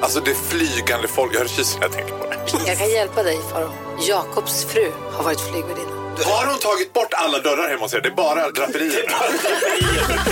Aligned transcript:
Alltså 0.00 0.20
det 0.20 0.34
flygande 0.34 1.08
folk. 1.08 1.34
Jag 1.34 1.40
hör 1.40 1.48
kysen 1.48 1.80
när 1.80 1.86
jag 1.86 1.92
tänker 1.96 2.12
på 2.12 2.26
det. 2.30 2.68
Jag 2.68 2.78
kan 2.78 2.90
hjälpa 2.90 3.22
dig, 3.22 3.38
Faro. 3.52 3.70
Jakobs 4.08 4.64
fru 4.64 4.92
har 5.12 5.24
varit 5.24 5.40
flygvärdinna. 5.40 5.88
Har 6.24 6.46
hon 6.46 6.58
tagit 6.58 6.92
bort 6.92 7.08
alla 7.12 7.38
dörrar 7.38 7.68
hemma 7.68 7.80
hos 7.82 7.94
er? 7.94 8.00
Det 8.00 8.08
är 8.08 8.14
bara 8.14 8.50
draperier. 8.50 9.04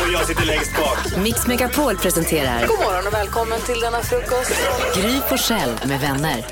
Och 0.07 0.13
jag 0.13 0.27
sitter 0.27 0.45
längst 0.47 0.77
bak. 0.77 0.99
Mix 1.23 1.47
Megapol 1.47 1.97
presenterar 1.97 2.67
God 2.67 2.79
morgon 2.79 3.07
och 3.07 3.15
välkommen 3.15 3.61
till 3.61 3.81
denna 3.81 4.03
frukost. 4.03 4.53
Gry 4.95 5.21
Forssell 5.29 5.71
med 5.87 6.01
vänner. 6.01 6.47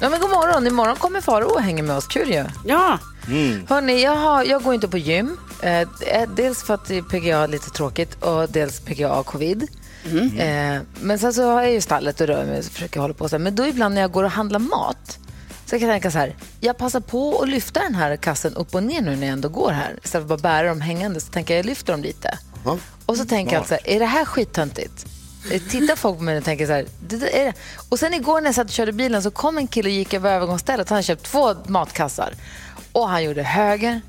Ja, 0.00 0.08
men 0.08 0.20
god 0.20 0.30
morgon. 0.30 0.66
Imorgon 0.66 0.96
kommer 0.96 1.20
Faro 1.20 1.46
och 1.46 1.62
hänger 1.62 1.82
med 1.82 1.96
oss. 1.96 2.06
Kul 2.06 2.30
ju. 2.30 2.44
Ja. 2.64 2.98
Hörni, 3.68 4.02
jag, 4.02 4.16
har, 4.16 4.44
jag 4.44 4.62
går 4.62 4.74
inte 4.74 4.88
på 4.88 4.98
gym. 4.98 5.36
Eh, 5.62 5.88
dels 6.36 6.62
för 6.62 6.74
att 6.74 6.88
PGA 7.10 7.38
är 7.38 7.48
lite 7.48 7.70
tråkigt 7.70 8.22
och 8.24 8.48
dels 8.48 8.80
PGA 8.80 9.08
har 9.08 9.22
covid. 9.22 9.68
Eh, 10.38 10.82
men 11.00 11.18
sen 11.18 11.34
så 11.34 11.50
har 11.50 11.62
jag 11.62 11.72
ju 11.72 11.80
stallet 11.80 12.20
och 12.20 12.26
rör 12.26 12.44
mig 12.44 12.58
och 12.58 12.64
försöker 12.64 13.00
hålla 13.00 13.14
på 13.14 13.28
så 13.28 13.36
här. 13.36 13.38
Men 13.44 13.54
då 13.54 13.66
ibland 13.66 13.94
när 13.94 14.00
jag 14.00 14.12
går 14.12 14.24
och 14.24 14.30
handlar 14.30 14.58
mat 14.58 15.18
så 15.66 15.70
kan 15.78 15.88
jag 15.88 15.94
tänka 15.94 16.10
så 16.10 16.18
här, 16.18 16.36
jag 16.60 16.78
passar 16.78 17.00
på 17.00 17.42
att 17.42 17.48
lyfta 17.48 17.80
den 17.80 17.94
här 17.94 18.16
kassen 18.16 18.54
upp 18.54 18.74
och 18.74 18.82
ner 18.82 19.00
nu 19.02 19.16
när 19.16 19.26
jag 19.26 19.32
ändå 19.32 19.48
går 19.48 19.70
här. 19.70 19.98
Istället 20.04 20.28
för 20.28 20.34
att 20.34 20.42
bara 20.42 20.52
bära 20.52 20.68
dem 20.68 20.80
hängande 20.80 21.20
så 21.20 21.30
tänker 21.30 21.54
jag, 21.54 21.58
jag 21.58 21.66
lyfter 21.66 21.92
dem 21.92 22.02
lite. 22.02 22.38
Och 23.06 23.16
så 23.16 23.24
tänker 23.24 23.56
jag 23.56 23.66
så 23.68 23.74
här, 23.74 23.88
är 23.88 23.98
det 23.98 24.06
här 24.06 24.24
skittöntigt? 24.24 25.06
Eh, 25.52 25.62
Tittar 25.62 25.96
folk 25.96 26.16
på 26.18 26.22
mig 26.24 26.38
och 26.38 26.44
tänker 26.44 26.66
så 26.66 26.72
här, 26.72 26.86
det, 27.08 27.16
där 27.16 27.28
är 27.34 27.44
det. 27.44 27.52
Och 27.88 27.98
sen 27.98 28.14
igår 28.14 28.40
när 28.40 28.48
jag 28.48 28.54
satt 28.54 28.64
och 28.66 28.70
körde 28.72 28.92
bilen 28.92 29.22
så 29.22 29.30
kom 29.30 29.58
en 29.58 29.66
kille 29.66 29.88
och 29.88 29.92
gick 29.94 30.14
över 30.14 30.32
övergångsstället. 30.32 30.88
Han 30.88 30.96
hade 30.96 31.02
köpt 31.06 31.22
två 31.24 31.54
matkassar. 31.66 32.34
Och 32.92 33.08
han 33.08 33.24
gjorde 33.24 33.42
höger, 33.42 34.00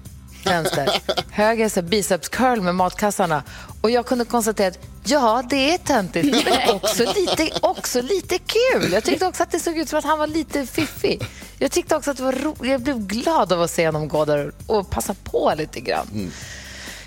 vänster, 0.45 0.89
höger, 1.31 1.69
så 1.69 1.81
biceps 1.81 2.30
curl 2.30 2.62
med 2.62 2.75
matkassarna. 2.75 3.44
Och 3.82 3.92
jag 3.92 4.06
kunde 4.06 4.26
konstatera 4.26 4.68
att 4.68 4.80
ja, 5.04 5.44
det 5.50 5.74
är 5.74 5.78
töntigt, 5.78 6.46
men 6.46 6.76
också 6.76 7.04
lite, 7.16 7.50
också 7.62 8.02
lite 8.02 8.38
kul. 8.38 8.92
Jag 8.92 9.04
tyckte 9.04 9.26
också 9.28 9.44
att 9.44 9.52
det 9.52 9.60
såg 9.60 9.78
ut 9.78 9.90
som 9.90 10.00
att 10.00 10.06
han 10.06 10.20
var 10.20 10.28
lite 10.28 10.66
fiffig. 10.66 11.24
Jag 11.60 11.72
tyckte 11.72 11.96
också 11.96 12.12
att 12.12 12.18
det 12.18 12.24
var 12.24 12.32
roligt. 12.32 12.72
Jag 12.72 12.82
blev 12.82 13.08
glad 13.08 13.54
av 13.54 13.62
att 13.62 13.72
se 13.72 13.86
honom 13.86 14.08
gå 14.08 14.26
där 14.26 14.52
och 14.68 14.90
passa 14.90 15.14
på 15.24 15.54
lite 15.58 15.80
grann. 15.80 16.08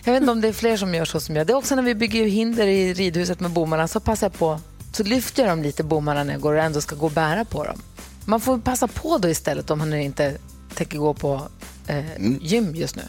Jag 0.05 0.13
vet 0.13 0.21
inte 0.21 0.33
om 0.33 0.41
det 0.41 0.49
är 0.49 0.53
fler 0.53 0.77
som 0.77 0.95
gör 0.95 1.05
så 1.05 1.21
som 1.21 1.37
jag. 1.37 1.47
Det 1.47 1.53
är 1.53 1.57
också 1.57 1.75
när 1.75 1.83
vi 1.83 1.95
bygger 1.95 2.25
hinder 2.25 2.67
i 2.67 2.95
ridhuset 2.95 3.41
med 3.41 3.51
bommarna 3.51 3.89
så 3.89 4.01
passar 4.01 4.27
jag 4.27 4.33
på, 4.39 4.61
så 4.93 5.03
lyfter 5.03 5.43
jag 5.43 5.53
dem 5.53 5.63
lite 5.63 5.83
bommarna 5.85 6.25
när 6.25 6.33
jag 6.33 6.41
går 6.41 6.55
och 6.55 6.63
ändå 6.63 6.81
ska 6.81 6.97
gå 6.97 7.07
och 7.07 7.13
bära 7.13 7.45
på 7.45 7.65
dem. 7.65 7.83
Man 8.25 8.41
får 8.41 8.59
passa 8.59 8.87
på 8.87 9.19
då 9.19 9.29
istället 9.29 9.71
om 9.71 9.79
man 9.79 9.91
nu 9.91 10.03
inte 10.03 10.37
tänker 10.75 10.99
gå 10.99 11.15
på 11.15 11.49
eh, 11.87 12.05
gym 12.41 12.75
just 12.75 12.97
nu. 12.97 13.03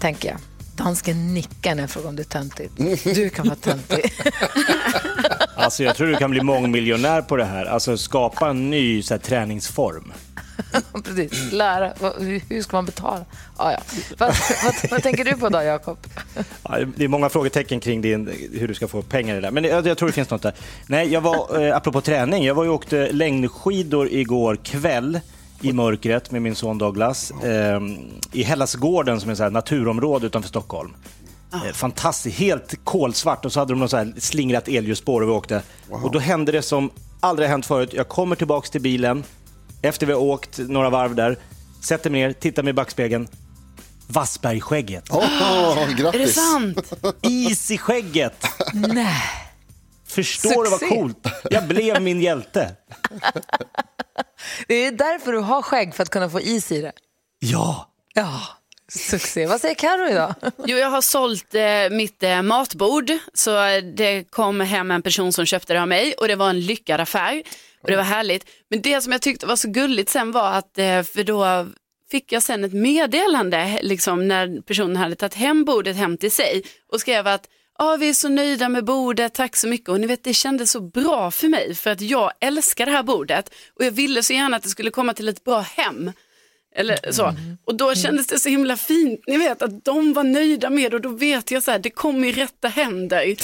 Tänker 0.00 0.28
jag. 0.28 0.38
Dansken 0.76 1.34
nickar 1.34 1.74
när 1.74 1.82
jag 1.82 1.90
frågar 1.90 2.08
om 2.08 2.16
det 2.16 2.22
är 2.22 2.24
töntigt. 2.24 2.72
Du 3.14 3.30
kan 3.30 3.46
vara 3.46 3.56
töntig. 3.56 4.12
Alltså 5.56 5.84
jag 5.84 5.96
tror 5.96 6.06
du 6.06 6.16
kan 6.16 6.30
bli 6.30 6.40
mångmiljonär 6.42 7.22
på 7.22 7.36
det 7.36 7.44
här. 7.44 7.64
Alltså 7.64 7.96
skapa 7.96 8.50
en 8.50 8.70
ny 8.70 9.02
så 9.02 9.14
här, 9.14 9.18
träningsform. 9.18 10.12
Precis. 11.04 11.52
Lära. 11.52 11.92
Hur 12.48 12.62
ska 12.62 12.76
man 12.76 12.84
betala? 12.84 13.24
Ah, 13.56 13.72
ja. 13.72 13.78
vad, 14.18 14.34
vad, 14.64 14.74
vad 14.90 15.02
tänker 15.02 15.24
du 15.24 15.32
på 15.36 15.48
då, 15.48 15.62
Jakob? 15.62 15.98
Ja, 16.62 16.78
Det 16.96 17.04
är 17.04 17.08
många 17.08 17.28
frågetecken 17.28 17.80
kring 17.80 18.00
din, 18.00 18.30
hur 18.52 18.68
du 18.68 18.74
ska 18.74 18.88
få 18.88 19.02
pengar 19.02 19.34
i 19.34 19.36
det 19.36 19.40
där. 19.40 19.50
Men 19.50 19.64
jag, 19.64 19.86
jag 19.86 19.98
tror 19.98 20.08
det 20.08 20.12
finns 20.12 20.30
något 20.30 20.42
där. 20.42 20.54
Nej, 20.86 21.12
jag 21.12 21.20
var, 21.20 21.62
eh, 21.62 21.76
apropå 21.76 22.00
träning, 22.00 22.44
jag 22.44 22.54
var 22.54 22.64
ju 22.64 22.70
åkte 22.70 23.12
längdskidor 23.12 24.08
igår 24.12 24.56
kväll 24.56 25.20
i 25.64 25.72
mörkret 25.72 26.30
med 26.30 26.42
min 26.42 26.54
son 26.54 26.78
Douglas 26.78 27.30
eh, 27.30 27.80
i 28.32 28.42
Hellasgården 28.42 29.20
som 29.20 29.30
är 29.30 29.46
ett 29.46 29.52
naturområde 29.52 30.26
utanför 30.26 30.48
Stockholm. 30.48 30.94
Eh, 31.52 31.72
Fantastiskt, 31.72 32.38
helt 32.38 32.74
kolsvart 32.84 33.44
och 33.44 33.52
så 33.52 33.60
hade 33.60 33.72
de 33.72 33.80
något 33.80 33.90
så 33.90 33.96
här 33.96 34.14
slingrat 34.18 34.68
elljusspår 34.68 35.20
och 35.20 35.28
vi 35.28 35.32
åkte. 35.32 35.62
Och 35.90 36.10
då 36.10 36.18
hände 36.18 36.52
det 36.52 36.62
som 36.62 36.90
aldrig 37.20 37.48
hänt 37.48 37.66
förut. 37.66 37.90
Jag 37.92 38.08
kommer 38.08 38.36
tillbaks 38.36 38.70
till 38.70 38.80
bilen 38.80 39.24
efter 39.82 40.06
vi 40.06 40.12
har 40.12 40.20
åkt 40.20 40.58
några 40.58 40.90
varv 40.90 41.14
där, 41.14 41.38
sätter 41.80 42.10
mig 42.10 42.20
ner, 42.20 42.32
tittar 42.32 42.62
mig 42.62 42.70
i 42.70 42.74
backspegeln. 42.74 43.28
Wassbergskägget. 44.06 45.04
Åh, 45.10 45.78
Är 45.82 45.86
det 45.86 45.92
grattis! 45.94 46.34
sant? 46.34 46.92
Is 47.22 47.70
i 47.70 47.78
skägget! 47.78 48.46
Nej. 48.74 49.22
Förstår 50.06 50.64
du 50.64 50.70
vad 50.70 50.80
Succé. 50.80 50.96
coolt? 50.96 51.26
Jag 51.50 51.68
blev 51.68 52.02
min 52.02 52.20
hjälte. 52.20 52.70
Det 54.68 54.74
är 54.74 54.92
därför 54.92 55.32
du 55.32 55.38
har 55.38 55.62
skägg, 55.62 55.94
för 55.94 56.02
att 56.02 56.10
kunna 56.10 56.30
få 56.30 56.40
is 56.40 56.72
i 56.72 56.80
det. 56.80 56.92
Ja. 57.38 57.90
Ja, 58.14 58.40
succé. 58.88 59.46
Vad 59.46 59.60
säger 59.60 59.74
Carro 59.74 60.08
idag? 60.10 60.34
Jo, 60.66 60.76
jag 60.76 60.90
har 60.90 61.00
sålt 61.00 61.54
eh, 61.54 61.90
mitt 61.90 62.22
eh, 62.22 62.42
matbord 62.42 63.10
så 63.34 63.64
eh, 63.64 63.82
det 63.82 64.24
kom 64.30 64.60
hem 64.60 64.90
en 64.90 65.02
person 65.02 65.32
som 65.32 65.46
köpte 65.46 65.72
det 65.72 65.82
av 65.82 65.88
mig 65.88 66.14
och 66.14 66.28
det 66.28 66.36
var 66.36 66.50
en 66.50 66.60
lyckad 66.60 67.00
affär 67.00 67.42
och 67.82 67.90
det 67.90 67.96
var 67.96 68.02
härligt. 68.02 68.46
Men 68.70 68.82
det 68.82 69.00
som 69.00 69.12
jag 69.12 69.22
tyckte 69.22 69.46
var 69.46 69.56
så 69.56 69.68
gulligt 69.68 70.10
sen 70.10 70.32
var 70.32 70.52
att, 70.52 70.78
eh, 70.78 71.02
för 71.02 71.24
då 71.24 71.66
fick 72.10 72.32
jag 72.32 72.42
sen 72.42 72.64
ett 72.64 72.72
meddelande 72.72 73.78
liksom 73.82 74.28
när 74.28 74.60
personen 74.60 74.96
hade 74.96 75.14
tagit 75.14 75.34
hem 75.34 75.64
bordet 75.64 75.96
hem 75.96 76.16
till 76.16 76.32
sig 76.32 76.62
och 76.92 77.00
skrev 77.00 77.26
att 77.26 77.48
Ja, 77.78 77.96
vi 77.96 78.08
är 78.08 78.12
så 78.12 78.28
nöjda 78.28 78.68
med 78.68 78.84
bordet, 78.84 79.34
tack 79.34 79.56
så 79.56 79.68
mycket. 79.68 79.88
Och 79.88 80.00
ni 80.00 80.06
vet, 80.06 80.24
det 80.24 80.34
kändes 80.34 80.70
så 80.70 80.80
bra 80.80 81.30
för 81.30 81.48
mig 81.48 81.74
för 81.74 81.90
att 81.90 82.00
jag 82.00 82.32
älskar 82.40 82.86
det 82.86 82.92
här 82.92 83.02
bordet 83.02 83.50
och 83.78 83.84
jag 83.84 83.90
ville 83.90 84.22
så 84.22 84.32
gärna 84.32 84.56
att 84.56 84.62
det 84.62 84.68
skulle 84.68 84.90
komma 84.90 85.14
till 85.14 85.28
ett 85.28 85.44
bra 85.44 85.60
hem. 85.60 86.12
Eller 86.76 87.12
så. 87.12 87.34
Och 87.64 87.74
då 87.76 87.94
kändes 87.94 88.26
det 88.26 88.38
så 88.38 88.48
himla 88.48 88.76
fint, 88.76 89.20
ni 89.26 89.36
vet 89.36 89.62
att 89.62 89.84
de 89.84 90.12
var 90.12 90.24
nöjda 90.24 90.70
med 90.70 90.90
det 90.90 90.94
och 90.94 91.00
då 91.02 91.08
vet 91.08 91.50
jag 91.50 91.62
så 91.62 91.70
här, 91.70 91.78
det 91.78 91.90
kom 91.90 92.24
i 92.24 92.32
rätta 92.32 92.68
händer. 92.68 93.34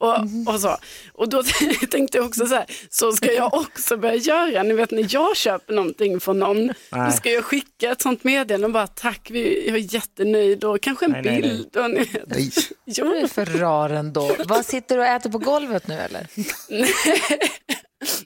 Och, 0.00 0.18
och, 0.46 0.60
så. 0.60 0.76
och 1.12 1.28
då 1.28 1.42
tänkte 1.90 2.18
jag 2.18 2.26
också 2.26 2.46
så 2.46 2.54
här, 2.54 2.66
så 2.90 3.12
ska 3.12 3.32
jag 3.32 3.54
också 3.60 3.96
börja 3.96 4.14
göra, 4.14 4.62
ni 4.62 4.74
vet 4.74 4.90
när 4.90 5.06
jag 5.10 5.36
köper 5.36 5.74
någonting 5.74 6.20
från 6.20 6.38
någon, 6.38 6.66
då 6.66 6.74
Nej. 6.90 7.12
ska 7.12 7.30
jag 7.30 7.44
skicka 7.44 7.90
ett 7.90 8.02
sånt 8.02 8.24
meddelande 8.24 8.66
och 8.66 8.72
bara 8.72 8.86
tack, 8.86 9.30
vi, 9.30 9.68
jag 9.68 9.76
är 9.76 9.94
jättenöjd 9.94 10.64
och 10.64 10.80
kanske 10.80 11.04
en 11.04 11.12
Nej, 11.12 11.22
nej, 11.24 11.40
nej. 11.40 11.42
bild. 11.42 11.76
Och, 11.76 11.90
ni 11.90 11.98
vet. 11.98 12.26
Nej. 12.26 12.50
Du 12.84 13.16
är 13.16 13.26
för 13.26 13.46
rar 13.46 13.90
ändå. 13.90 14.36
Vad 14.44 14.66
sitter 14.66 14.96
du 14.96 15.02
och 15.02 15.08
äter 15.08 15.30
på 15.30 15.38
golvet 15.38 15.86
nu 15.88 15.94
eller? 15.94 16.26
nej, 16.68 16.94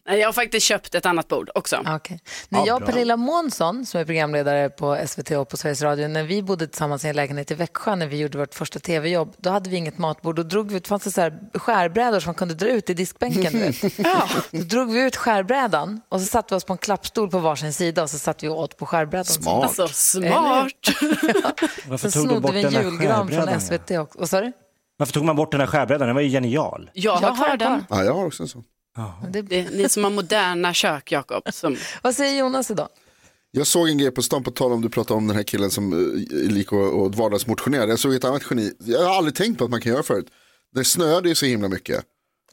jag 0.04 0.28
har 0.28 0.32
faktiskt 0.32 0.66
köpt 0.66 0.94
ett 0.94 1.06
annat 1.06 1.28
bord 1.28 1.50
också. 1.54 1.76
Okay. 1.96 2.18
När 2.48 2.66
jag 2.66 2.82
och 2.82 2.88
Pernilla 2.88 3.16
Månsson, 3.16 3.86
som 3.86 4.00
är 4.00 4.04
programledare 4.04 4.70
på 4.70 4.98
SVT 5.06 5.30
och 5.30 5.48
på 5.48 5.56
Sveriges 5.56 5.82
Radio, 5.82 6.08
när 6.08 6.22
vi 6.22 6.42
bodde 6.42 6.66
tillsammans 6.66 7.04
i 7.04 7.08
en 7.08 7.16
lägenhet 7.16 7.50
i 7.50 7.54
Växjö 7.54 7.96
när 7.96 8.06
vi 8.06 8.16
gjorde 8.16 8.38
vårt 8.38 8.54
första 8.54 8.78
tv-jobb, 8.78 9.34
då 9.38 9.50
hade 9.50 9.70
vi 9.70 9.76
inget 9.76 9.98
matbord. 9.98 10.36
Då 10.36 10.42
drog 10.42 10.70
vi 10.70 10.76
ut, 10.76 10.88
fanns 10.88 11.04
det 11.04 11.10
så 11.10 11.20
här 11.20 11.38
skärbrädor 11.54 12.20
som 12.20 12.28
man 12.28 12.34
kunde 12.34 12.54
dra 12.54 12.68
ut 12.68 12.90
i 12.90 12.94
diskbänken. 12.94 13.52
Du 13.52 13.58
vet. 13.58 13.98
ja. 13.98 14.28
Då 14.50 14.62
drog 14.62 14.92
vi 14.92 15.02
ut 15.02 15.16
skärbrädan 15.16 16.00
och 16.08 16.20
så 16.20 16.26
satte 16.26 16.54
vi 16.54 16.58
oss 16.58 16.64
på 16.64 16.72
en 16.72 16.78
klappstol 16.78 17.30
på 17.30 17.38
varsin 17.38 17.72
sida 17.72 18.02
och 18.02 18.10
så 18.10 18.18
satt 18.18 18.44
vi 18.44 18.48
och 18.48 18.58
åt 18.58 18.76
på 18.76 18.86
skärbrädan. 18.86 19.24
Smart. 19.24 19.64
Alltså 19.64 19.88
smart. 19.88 20.70
Varför 21.88 22.10
Sen 22.10 22.22
snodde 22.22 22.40
bort 22.40 22.54
vi 22.54 22.58
en 22.58 22.64
den 22.64 22.72
där 22.72 22.82
julgran 22.82 23.28
från 23.28 23.46
skärbrädan? 23.46 23.60
SVT 23.60 24.28
sa 24.28 24.40
du? 24.40 24.52
Varför 24.96 25.12
tog 25.12 25.24
man 25.24 25.36
bort 25.36 25.50
den 25.50 25.60
där 25.60 25.66
skärbrädan? 25.66 26.08
Den 26.08 26.14
var 26.14 26.22
ju 26.22 26.28
genial. 26.28 26.90
Jag 26.92 27.12
har 27.12 27.36
kvar 27.36 27.56
den. 27.56 27.84
Ja, 27.90 28.04
jag 28.04 28.14
har 28.14 28.26
också 28.26 28.42
en 28.42 28.48
sån. 28.48 28.64
Det, 29.30 29.42
Det 29.42 29.60
är 29.60 29.70
ni 29.70 29.88
som 29.88 30.04
har 30.04 30.10
moderna 30.10 30.74
kök, 30.74 31.12
Jakob. 31.12 31.42
Som... 31.52 31.76
vad 32.02 32.14
säger 32.14 32.38
Jonas 32.38 32.70
idag? 32.70 32.88
Jag 33.50 33.66
såg 33.66 33.88
en 33.88 33.98
grej 33.98 34.10
på 34.10 34.22
stan 34.22 34.42
på 34.42 34.50
tal 34.50 34.72
om 34.72 34.82
du 34.82 34.88
pratade 34.88 35.18
om 35.18 35.26
den 35.26 35.36
här 35.36 35.42
killen 35.42 35.70
som 35.70 35.92
eh, 35.92 35.98
är 36.46 36.50
lik 36.50 36.72
och, 36.72 37.02
och 37.02 37.14
vardagsmotionerade. 37.14 37.92
Jag 37.92 37.98
såg 37.98 38.14
ett 38.14 38.24
annat 38.24 38.42
geni. 38.50 38.72
Jag 38.78 39.02
har 39.04 39.16
aldrig 39.16 39.34
tänkt 39.34 39.58
på 39.58 39.64
att 39.64 39.70
man 39.70 39.80
kan 39.80 39.92
göra 39.92 40.02
förut. 40.02 40.26
Det 40.74 40.84
snöade 40.84 41.28
ju 41.28 41.34
så 41.34 41.46
himla 41.46 41.68
mycket 41.68 42.04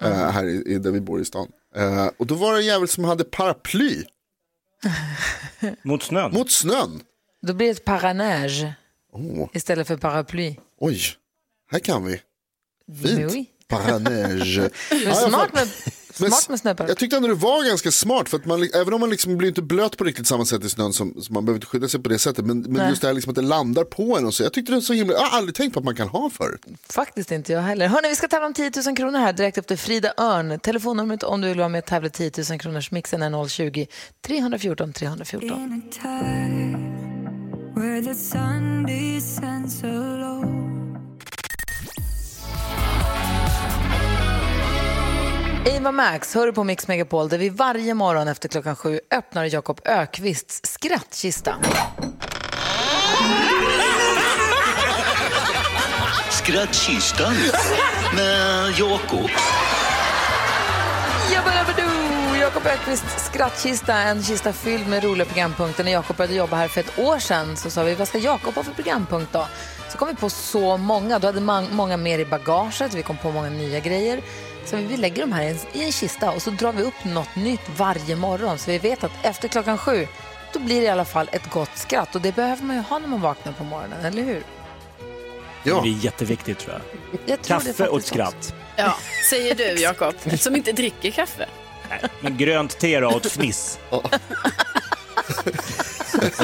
eh, 0.01 0.29
här 0.29 0.45
i, 0.45 0.63
i, 0.73 0.77
där 0.79 0.91
vi 0.91 1.01
bor 1.01 1.21
i 1.21 1.25
stan. 1.25 1.47
Eh, 1.75 2.07
och 2.17 2.27
då 2.27 2.35
var 2.35 2.53
det 2.53 2.59
en 2.59 2.65
jävel 2.65 2.87
som 2.87 3.03
hade 3.03 3.23
paraply 3.23 4.03
Mot 5.83 6.03
snön. 6.03 6.31
mot 6.33 6.51
snön. 6.51 7.01
Då 7.41 7.53
blir 7.53 7.67
det 7.67 7.71
ett 7.71 7.85
paranage 7.85 8.65
Oh, 9.13 9.49
istället 9.53 9.87
för 9.87 9.97
paraply. 9.97 10.55
oj, 10.79 10.99
Här 11.71 11.79
kan 11.79 12.05
vi. 12.05 12.21
Fint. 13.03 13.31
Oui. 13.33 13.45
Jag 15.05 15.17
smart 15.17 15.53
med, 15.53 15.67
smart 16.29 16.49
med 16.49 16.59
snöpar. 16.59 16.87
Jag 16.87 16.97
tyckte 16.97 17.15
ändå 17.15 17.27
det 17.27 17.33
var 17.33 17.67
ganska 17.67 17.91
smart. 17.91 18.29
För 18.29 18.37
att 18.37 18.45
man, 18.45 18.69
även 18.73 18.93
om 18.93 18.99
man 18.99 19.09
liksom 19.09 19.37
blir 19.37 19.49
inte 19.49 19.61
blöt 19.61 19.97
på 19.97 20.03
riktigt 20.03 20.27
samma 20.27 20.45
sätt 20.45 20.63
i 20.63 20.69
snön 20.69 20.93
som, 20.93 21.21
man 21.29 21.45
behöver 21.45 21.57
inte 21.57 21.67
skydda 21.67 21.87
sig 21.87 22.03
på 22.03 22.09
det 22.09 22.19
sättet. 22.19 22.45
Men, 22.45 22.61
men 22.61 22.89
just 22.89 23.01
det 23.01 23.07
här 23.07 23.13
liksom 23.13 23.29
att 23.29 23.35
det 23.35 23.41
landar 23.41 23.83
på 23.83 24.17
en 24.17 24.25
och 24.25 24.33
så. 24.33 24.43
Jag 24.43 24.53
tyckte 24.53 24.71
det 24.71 24.75
var 24.75 24.81
så 24.81 24.93
himla, 24.93 25.13
jag 25.13 25.19
har 25.21 25.37
aldrig 25.37 25.55
tänkt 25.55 25.73
på 25.73 25.79
att 25.79 25.85
man 25.85 25.95
kan 25.95 26.07
ha 26.07 26.29
förut. 26.29 26.65
Faktiskt 26.89 27.31
inte 27.31 27.53
jag 27.53 27.61
heller. 27.61 27.87
Hörni, 27.87 28.09
vi 28.09 28.15
ska 28.15 28.27
tävla 28.27 28.47
om 28.47 28.53
10 28.53 28.71
000 28.85 28.95
kronor 28.95 29.19
här 29.19 29.33
direkt 29.33 29.57
efter 29.57 29.75
Frida 29.75 30.13
Örn. 30.17 30.59
Telefonnumret 30.59 31.23
om 31.23 31.41
du 31.41 31.47
vill 31.47 31.57
vara 31.57 31.69
med 31.69 31.79
och 31.79 31.85
tävla 31.85 32.09
10 32.09 32.31
000 32.49 32.59
kronors 32.59 32.91
mixen 32.91 33.21
är 33.21 33.47
020 33.47 33.87
314 34.21 34.93
314. 34.93 35.81
Ava 45.65 45.91
Max 45.91 46.35
hör 46.35 46.45
du 46.45 46.53
på 46.53 46.63
Mix 46.63 46.87
Megapol 46.87 47.29
där 47.29 47.37
vi 47.37 47.49
varje 47.49 47.93
morgon 47.93 48.27
efter 48.27 48.49
klockan 48.49 48.75
sju 48.75 48.99
öppnar 49.11 49.45
Jakob 49.45 49.81
Ökvists 49.85 50.61
skrattkista. 50.63 51.55
Skrattkistan 56.29 57.33
med 58.15 58.73
Jakob. 58.79 59.29
Jakob 62.39 62.65
Ökvists 62.65 63.25
skrattkista, 63.25 63.93
en 63.93 64.23
kista 64.23 64.53
fylld 64.53 64.87
med 64.87 65.03
roliga 65.03 65.25
programpunkter. 65.25 65.83
När 65.83 65.91
Jakob 65.91 66.17
började 66.17 66.35
jobba 66.35 66.55
här 66.55 66.67
för 66.67 66.81
ett 66.81 66.99
år 66.99 67.19
sedan 67.19 67.57
så 67.57 67.69
sa 67.69 67.83
vi, 67.83 67.95
vad 67.95 68.07
ska 68.07 68.17
Jakob 68.17 68.55
ha 68.55 68.63
för 68.63 68.73
programpunkt 68.73 69.33
då? 69.33 69.47
Så 69.89 69.97
kom 69.97 70.07
vi 70.07 70.15
på 70.15 70.29
så 70.29 70.77
många, 70.77 71.19
då 71.19 71.27
hade 71.27 71.41
man, 71.41 71.67
många 71.71 71.97
mer 71.97 72.19
i 72.19 72.25
bagaget, 72.25 72.93
vi 72.93 73.03
kom 73.03 73.17
på 73.17 73.31
många 73.31 73.49
nya 73.49 73.79
grejer. 73.79 74.21
Så 74.65 74.75
vi 74.77 74.97
lägger 74.97 75.21
dem 75.21 75.31
här 75.31 75.55
i 75.73 75.83
en, 75.83 75.91
kista 75.91 76.31
och 76.31 76.41
så 76.41 76.49
drar 76.49 76.71
vi 76.71 76.83
upp 76.83 77.03
något 77.03 77.35
nytt 77.35 77.69
varje 77.77 78.15
morgon. 78.15 78.57
Så 78.57 78.71
vi 78.71 78.77
vet 78.77 79.03
att 79.03 79.11
efter 79.21 79.47
klockan 79.47 79.77
sju, 79.77 80.07
då 80.53 80.59
blir 80.59 80.81
det 80.81 80.85
i 80.85 80.89
alla 80.89 81.05
fall 81.05 81.29
ett 81.31 81.49
gott 81.49 81.77
skratt. 81.77 82.15
Och 82.15 82.21
det 82.21 82.35
behöver 82.35 82.63
man 82.63 82.75
ju 82.75 82.81
ha 82.81 82.99
när 82.99 83.07
man 83.07 83.21
vaknar 83.21 83.53
på 83.53 83.63
morgonen, 83.63 84.05
eller 84.05 84.23
hur? 84.23 84.43
Det 85.63 85.69
är 85.69 85.85
jätteviktigt 85.85 86.59
tror 86.59 86.73
jag. 86.73 87.19
Jag 87.25 87.41
tror 87.41 87.59
Kaffe 87.59 87.87
och 87.87 87.99
ett 87.99 88.05
skratt. 88.05 88.53
Ja, 88.75 88.95
säger 89.29 89.55
du 89.55 89.81
Jakob, 89.81 90.15
som 90.39 90.55
inte 90.55 90.71
dricker 90.71 91.11
kaffe. 91.11 91.45
Men 92.19 92.37
grönt 92.37 92.79
te 92.79 92.99
då 92.99 93.07
och 93.07 93.25
ett 93.25 93.31
fniss. 93.31 93.79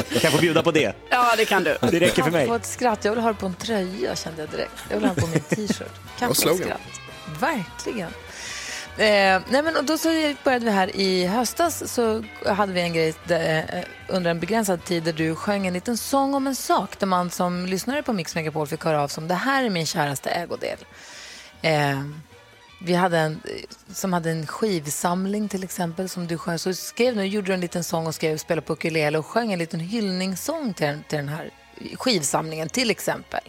Jag 0.10 0.22
kan 0.22 0.31
få 0.31 0.38
bjuda 0.38 0.64
på 0.64 0.72
det. 0.72 0.96
Ja, 1.10 1.34
det 1.38 1.46
kan 1.46 1.64
du. 1.64 1.78
Det 1.81 2.00
räcker 2.00 2.24
för 2.24 2.31
mig. 2.31 2.42
Kaffe 2.42 2.50
och 2.50 2.56
ett 2.56 2.66
skratt. 2.66 3.06
Jag 3.06 3.12
vill 3.12 3.22
ha 3.22 3.30
det 3.30 3.40
på 3.40 3.46
en 3.46 3.54
tröja 3.54 4.16
kände 4.16 4.42
jag 4.42 4.50
direkt. 4.50 4.74
Jag 4.90 4.98
vill 4.98 5.08
ha 5.08 5.16
det 5.16 5.22
på 5.22 5.28
min 5.28 5.40
t-shirt. 5.40 5.92
Kaffe 6.19 6.50
och 6.50 6.58
skratt. 6.58 6.81
Verkligen. 7.39 8.12
Eh, 8.97 9.41
nej 9.50 9.63
men, 9.63 9.77
och 9.77 9.83
då 9.83 9.97
så 9.97 10.09
började 10.44 10.65
vi 10.65 10.71
här 10.71 10.95
i 10.95 11.25
höstas 11.25 11.94
så 11.94 12.24
hade 12.45 12.74
vi 12.74 12.81
en 12.81 12.94
grej 12.94 13.13
där, 13.27 13.65
eh, 13.74 14.15
under 14.15 14.31
en 14.31 14.39
begränsad 14.39 14.83
tid 14.83 15.03
där 15.03 15.13
du 15.13 15.35
sjöng 15.35 15.68
en 15.68 15.74
liten 15.74 15.97
sång 15.97 16.33
om 16.33 16.47
en 16.47 16.56
sak 16.56 17.00
där 17.00 17.07
man 17.07 17.29
som 17.29 17.65
lyssnare 17.65 18.03
på 18.03 18.13
Mix 18.13 18.35
Megapol 18.35 18.68
fick 18.68 18.83
höra 18.83 19.01
av 19.01 19.07
som 19.07 19.27
det 19.27 19.33
här 19.33 19.63
är 19.63 19.69
min 19.69 19.85
käraste 19.85 20.29
ägodel. 20.29 20.77
Eh, 21.62 22.01
vi 22.81 22.94
hade 22.94 23.18
en 23.18 23.41
som 23.94 24.13
hade 24.13 24.31
en 24.31 24.47
skivsamling 24.47 25.50
till 25.50 25.63
exempel 25.63 26.09
som 26.09 26.27
du 26.27 26.38
sjöng. 26.38 26.59
Så 26.59 26.73
skrev 26.73 27.15
du, 27.15 27.23
gjorde 27.23 27.47
du 27.47 27.53
en 27.53 27.62
liten 27.62 27.83
sång 27.83 28.07
och 28.07 28.15
skrev 28.15 28.38
spela 28.38 28.62
på 28.62 28.73
ukulele 28.73 29.18
och 29.18 29.25
sjöng 29.25 29.53
en 29.53 29.59
liten 29.59 29.80
hyllningssång 29.80 30.73
till, 30.73 31.00
till 31.07 31.18
den 31.18 31.30
här 31.30 31.51
skivsamlingen 31.95 32.69
till 32.69 32.91
exempel. 32.91 33.41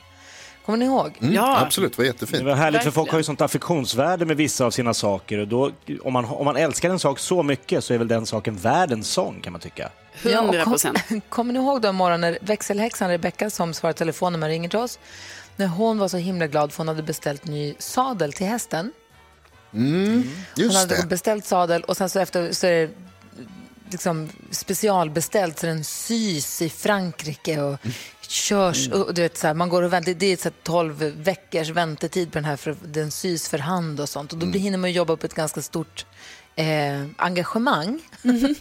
Kommer 0.69 0.79
ni 0.79 0.85
ihåg? 0.85 1.19
Mm, 1.21 1.39
Absolut, 1.45 1.93
det 1.93 1.99
var 1.99 2.05
jättefint. 2.05 2.39
Det 2.45 2.45
var 2.51 2.55
härligt 2.55 2.83
för 2.83 2.91
folk 2.91 3.11
har 3.11 3.19
ju 3.19 3.25
sånt 3.25 3.41
affektionsvärde 3.41 4.25
med 4.25 4.37
vissa 4.37 4.65
av 4.65 4.71
sina 4.71 4.95
saker 4.95 5.39
och 5.39 5.49
då, 5.49 5.71
om, 6.03 6.13
man, 6.13 6.25
om 6.25 6.45
man 6.45 6.57
älskar 6.57 6.91
en 6.91 6.99
sak 6.99 7.19
så 7.19 7.43
mycket 7.43 7.85
så 7.85 7.95
är 7.95 7.99
väl 7.99 8.09
den 8.09 8.27
saken 8.27 8.57
värd 8.57 8.93
en 8.93 9.05
sång 9.05 9.41
kan 9.41 9.53
man 9.53 9.61
tycka. 9.61 9.91
Ja, 10.23 10.39
och 10.39 10.45
100 10.45 10.65
kom- 10.65 10.73
procent. 10.73 10.99
Kommer 11.29 11.53
ni 11.53 11.59
ihåg 11.59 11.81
då 11.83 11.89
imorgon 11.89 12.21
när 12.21 12.39
växelhäxan 12.41 13.11
Rebecka 13.11 13.51
som 13.51 13.75
svarar 13.75 13.93
telefon 13.93 14.33
när 14.33 14.39
man 14.41 14.49
ringer 14.49 14.69
till 14.69 14.79
oss, 14.79 14.99
när 15.57 15.67
hon 15.67 15.99
var 15.99 16.09
så 16.09 16.17
himla 16.17 16.47
glad 16.47 16.73
för 16.73 16.79
hon 16.79 16.89
hade 16.89 17.03
beställt 17.03 17.45
ny 17.47 17.75
sadel 17.79 18.33
till 18.33 18.47
hästen. 18.47 18.93
Hon 19.71 20.31
Just 20.57 20.77
hade 20.79 20.97
det. 20.97 21.07
beställt 21.07 21.45
sadel 21.47 21.83
och 21.85 21.97
sen 21.97 22.11
så 22.11 22.19
efter 22.19 22.53
så 22.53 22.67
är 22.67 22.71
det 22.87 22.91
liksom 23.91 24.29
specialbeställt 24.51 25.59
så 25.59 25.67
den 25.67 25.85
sys 25.85 26.63
i 26.63 26.69
Frankrike 26.69 27.61
och 27.61 27.77
körs. 28.29 28.89
Och, 28.89 29.15
du 29.15 29.23
vet, 29.23 29.39
så 29.39 29.47
här, 29.47 29.55
man 29.55 29.69
går 29.69 29.83
och 29.83 29.93
väntar. 29.93 30.15
Det 30.15 30.27
är 30.27 30.37
så 30.37 30.43
här 30.45 30.53
12 30.63 30.95
veckors 31.17 31.69
väntetid 31.69 32.33
på 32.33 32.39
den 32.39 32.45
här 32.45 32.57
för 32.57 32.77
den 32.85 33.11
sys 33.11 33.49
för 33.49 33.59
hand 33.59 34.01
och 34.01 34.09
sånt. 34.09 34.33
Och 34.33 34.39
då 34.39 34.47
Mm. 34.47 34.61
hinner 34.61 34.79
man 34.79 34.93
jobba 34.93 35.17
på 35.17 35.27
ett 35.27 35.35
ganska 35.35 35.63
stort 35.63 36.07
eh, 36.57 37.05
engagemang. 37.17 38.01
Måste 38.23 38.55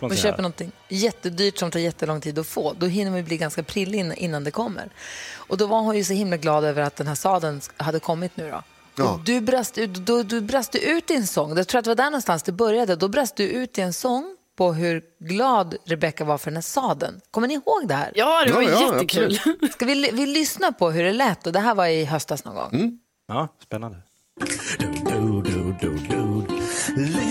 man 0.00 0.16
köper 0.16 0.42
någonting 0.42 0.72
jättedyrt 0.88 1.58
som 1.58 1.70
tar 1.70 1.80
jättelång 1.80 2.20
tid 2.20 2.38
att 2.38 2.46
få. 2.46 2.72
Då 2.78 2.86
hinner 2.86 3.10
man 3.10 3.24
bli 3.24 3.36
ganska 3.36 3.62
prillig 3.62 4.14
innan, 4.18 4.44
det 4.44 4.50
kommer. 4.50 4.90
Och 5.34 5.56
då 5.56 5.66
var 5.66 5.80
hon 5.80 5.96
ju 5.96 6.04
så 6.04 6.12
himla 6.12 6.36
glad 6.36 6.64
över 6.64 6.82
att 6.82 6.96
den 6.96 7.06
här 7.06 7.14
sadeln 7.14 7.60
hade 7.76 8.00
kommit 8.00 8.36
nu 8.36 8.50
då. 8.50 8.62
Ja. 8.96 9.20
Du 9.24 9.40
brast, 9.40 9.78
ut, 9.78 9.94
då, 9.94 10.22
du 10.22 10.40
brast 10.40 10.74
ut 10.74 11.10
i 11.10 11.14
en 11.14 11.26
sång. 11.26 11.56
Jag 11.56 11.68
tror 11.68 11.78
att 11.78 11.84
det 11.84 11.90
var 11.90 11.94
där 11.96 12.04
någonstans 12.04 12.42
det 12.42 12.52
började. 12.52 12.96
Då 12.96 13.08
brast 13.08 13.36
du 13.36 13.44
ut 13.44 13.78
i 13.78 13.80
en 13.80 13.92
sång 13.92 14.36
på 14.58 14.72
hur 14.72 15.02
glad 15.20 15.76
Rebecca 15.86 16.24
var 16.24 16.38
för 16.38 16.50
den 16.50 16.56
här 16.56 16.62
sadeln. 16.62 17.20
Kommer 17.30 17.48
ni 17.48 17.54
ihåg 17.54 17.88
det 17.88 17.94
här? 17.94 18.12
Ja, 18.14 18.44
det 18.44 18.52
var 18.52 18.62
Ja, 18.62 18.70
ja, 18.70 18.92
jättekul. 18.92 19.38
Ska 19.72 19.86
vi, 19.86 20.10
vi 20.12 20.26
lyssna 20.26 20.72
på 20.72 20.90
hur 20.90 21.02
det 21.04 21.12
lät? 21.12 21.46
Och 21.46 21.52
det 21.52 21.60
här 21.60 21.74
var 21.74 21.86
i 21.86 22.04
höstas 22.04 22.44
någon 22.44 22.54
gång. 22.54 22.98
Ja, 23.28 23.48
spännande. 23.62 23.96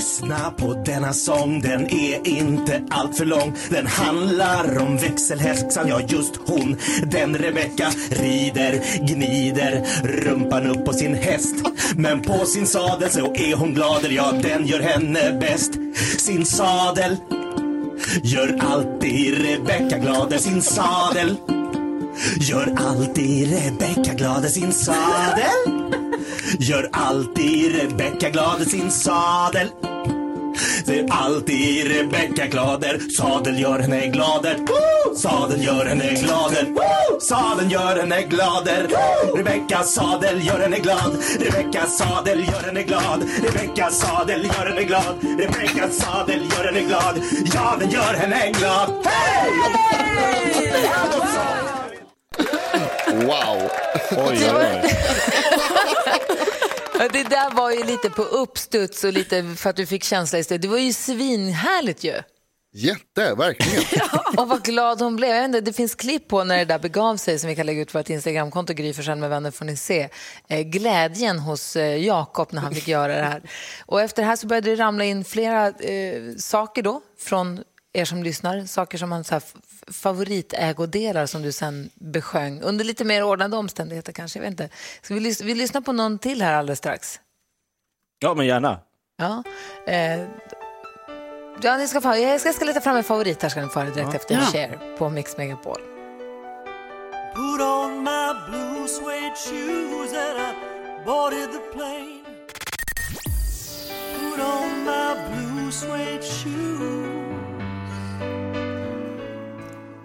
Lyssna 0.01 0.51
på 0.57 0.73
denna 0.73 1.13
sång, 1.13 1.61
den 1.61 1.93
är 1.93 2.27
inte 2.27 2.81
allt 2.89 3.17
för 3.17 3.25
lång. 3.25 3.53
Den 3.69 3.87
handlar 3.87 4.77
om 4.77 4.97
växelhäxan, 4.97 5.87
ja 5.87 6.01
just 6.07 6.35
hon. 6.45 6.77
Den 7.11 7.37
Rebecka 7.37 7.91
rider, 8.09 8.81
gnider 9.07 9.85
rumpan 10.03 10.67
upp 10.67 10.85
på 10.85 10.93
sin 10.93 11.15
häst. 11.15 11.55
Men 11.95 12.21
på 12.21 12.45
sin 12.45 12.67
sadel 12.67 13.09
så 13.09 13.33
är 13.35 13.55
hon 13.55 13.73
glader, 13.73 14.09
ja 14.09 14.31
den 14.41 14.67
gör 14.67 14.79
henne 14.79 15.37
bäst. 15.39 15.71
Sin 16.17 16.45
sadel 16.45 17.17
gör 18.23 18.59
alltid 18.59 19.45
Rebecka 19.45 19.97
glader, 19.97 20.37
sin 20.37 20.61
sadel. 20.61 21.35
Gör 22.39 22.73
alltid 22.77 23.49
Rebecka 23.51 24.13
glad 24.13 24.45
i 24.45 24.49
sin 24.49 24.73
sadel. 24.73 25.91
Gör 26.59 26.89
alltid 26.91 27.75
Rebecka 27.75 28.29
glad 28.29 28.61
i 28.61 28.65
sin 28.65 28.91
sadel. 28.91 29.67
Ser 30.85 31.05
alltid 31.09 31.87
Rebecka 31.87 32.45
glader. 32.45 32.99
Sadel 33.17 33.59
gör 33.59 33.79
henne 33.79 34.07
glader. 34.07 34.57
Sadel 35.15 35.63
gör 35.63 35.85
henne 35.85 36.13
glader. 36.21 36.65
Woo! 36.65 37.19
Sadeln 37.19 37.69
gör 37.69 37.99
henne 37.99 38.21
glader. 38.21 38.87
Rebecka 39.35 39.83
sadel 39.83 40.47
gör 40.47 40.59
henne 40.59 40.79
glad. 40.79 41.17
Rebecka 41.39 41.85
sadel 41.85 42.39
gör 42.39 42.65
henne 42.65 42.83
glad. 42.83 43.23
Rebecka 43.43 43.89
sadel 43.89 44.45
gör 44.45 44.65
henne 44.69 44.83
glad. 44.83 45.15
Rebecka 45.21 45.89
sadel 45.91 46.41
gör 46.51 46.65
henne 46.65 46.81
glad. 46.81 47.21
Ja, 47.53 47.75
den 47.79 47.89
gör 47.89 48.13
henne 48.13 48.51
glad. 48.51 48.89
Hej! 49.05 49.51
Wow. 53.25 53.69
Oj, 54.11 54.27
oj, 54.27 54.51
oj. 54.55 54.95
Ja, 56.99 57.07
Det 57.13 57.23
där 57.23 57.55
var 57.55 57.71
ju 57.71 57.83
lite 57.83 58.09
på 58.09 58.21
uppstuds 58.21 59.03
och 59.03 59.13
lite 59.13 59.55
för 59.57 59.69
att 59.69 59.75
du 59.75 59.85
fick 59.85 60.03
känsla 60.03 60.39
i. 60.39 60.43
Det 60.43 60.67
var 60.67 60.77
ju 60.77 60.93
svinhärligt 60.93 62.03
ju. 62.03 62.13
Jätte, 62.73 63.33
verkligen. 63.35 63.83
Och 64.37 64.47
vad 64.49 64.63
glad 64.63 65.01
hon 65.01 65.15
blev. 65.15 65.43
Inte, 65.45 65.61
det 65.61 65.73
finns 65.73 65.95
klipp 65.95 66.27
på 66.27 66.43
när 66.43 66.57
det 66.57 66.65
där 66.65 66.79
begav 66.79 67.17
sig 67.17 67.39
som 67.39 67.49
vi 67.49 67.55
kan 67.55 67.65
lägga 67.65 67.81
ut 67.81 67.91
på 67.91 67.97
vårt 67.97 68.09
Instagramkonto, 68.09 68.73
Gry 68.73 68.93
Forssell 68.93 69.17
med 69.17 69.29
vänner 69.29 69.51
får 69.51 69.65
ni 69.65 69.77
se. 69.77 70.09
Eh, 70.49 70.59
glädjen 70.61 71.39
hos 71.39 71.75
eh, 71.75 72.05
Jakob 72.05 72.47
när 72.51 72.61
han 72.61 72.75
fick 72.75 72.87
göra 72.87 73.15
det 73.15 73.23
här. 73.23 73.41
Och 73.85 74.01
efter 74.01 74.21
det 74.21 74.27
här 74.27 74.35
så 74.35 74.47
började 74.47 74.69
det 74.69 74.75
ramla 74.83 75.03
in 75.03 75.23
flera 75.25 75.67
eh, 75.67 76.21
saker 76.37 76.81
då 76.83 77.01
från 77.19 77.63
er 77.93 78.05
som 78.05 78.23
lyssnar. 78.23 78.65
Saker 78.65 78.97
som 78.97 79.09
man 79.09 79.23
så 79.23 79.35
här, 79.35 79.43
favoritägodelar 79.91 81.25
som 81.25 81.41
du 81.41 81.51
sen 81.51 81.89
besjöng 81.95 82.61
under 82.61 82.85
lite 82.85 83.03
mer 83.05 83.23
ordnade 83.23 83.57
omständigheter 83.57 84.13
kanske. 84.13 84.39
Jag 84.39 84.43
vet 84.43 84.51
inte. 84.51 84.69
Ska 85.01 85.13
vi, 85.13 85.19
lys- 85.19 85.43
vi 85.43 85.55
lyssna 85.55 85.81
på 85.81 85.91
någon 85.93 86.19
till 86.19 86.41
här 86.41 86.53
alldeles 86.53 86.79
strax? 86.79 87.19
Ja, 88.19 88.33
men 88.33 88.45
gärna. 88.45 88.79
Ja. 89.17 89.43
Eh, 89.87 90.25
ja 91.61 91.77
ni 91.77 91.87
ska 91.87 92.01
få, 92.01 92.15
jag 92.15 92.39
ska, 92.39 92.47
jag 92.49 92.55
ska 92.55 92.65
leta 92.65 92.81
fram 92.81 92.95
en 92.95 93.03
favorit 93.03 93.41
här 93.41 93.49
ska 93.49 93.61
ni 93.61 93.67
få 93.69 93.79
direkt 93.83 93.97
Ja. 93.97 94.13
efter 94.15 94.35
Ja. 94.35 94.41
Cher 94.41 94.97
på 94.97 95.09
Mix 95.09 95.37
Megapol. 95.37 95.81
Put 97.35 97.61
on 97.61 98.03
my 98.03 98.33
blue 98.49 98.87
suede 98.87 99.35
shoes 99.35 100.11
and 100.13 100.39
I 100.39 101.05
boarded 101.05 101.49
the 101.51 101.59
plane. 101.73 102.21
Put 104.19 104.39
on 104.39 104.83
my 104.85 105.15
blue 105.29 105.71
suede 105.71 106.23
shoes. 106.23 107.20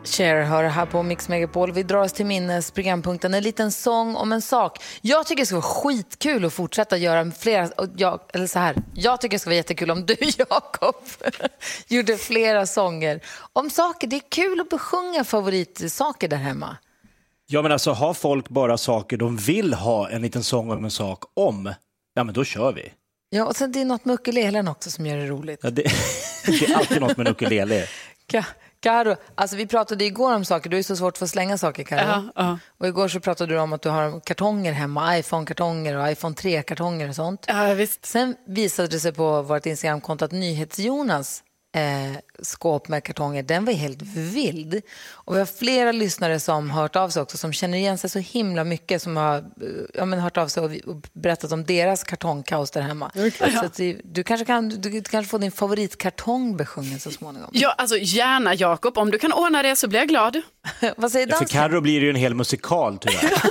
Cher 0.08 0.42
hör 0.42 0.64
här 0.64 0.86
på 0.86 1.02
Mix 1.02 1.28
Megapol. 1.28 1.72
Vi 1.72 1.82
drar 1.82 2.02
oss 2.02 2.12
till 2.12 2.26
minnes 2.26 2.70
programpunkten 2.70 3.34
En 3.34 3.42
liten 3.42 3.72
sång 3.72 4.16
om 4.16 4.32
en 4.32 4.42
sak. 4.42 4.78
Jag 5.00 5.26
tycker 5.26 5.42
det 5.42 5.46
ska 5.46 5.56
vara 5.56 5.62
skitkul 5.62 6.44
att 6.44 6.52
fortsätta 6.52 6.96
göra 6.96 7.30
flera, 7.30 7.68
jag, 7.96 8.20
eller 8.32 8.46
så 8.46 8.58
här, 8.58 8.76
jag 8.94 9.20
tycker 9.20 9.34
det 9.34 9.38
ska 9.38 9.50
vara 9.50 9.56
jättekul 9.56 9.90
om 9.90 10.06
du 10.06 10.16
Jakob 10.38 10.94
gjorde 11.88 12.16
flera 12.16 12.66
sånger 12.66 13.20
om 13.52 13.70
saker. 13.70 14.06
Det 14.06 14.16
är 14.16 14.30
kul 14.30 14.60
att 14.60 14.68
besjunga 14.68 15.24
favoritsaker 15.24 16.28
där 16.28 16.36
hemma. 16.36 16.76
Ja, 17.46 17.62
men 17.62 17.72
alltså 17.72 17.92
har 17.92 18.14
folk 18.14 18.48
bara 18.48 18.78
saker 18.78 19.16
de 19.16 19.36
vill 19.36 19.74
ha 19.74 20.10
en 20.10 20.22
liten 20.22 20.44
sång 20.44 20.70
om 20.70 20.84
en 20.84 20.90
sak 20.90 21.24
om, 21.34 21.74
ja 22.14 22.24
men 22.24 22.34
då 22.34 22.44
kör 22.44 22.72
vi. 22.72 22.92
Ja, 23.30 23.44
och 23.44 23.56
sen 23.56 23.72
det 23.72 23.80
är 23.80 23.84
något 23.84 24.04
med 24.04 24.14
ukulelen 24.14 24.68
också 24.68 24.90
som 24.90 25.06
gör 25.06 25.16
det 25.16 25.26
roligt. 25.26 25.60
Ja, 25.62 25.70
det, 25.70 25.82
det 26.46 26.68
är 26.68 26.76
alltid 26.76 27.00
något 27.00 27.16
med 27.16 27.26
en 27.26 27.32
ukulele. 27.32 27.86
Ka- 28.80 29.04
Karo, 29.04 29.16
alltså 29.34 29.56
vi 29.56 29.66
pratade 29.66 30.04
igår 30.04 30.34
om 30.34 30.44
saker, 30.44 30.70
du 30.70 30.78
är 30.78 30.82
så 30.82 30.96
svårt 30.96 31.14
att 31.14 31.18
få 31.18 31.26
slänga 31.28 31.58
saker 31.58 31.84
Karo. 31.84 32.00
Ja, 32.08 32.24
ja. 32.34 32.58
Och 32.78 32.86
igår 32.86 33.08
så 33.08 33.20
pratade 33.20 33.54
du 33.54 33.58
om 33.60 33.72
att 33.72 33.82
du 33.82 33.88
har 33.88 34.20
kartonger 34.20 34.72
hemma, 34.72 35.18
iPhone-kartonger 35.18 35.96
och 35.96 36.10
iPhone 36.10 36.34
3-kartonger 36.34 37.08
och 37.08 37.14
sånt. 37.14 37.44
Ja, 37.48 37.74
visst. 37.74 38.06
Sen 38.06 38.36
visade 38.46 38.88
det 38.88 39.00
sig 39.00 39.12
på 39.12 39.42
vårt 39.42 39.66
Instagramkonto 39.66 40.24
att 40.24 40.32
NyhetsJonas 40.32 41.42
eh, 41.76 42.16
skåp 42.42 42.88
med 42.88 43.04
kartonger, 43.04 43.42
den 43.42 43.64
var 43.64 43.72
helt 43.72 44.02
vild. 44.02 44.80
Och 45.12 45.34
vi 45.34 45.38
har 45.38 45.46
flera 45.46 45.92
lyssnare 45.92 46.40
som 46.40 46.70
har 46.70 46.82
hört 46.82 46.96
av 46.96 47.08
sig 47.10 47.22
också, 47.22 47.38
som 47.38 47.52
känner 47.52 47.78
igen 47.78 47.98
sig 47.98 48.10
så 48.10 48.18
himla 48.18 48.64
mycket, 48.64 49.02
som 49.02 49.16
har 49.16 49.36
eh, 49.36 49.42
ja, 49.94 50.04
men 50.04 50.20
hört 50.20 50.36
av 50.36 50.48
sig 50.48 50.62
och, 50.62 50.70
och 50.90 50.96
berättat 51.12 51.52
om 51.52 51.64
deras 51.64 52.04
kartongkaos 52.04 52.70
där 52.70 52.80
hemma. 52.80 53.10
Så 53.40 53.64
att 53.64 53.74
du, 53.74 54.00
du, 54.04 54.22
kanske 54.24 54.44
kan, 54.44 54.68
du, 54.68 54.90
du 54.90 55.02
kanske 55.02 55.30
får 55.30 55.38
din 55.38 55.52
favoritkartong 55.52 56.56
besjungen 56.56 57.00
så 57.00 57.10
småningom. 57.10 57.50
Ja, 57.52 57.72
alltså 57.72 57.96
gärna 57.98 58.54
Jakob, 58.54 58.98
om 58.98 59.10
du 59.10 59.18
kan 59.18 59.32
ordna 59.32 59.62
det 59.62 59.76
så 59.76 59.88
blir 59.88 59.98
jag 59.98 60.08
glad. 60.08 60.42
Vad 60.96 61.12
säger 61.12 61.26
Ja, 61.26 61.32
för 61.32 61.40
dansken? 61.40 61.60
Carro 61.60 61.80
blir 61.80 62.00
det 62.00 62.04
ju 62.04 62.10
en 62.10 62.16
hel 62.16 62.34
musikal 62.34 62.98
tyvärr. 62.98 63.32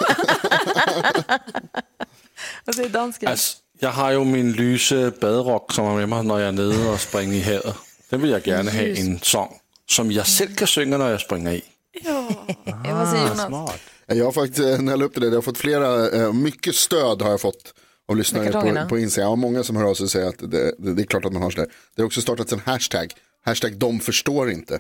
Vad 2.65 2.75
säger 2.75 2.89
dansken? 2.89 3.29
Altså, 3.29 3.57
jeg 3.81 3.89
har 3.89 4.11
jo 4.11 4.23
min 4.23 4.51
lyse 4.51 5.11
baderock, 5.21 5.73
som 5.73 5.85
er 5.85 5.95
med 5.95 6.07
mig, 6.07 6.23
når 6.23 6.39
jeg 6.39 6.47
er 6.47 6.51
nede 6.55 6.89
og 6.93 6.99
springer 6.99 7.35
i 7.37 7.41
havet. 7.43 7.84
Den 8.09 8.21
vil 8.21 8.29
jeg 8.29 8.43
gerne 8.43 8.71
have 8.71 8.97
en 8.99 9.19
sång, 9.23 9.61
som 9.89 10.11
jeg 10.11 10.25
selv 10.25 10.55
kan 10.55 10.67
synge, 10.67 10.97
når 10.97 11.15
jeg 11.15 11.19
springer 11.19 11.51
i. 11.51 11.63
Vad 12.03 13.07
säger 13.09 13.27
Jonas? 13.27 13.71
Jag 14.07 14.25
har 14.25 14.31
faktiskt, 14.31 14.59
eh, 14.59 14.81
när 14.81 14.91
jag 14.91 14.99
la 14.99 15.05
upp 15.05 15.13
det 15.13 15.19
där, 15.19 15.27
jag 15.27 15.35
har 15.35 15.41
fått 15.41 15.57
flera, 15.57 16.09
eh, 16.09 16.33
mycket 16.33 16.75
stöd 16.75 17.21
har 17.21 17.29
jag 17.29 17.41
fått 17.41 17.73
av 18.07 18.17
lyssnare 18.17 18.51
på, 18.51 18.89
på 18.89 18.99
Instagram. 18.99 19.31
Och 19.31 19.37
många 19.37 19.63
som 19.63 19.75
hör 19.75 19.83
av 19.83 19.93
sig 19.93 20.09
säger 20.09 20.29
att 20.29 20.39
det, 20.39 20.75
det, 20.77 20.93
det 20.93 21.01
är 21.01 21.05
klart 21.05 21.25
att 21.25 21.33
man 21.33 21.41
har 21.41 21.51
sådär. 21.51 21.69
Det 21.95 22.01
har 22.01 22.05
också 22.07 22.21
startats 22.21 22.53
en 22.53 22.59
hashtag, 22.59 23.13
hashtag 23.45 23.77
de 23.77 23.99
förstår 23.99 24.51
inte. 24.51 24.79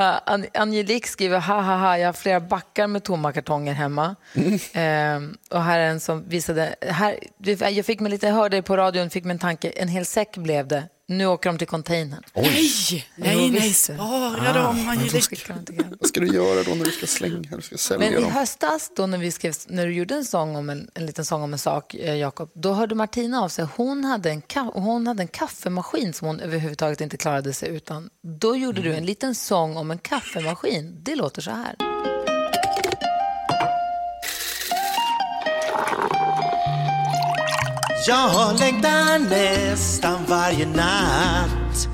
Uh, 0.05 0.21
An- 0.27 0.47
Angelique 0.55 1.09
skriver, 1.09 1.41
ha 1.41 1.61
ha 1.61 1.77
ha, 1.77 1.99
jag 1.99 2.09
har 2.09 2.13
flera 2.13 2.41
backar 2.41 2.87
med 2.87 3.05
tomma 3.05 3.33
kartonger 3.33 3.73
hemma. 3.73 4.17
Ehm, 4.73 5.37
och 5.51 5.63
här 5.63 5.79
är 5.79 5.89
en 5.91 6.01
som 6.01 6.29
visade, 6.29 6.75
här, 6.81 7.19
jag 7.71 7.87
fick 7.87 8.01
mig 8.01 8.11
lite, 8.11 8.27
jag 8.27 8.35
hörde 8.35 8.63
på 8.63 8.77
radion, 8.77 9.11
fick 9.11 9.25
mig 9.25 9.33
en 9.33 9.39
tanke, 9.39 9.71
en 9.71 9.89
hel 9.89 10.07
säck 10.07 10.37
blev 10.37 10.69
det. 10.69 10.83
Nu 11.07 11.27
åker 11.27 11.51
de 11.51 11.59
till 11.59 11.67
containern. 11.67 12.23
Nej, 12.35 12.71
Jo, 12.91 13.01
nej, 13.17 13.51
nej, 13.51 13.75
spara 13.75 14.53
dem. 14.53 14.89
Angelique. 14.89 15.55
Vad 16.01 16.09
ska 16.09 16.21
du 16.21 16.27
göra 16.27 16.63
då 16.63 16.75
när 16.75 16.85
du 16.85 16.91
ska 16.91 17.07
slänga, 17.07 17.57
du 17.57 17.63
ska 17.63 17.77
sälja 17.77 18.11
Men 18.11 18.19
i 18.19 18.23
dem? 18.23 18.33
höstas, 18.33 18.91
då 18.97 19.07
när, 19.07 19.19
vi 19.19 19.33
skrev, 19.33 19.55
när 19.69 19.87
du 19.87 19.95
gjorde 19.95 20.15
en, 20.15 20.25
sång 20.25 20.57
om 20.57 20.71
en, 20.71 20.91
en 20.95 21.07
liten 21.07 21.25
sång 21.25 21.43
om 21.43 21.53
en 21.53 21.59
sak, 21.59 21.95
eh, 21.95 22.15
Jakob, 22.15 22.51
då 22.55 22.73
hörde 22.73 22.95
Martina 22.95 23.41
av 23.43 23.49
sig. 23.49 23.67
Hon 23.77 24.05
hade, 24.05 24.31
en 24.31 24.43
hon 24.75 25.07
hade 25.07 25.23
en 25.23 25.29
kaffemaskin 25.29 26.13
som 26.13 26.27
hon 26.27 26.41
överhuvudtaget 26.41 27.01
inte 27.01 27.17
klarade 27.17 27.53
sig 27.53 27.69
utan. 27.69 28.11
Då 28.41 28.57
gjorde 28.57 28.83
du 28.83 28.95
en 28.95 29.07
liten 29.07 29.35
sång 29.35 29.77
om 29.77 29.91
en 29.91 29.99
kaffemaskin. 29.99 30.99
Det 31.03 31.15
låter 31.17 31.43
så 31.43 31.51
här. 31.51 31.77
Jag 38.07 38.59
längtar 38.59 39.19
nästan 39.19 40.25
varje 40.29 40.67
natt 40.67 41.89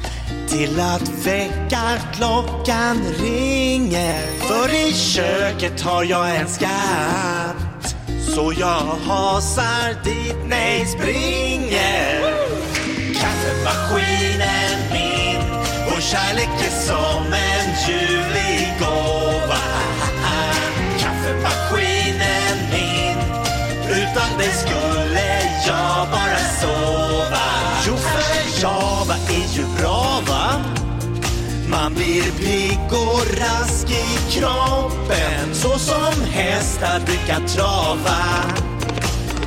till 0.49 0.81
att 0.81 1.09
väckarklockan 1.27 3.03
ringer. 3.19 4.27
För 4.41 4.75
i 4.75 4.93
köket 4.93 5.81
har 5.81 6.05
jag 6.05 6.37
en 6.37 6.49
skatt. 6.49 7.97
Så 8.35 8.53
jag 8.59 8.97
hasar 9.07 10.05
dit, 10.05 10.37
nej 10.49 10.87
springer. 10.87 12.21
Kaffemaskinen 13.21 14.93
min, 14.93 15.41
vår 15.91 16.01
kärlek 16.01 16.49
är 16.67 16.87
som 16.87 17.33
en 17.33 17.89
ljuvlig 17.89 18.73
gåva. 18.81 19.63
Kaffemaskinen 20.99 22.59
min, 22.73 23.19
utan 23.91 24.39
dig 24.39 24.53
Man 31.91 31.99
blir 31.99 32.23
pigg 32.23 32.93
och 32.93 33.39
rask 33.39 33.91
i 33.91 34.31
kroppen. 34.31 35.55
Så 35.55 35.79
som 35.79 36.25
hästar 36.31 37.01
brukar 37.01 37.49
trava. 37.49 38.45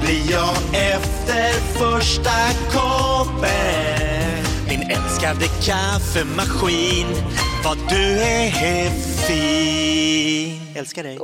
Blir 0.01 0.31
jag 0.31 0.55
efter 0.73 1.53
första 1.53 2.31
koppen? 2.71 4.43
Min 4.67 4.81
älskade 4.81 5.47
kaffemaskin 5.61 7.07
Vad 7.63 7.77
du 7.89 8.21
är 8.21 8.89
fin. 9.27 10.61
Älskar 10.75 11.03
dig. 11.03 11.19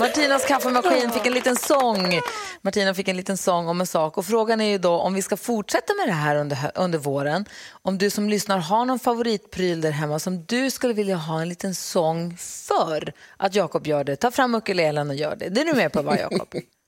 Martinas 0.00 0.44
kaffemaskin 0.46 1.10
fick 1.10 1.26
en 1.26 1.32
liten 1.32 1.56
sång. 1.56 2.20
Martina 2.62 2.94
fick 2.94 3.08
en 3.08 3.16
liten 3.16 3.36
sång 3.36 3.68
om 3.68 3.80
en 3.80 3.86
sak. 3.86 4.18
Och 4.18 4.26
frågan 4.26 4.60
är 4.60 4.64
ju 4.64 4.78
då 4.78 4.92
om 4.92 5.14
vi 5.14 5.22
ska 5.22 5.36
fortsätta 5.36 5.94
med 5.94 6.08
det 6.08 6.12
här 6.12 6.36
under, 6.36 6.58
under 6.74 6.98
våren. 6.98 7.44
Om 7.82 7.98
du 7.98 8.10
som 8.10 8.28
lyssnar 8.28 8.58
har 8.58 8.84
någon 8.84 8.98
favoritpryl 8.98 9.80
där 9.80 9.90
hemma 9.90 10.18
som 10.18 10.44
du 10.44 10.70
skulle 10.70 10.94
vilja 10.94 11.16
ha 11.16 11.40
en 11.40 11.48
liten 11.48 11.74
sång 11.74 12.36
för 12.38 13.12
att 13.36 13.54
Jakob 13.54 13.86
gör 13.86 14.04
det. 14.04 14.16
Ta 14.16 14.30
fram 14.30 14.54
ukulelen 14.54 15.10
och 15.10 15.16
gör 15.16 15.36
det. 15.36 15.48
Det 15.48 15.60
är 15.60 15.64
du 15.64 15.74
med 15.74 15.92
på 15.92 16.02
va 16.02 16.18
Jakob? 16.18 16.48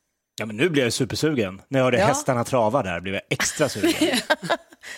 Ja, 0.42 0.46
men 0.46 0.56
nu 0.56 0.68
blir 0.68 0.82
jag 0.82 0.92
supersugen. 0.92 1.62
När 1.68 1.78
jag 1.78 1.84
hörde 1.84 1.98
Ja. 1.98 2.06
hästarna 2.06 2.44
trava 2.44 2.82
där 2.82 3.00
blev 3.00 3.14
jag 3.14 3.22
extra 3.30 3.68
sugen. 3.68 3.92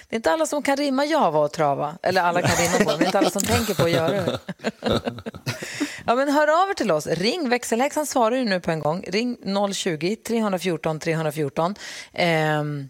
Det 0.08 0.14
är 0.14 0.16
inte 0.16 0.30
alla 0.30 0.46
som 0.46 0.62
kan 0.62 0.76
rimma 0.76 1.04
java 1.04 1.38
och 1.38 1.52
trava. 1.52 1.98
Eller 2.02 2.22
alla 2.22 2.42
kan 2.42 2.56
rimma 2.56 2.78
på 2.84 2.90
det, 2.90 2.96
men 2.96 2.98
det 2.98 3.04
är 3.04 3.06
inte 3.06 3.18
alla 3.18 3.30
som 3.30 3.42
tänker 3.42 3.74
på 3.74 3.82
att 3.82 3.90
göra 3.90 4.10
det. 4.10 4.38
Ja, 6.06 6.14
men 6.14 6.28
hör 6.28 6.62
av 6.62 6.70
er 6.70 6.74
till 6.74 6.90
oss. 6.90 7.06
Ring 7.06 7.48
växelhäxan 7.48 8.06
svarar 8.06 8.36
ju 8.36 8.44
nu 8.44 8.60
på 8.60 8.70
en 8.70 8.80
gång. 8.80 9.04
Ring 9.08 9.36
020-314 9.44 10.98
314. 10.98 11.74
Ehm, 12.12 12.88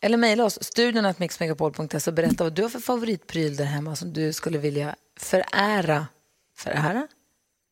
eller 0.00 0.16
mejla 0.16 0.44
oss, 0.44 0.64
studion 0.64 1.04
och 2.06 2.14
berätta 2.14 2.44
vad 2.44 2.52
du 2.52 2.62
har 2.62 2.68
för 2.68 2.80
favoritpryl 2.80 3.56
där 3.56 3.64
hemma 3.64 3.96
som 3.96 4.12
du 4.12 4.32
skulle 4.32 4.58
vilja 4.58 4.94
förära. 5.20 6.06
Förära? 6.58 7.08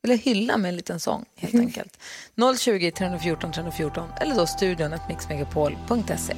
Eller 0.08 0.18
hylla 0.18 0.56
med 0.56 0.68
en 0.68 0.76
liten 0.76 1.00
sång 1.00 1.24
helt 1.36 1.54
enkelt. 1.54 1.98
020-314 2.36 3.52
314 3.52 4.08
eller 4.20 4.34
då 4.34 4.46
studion 4.46 4.92
mixmegapol.se. 5.08 6.34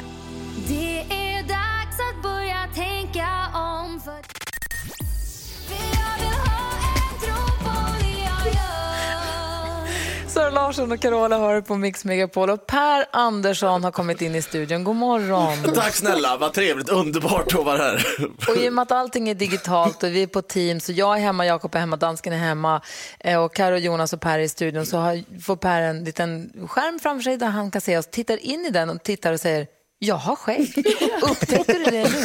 Larsson 10.71 10.93
och 10.93 11.01
Carola 11.01 11.39
hör 11.39 11.61
på 11.61 11.77
Mix 11.77 12.05
Megapol 12.05 12.51
och 12.51 12.67
Per 12.67 13.07
Andersson 13.11 13.85
har 13.85 13.91
kommit 13.91 14.23
in 14.23 14.35
i 14.35 14.43
studion. 14.43 14.85
God 14.85 14.97
morgon. 14.97 15.75
Tack 15.75 15.95
snälla, 15.95 16.37
vad 16.37 16.53
trevligt, 16.53 16.89
underbart 16.89 17.55
att 17.55 17.65
vara 17.65 17.79
här. 17.79 18.07
Och 18.49 18.57
i 18.57 18.69
och 18.69 18.73
med 18.73 18.83
att 18.83 18.93
allting 18.93 19.29
är 19.29 19.35
digitalt 19.35 20.03
och 20.03 20.09
vi 20.09 20.23
är 20.23 20.27
på 20.27 20.43
Teams 20.43 20.89
och 20.89 20.95
jag 20.95 21.17
är 21.17 21.21
hemma, 21.21 21.47
Jakob 21.47 21.75
är 21.75 21.79
hemma, 21.79 21.97
dansken 21.97 22.33
är 22.33 22.39
hemma 22.39 22.83
eh, 23.21 23.43
och 23.43 23.55
Karo, 23.55 23.77
Jonas 23.77 24.13
och 24.13 24.21
Per 24.21 24.39
är 24.39 24.43
i 24.43 24.49
studion 24.49 24.87
så 24.87 24.99
har, 24.99 25.41
får 25.41 25.57
Per 25.57 25.83
en 25.83 26.05
liten 26.05 26.53
skärm 26.69 26.99
framför 26.99 27.23
sig 27.23 27.37
där 27.37 27.47
han 27.47 27.71
kan 27.71 27.81
se 27.81 27.99
oss, 27.99 28.07
tittar 28.07 28.37
in 28.37 28.67
i 28.67 28.71
den 28.71 28.91
och 28.91 29.03
tittar 29.03 29.33
och 29.33 29.41
säger 29.41 29.67
jag 29.99 30.17
har 30.17 30.37
skägg. 30.37 30.79
Upptäckte 31.23 31.73
du 31.73 31.85
det 31.85 32.11
nu? 32.11 32.19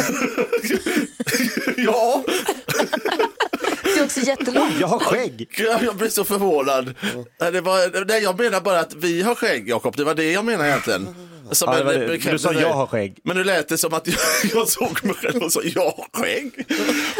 Ja. 1.78 2.24
Också 4.18 4.30
jättelångt. 4.30 4.80
Jag 4.80 4.88
har 4.88 5.00
skägg. 5.00 5.50
Ja, 5.58 5.80
Jag 5.84 5.96
blir 5.96 6.10
så 6.10 6.24
förvånad. 6.24 6.94
Nej, 7.42 7.52
Det 7.52 7.62
var, 7.62 8.06
nej, 8.06 8.24
jag 8.24 8.40
menar 8.40 8.62
bara 8.62 8.80
att 8.80 8.94
vi 8.94 9.22
har 9.22 9.36
skägg, 9.36 9.70
Jakob. 9.70 9.96
Det 9.98 10.04
var 10.04 10.16
det 10.16 10.32
jag 10.32 10.46
menade 10.46 10.70
egentligen. 10.70 11.16
Som 11.52 11.70
Ja, 11.74 11.84
det 11.84 11.94
en 11.96 12.08
det. 12.08 12.32
Du 12.32 12.40
sa 12.40 12.54
jag 12.54 12.74
har 12.74 12.88
skägg. 12.88 13.20
Men 13.24 13.38
nu 13.38 13.44
lät 13.44 13.68
det 13.70 13.78
som 13.78 13.94
att 13.94 14.08
jag, 14.08 14.18
jag 14.54 14.68
såg 14.68 15.04
mig 15.06 15.14
själv 15.16 15.44
och 15.44 15.52
sa 15.52 15.62
jag 15.64 15.82
har 15.84 16.08
skägg. 16.14 16.66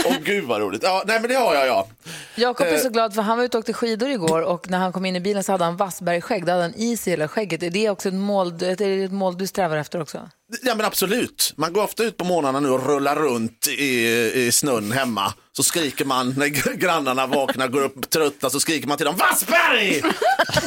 Åh 0.06 0.14
gud 0.24 0.44
vad 0.44 0.62
roligt. 0.62 0.84
Ja, 0.84 1.04
nej 1.08 1.20
men 1.20 1.30
det 1.30 1.36
har 1.36 1.56
jag 1.56 1.68
ja. 1.68 1.88
Jakob 2.36 2.68
är 2.68 2.74
Eh. 2.74 2.80
så 2.80 2.90
glad 2.90 3.14
för 3.16 3.22
han 3.22 3.38
var 3.38 3.46
ute 3.46 3.58
och 3.58 3.60
åkte 3.62 3.74
skidor 3.74 4.10
igår 4.10 4.42
och 4.42 4.70
när 4.70 4.78
han 4.78 4.94
kom 4.94 5.06
in 5.06 5.16
i 5.16 5.20
bilen 5.20 5.44
så 5.44 5.52
hade 5.52 5.64
han 5.64 5.78
Wassberg-skägg. 5.78 6.46
Då 6.46 6.52
hade 6.52 6.64
han 6.64 6.74
is 6.76 7.08
i 7.08 7.12
hela 7.12 7.28
skägget. 7.28 7.64
Är 7.64 7.70
det 7.70 7.90
också 7.90 8.08
ett 8.08 8.14
mål, 8.16 8.48
är 8.64 8.76
det 8.76 9.04
ett 9.04 9.12
mål 9.12 9.38
du 9.38 9.48
strävar 9.48 9.78
efter 9.78 10.02
också? 10.02 10.30
Ja 10.64 10.76
men 10.76 10.86
absolut. 10.86 11.54
Man 11.58 11.74
går 11.74 11.84
ofta 11.84 12.04
ut 12.04 12.18
på 12.18 12.26
morgnarna 12.26 12.60
nu 12.60 12.70
och 12.70 12.86
rullar 12.88 13.16
runt 13.16 13.68
i, 13.68 14.08
i 14.34 14.52
snön 14.52 14.92
hemma. 14.92 15.34
Så 15.52 15.64
skriker 15.64 16.06
man 16.06 16.34
när 16.38 16.46
gr- 16.46 16.74
grannarna 16.76 17.28
vaknar, 17.28 17.68
går 17.68 17.82
upp 17.82 18.10
trötta, 18.10 18.50
så 18.50 18.60
skriker 18.60 18.88
man 18.88 18.98
till 18.98 19.06
dem 19.06 19.16
Vassberg! 19.16 20.02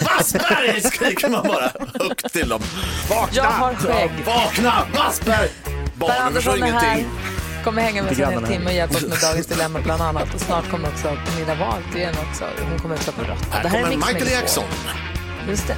Vassberg! 0.05 0.81
Skriker 0.81 1.29
man 1.29 1.47
bara 1.47 1.71
högt 2.01 2.33
till 2.33 2.49
dem. 2.49 2.63
Vakna! 3.11 3.37
Jag 3.37 3.45
har 3.45 3.75
skägg. 3.75 4.11
Vakna! 4.27 4.87
Vassberg! 4.95 5.49
Barnen 5.95 6.35
förstår 6.35 6.57
är 6.57 6.63
här. 6.63 6.95
ingenting. 6.95 7.11
Kommer 7.65 7.83
hänga 7.83 8.03
med 8.03 8.13
oss 8.13 8.19
en 8.19 8.47
timme 8.47 8.67
och 8.67 8.73
hjälpa 8.77 8.97
oss 8.97 9.03
med 9.03 9.19
dagens 9.23 9.47
dilemma 9.47 9.81
bland 9.81 10.03
annat. 10.03 10.35
Och 10.35 10.41
snart 10.41 10.71
kommer 10.71 10.89
också 10.89 11.03
Pernilla 11.27 11.55
Wahlgren 11.55 12.15
också. 12.31 12.45
Hon 12.71 12.79
kommer 12.79 12.95
också 12.95 13.13
på 13.13 13.23
rött. 13.23 13.45
Här 13.51 13.69
här 13.69 13.79
är 13.79 13.83
kommer 13.83 13.97
Michael. 13.97 14.31
Jackson. 14.31 14.65
Just 15.49 15.67
det. 15.67 15.77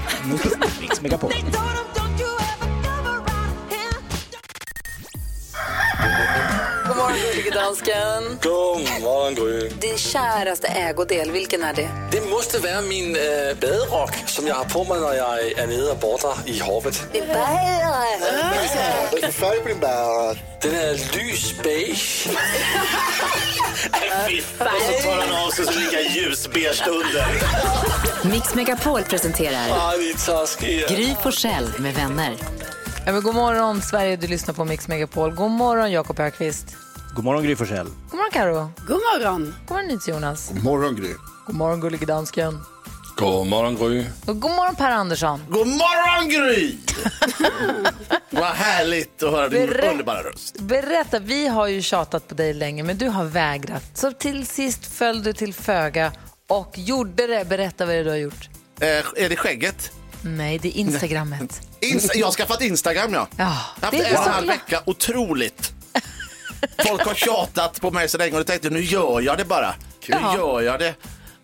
Mix 0.80 1.00
Megapol. 1.00 1.33
God 6.86 6.96
morgon, 6.96 7.16
gullige 7.34 7.50
dansken. 7.50 8.38
God 8.42 8.80
morgon, 9.02 9.34
Gry. 9.34 9.68
Din 9.68 9.98
käraste 9.98 10.66
ägodel, 10.68 11.30
vilken 11.30 11.62
är 11.62 11.72
det? 11.72 11.88
Det 12.12 12.20
måste 12.20 12.58
vara 12.58 12.80
min 12.80 13.16
äh, 13.16 13.20
baderock 13.60 14.14
som 14.26 14.46
jag 14.46 14.54
har 14.54 14.64
på 14.64 14.84
mig 14.84 15.00
när 15.00 15.14
jag 15.14 15.40
är 15.40 15.66
nere 15.66 15.90
och 15.90 15.96
badar 15.98 16.34
i 16.46 16.58
havet. 16.60 17.12
Din 17.12 17.26
bära. 17.26 18.04
Vilken 19.12 19.32
färg 19.32 19.60
på 19.60 19.68
din 19.68 19.80
bära? 19.80 20.34
Den 20.62 20.74
är 20.74 21.16
lysbeige. 21.16 22.30
Fy 24.28 24.40
fan. 24.42 24.68
Och 24.76 24.82
så 24.82 25.02
tar 25.08 25.16
han 25.20 25.46
av 25.46 25.50
sig 25.50 25.64
så 25.66 25.72
lika 25.80 26.00
ljusbeige 26.00 26.86
under. 26.86 27.26
Mix 28.30 28.54
Megapol 28.54 29.02
presenterar 29.02 29.68
Ah. 29.72 29.92
Gry 30.88 31.14
Forssell 31.22 31.72
med 31.78 31.94
vänner. 31.94 32.36
Ja, 33.07 33.12
men 33.12 33.23
god 33.23 33.35
morgon, 33.35 33.83
Sverige. 33.83 34.16
Du 34.16 34.26
lyssnar 34.26 34.54
på 34.54 34.64
Mix 34.64 34.88
Megapol. 34.88 35.30
God 35.35 35.50
morgon, 35.50 35.92
Jakob 35.92 36.21
Ökvist. 36.21 36.66
God 37.14 37.25
morgon 37.25 37.42
Gry 37.45 37.57
Forssell. 37.57 37.85
God 37.85 38.14
morgon, 38.19 38.30
Karo. 38.33 38.71
God 38.87 39.00
morgon. 39.12 39.54
God 39.66 39.76
morgon, 39.76 40.00
Jonas. 40.09 40.49
God 40.49 40.64
morgon 40.64 40.97
Gry. 40.97 41.14
God 41.47 41.57
morgon, 41.57 41.80
gullige 41.80 42.07
dansken. 42.07 42.61
God 43.16 43.47
morgon 43.47 43.76
Gry. 43.76 44.04
Och 44.26 44.40
god 44.40 44.50
morgon, 44.50 44.75
Per 44.76 44.90
Andersson. 44.90 45.40
God 45.49 45.66
morgon 45.66 46.28
Gry! 46.28 46.76
Vad 48.30 48.45
härligt 48.49 49.23
att 49.23 49.30
höra 49.30 49.49
din 49.49 49.69
Berä- 49.69 49.90
underbara 49.90 50.23
röst. 50.23 50.61
Berätta, 50.61 51.19
vi 51.19 51.47
har 51.49 51.66
ju 51.66 51.83
tjatat 51.83 52.28
på 52.28 52.35
dig 52.35 52.54
länge, 52.54 52.83
men 52.83 52.99
du 52.99 53.09
har 53.09 53.25
vägrat. 53.25 53.83
Så 53.95 54.12
till 54.12 54.47
sist 54.47 54.87
föll 54.87 55.23
du 55.23 55.33
till 55.33 55.54
föga 55.54 56.12
och 56.49 56.73
gjorde 56.78 57.26
det. 57.26 57.49
Berätta 57.49 57.87
vad 57.87 57.95
det 57.95 57.99
är 57.99 58.04
du 58.04 58.11
har 58.11 58.16
gjort. 58.16 58.49
Eh, 58.80 58.88
är 59.25 59.28
det 59.28 59.37
skägget? 59.37 59.92
Nej, 60.22 60.58
det 60.58 60.68
är 60.68 60.72
Instagrammet. 60.72 61.60
Insta- 61.80 62.16
jag 62.18 62.26
har 62.26 62.32
skaffat 62.32 62.60
Instagram 62.62 63.12
ja. 63.14 63.28
Ja, 63.36 63.56
Jag 63.80 63.86
har 63.86 63.90
det 63.92 63.96
haft 63.96 64.08
är 64.08 64.10
en 64.14 64.16
och 64.20 64.26
en 64.26 64.32
halv 64.32 64.46
vecka, 64.48 64.82
otroligt. 64.86 65.72
Folk 66.86 67.02
har 67.06 67.14
tjatat 67.14 67.80
på 67.80 67.90
mig 67.90 68.08
så 68.08 68.18
länge 68.18 68.32
och 68.32 68.38
jag 68.38 68.46
tänkte 68.46 68.70
nu 68.70 68.80
gör 68.82 69.20
jag 69.20 69.38
det 69.38 69.44
bara. 69.44 69.74
Nu 70.08 70.16
Ja. 70.22 70.34
gör 70.36 70.60
jag 70.60 70.78
det. 70.80 70.94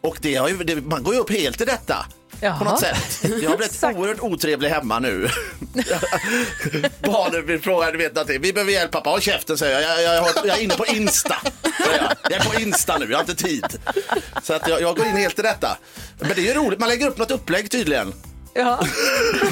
Och 0.01 0.19
det 0.21 0.35
har 0.37 0.49
ju, 0.49 0.57
det, 0.57 0.75
man 0.77 1.03
går 1.03 1.15
ju 1.15 1.21
upp 1.21 1.31
helt 1.31 1.61
i 1.61 1.65
detta. 1.65 2.07
Jaha. 2.41 2.59
På 2.59 2.65
något 2.65 2.81
sätt. 2.81 3.21
Jag 3.43 3.51
har 3.51 3.57
blivit 3.57 3.85
oerhört 3.85 4.21
otrevlig 4.21 4.69
hemma 4.69 4.99
nu. 4.99 5.29
Barnen 7.03 7.47
vill 7.47 7.61
fråga, 7.61 7.91
du 7.91 7.99
vet 7.99 8.15
någonting. 8.15 8.41
Vi 8.41 8.53
behöver 8.53 8.73
hjälp 8.73 8.91
pappa. 8.91 9.11
Håll 9.11 9.21
käften 9.21 9.59
säger 9.59 9.81
jag. 9.81 10.03
Jag, 10.03 10.15
jag, 10.17 10.47
jag 10.47 10.59
är 10.59 10.63
inne 10.63 10.75
på 10.75 10.87
Insta. 10.87 11.37
jag 12.23 12.33
är 12.33 12.51
på 12.55 12.61
Insta 12.61 12.99
nu, 12.99 13.07
jag 13.11 13.17
har 13.19 13.23
inte 13.31 13.45
tid. 13.45 13.65
Så 14.43 14.55
att 14.55 14.69
jag, 14.69 14.81
jag 14.83 14.97
går 14.97 15.07
in 15.07 15.17
helt 15.17 15.39
i 15.39 15.43
detta. 15.43 15.79
Men 16.19 16.29
det 16.35 16.41
är 16.41 16.45
ju 16.47 16.55
roligt, 16.55 16.79
man 16.81 16.89
lägger 16.89 17.07
upp 17.09 17.19
något 17.19 17.31
upplägg 17.31 17.71
tydligen. 17.71 18.13
Ja. 18.57 18.79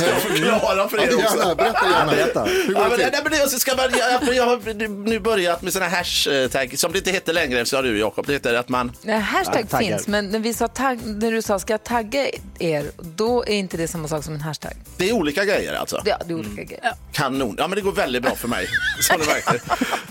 Jag 0.01 0.23
förklarar 0.23 0.89
för 0.89 0.99
er 1.03 1.09
Ja, 1.11 1.17
också. 1.25 1.39
gärna, 1.39 1.55
berätta 1.55 1.87
gärna. 1.91 2.11
Berätta. 2.13 2.45
Hur 2.45 2.75
går 2.75 2.83
Ja, 2.83 2.89
det 2.89 2.97
till? 2.97 3.09
nej, 3.13 3.21
men 3.23 3.33
det, 3.33 3.49
så 3.51 3.59
ska 3.59 3.75
man, 3.77 3.85
jag, 3.99 4.35
jag 4.37 4.47
har 4.47 4.75
nu 5.09 5.19
börjat 5.21 5.63
med 5.63 5.73
såna 5.73 5.89
hashtag 5.89 6.79
som 6.79 6.93
det 6.93 6.99
inte 6.99 7.11
heter 7.11 7.33
längre, 7.33 7.67
så 7.67 7.77
har 7.77 7.83
du 7.83 7.99
Jakob. 7.99 8.27
Det 8.27 8.33
heter 8.33 8.55
att 8.55 8.69
man... 8.69 8.93
Nej, 9.03 9.21
hashtag 9.21 9.67
Ja, 9.71 9.79
finns, 9.79 10.07
men 10.07 10.29
när, 10.29 10.39
vi 10.39 10.55
sa 10.55 10.69
tagg, 10.69 10.99
när 11.05 11.33
du 11.33 11.43
sa 11.43 11.59
ska 11.59 11.73
jag 11.73 11.85
tagga 11.85 12.27
er, 12.59 12.91
då 13.01 13.45
är 13.47 13.55
inte 13.55 13.77
det 13.77 13.89
samma 13.89 14.09
sak 14.09 14.25
som 14.25 14.35
en 14.35 14.41
hashtag. 14.41 14.73
Det 14.97 15.09
är 15.09 15.12
olika 15.12 15.45
grejer 15.45 15.75
alltså. 15.75 16.03
Ja, 16.05 16.19
det 16.27 16.33
är 16.33 16.37
olika 16.38 16.62
grejer. 16.62 16.93
Kanon. 17.12 17.55
Ja 17.59 17.69
men 17.69 17.77
det 17.77 17.83
går 17.83 17.93
väldigt 17.93 18.23
bra 18.23 18.35
för 18.35 18.49
mig. 18.49 18.69
Som 19.01 19.21
det 19.21 19.27
verkar. 19.27 19.61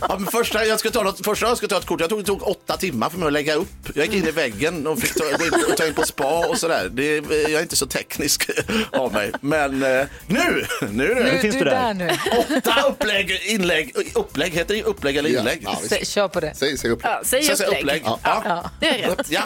Ja, 0.02 0.16
men 0.20 0.28
första, 0.32 0.66
jag 0.66 0.80
ska 0.80 0.90
ta 0.90 1.04
något, 1.04 1.26
första 1.26 1.46
jag 1.48 1.58
ska 1.58 1.68
ta 1.68 1.78
ett 1.78 1.86
kort. 1.86 2.00
Jag 2.02 2.10
tog, 2.10 2.26
tog 2.26 2.48
åtta 2.48 2.63
timmar 2.68 3.10
för 3.10 3.18
mig 3.18 3.28
att 3.28 3.34
lägga 3.34 3.54
upp. 3.56 3.68
Jag 3.96 4.06
gick 4.06 4.16
in 4.16 4.28
i 4.28 4.32
väggen 4.32 4.88
och 4.88 5.00
fick 5.00 5.14
ta, 5.14 5.24
gå 5.38 5.46
in, 5.46 5.54
och 5.72 5.78
ta 5.78 5.88
in 5.88 5.94
på 5.94 6.04
spa 6.04 6.46
och 6.48 6.58
sådär. 6.58 6.90
Det, 6.92 7.16
jag 7.16 7.52
är 7.52 7.62
inte 7.62 7.76
så 7.76 7.86
teknisk 7.86 8.50
av 8.92 9.14
mig. 9.14 9.32
Men 9.42 9.84
eh, 9.84 10.06
nu, 10.28 10.66
nu 10.92 11.08
det. 11.14 11.24
Nu, 11.24 11.38
finns 11.40 11.56
du 11.56 11.62
är 11.62 11.66
du 11.66 11.72
där. 11.72 11.94
där 11.94 11.94
nu. 11.94 12.10
Åtta 12.58 12.82
upplägg, 12.90 13.42
inlägg, 13.46 13.96
upplägg, 14.16 14.54
heter 14.54 14.76
det 14.76 14.84
upplägg 14.84 15.18
eller 15.18 15.30
Ja, 15.30 15.40
inlägg? 15.40 15.60
ja. 15.64 15.80
Sä, 15.90 16.06
kör 16.06 16.28
på 16.28 16.40
det. 16.40 16.54
Säg, 16.56 16.78
säg 16.78 16.92
upp. 16.92 17.00
Ja, 17.04 17.22
säg 17.24 17.44
säger 17.44 17.66
upplägg. 17.66 17.80
upplägg. 17.82 18.02
Ja. 18.06 18.20
Ja. 18.46 18.72
Det 18.80 18.88
är 19.04 19.10
rätt. 19.10 19.28
Ja. 19.30 19.42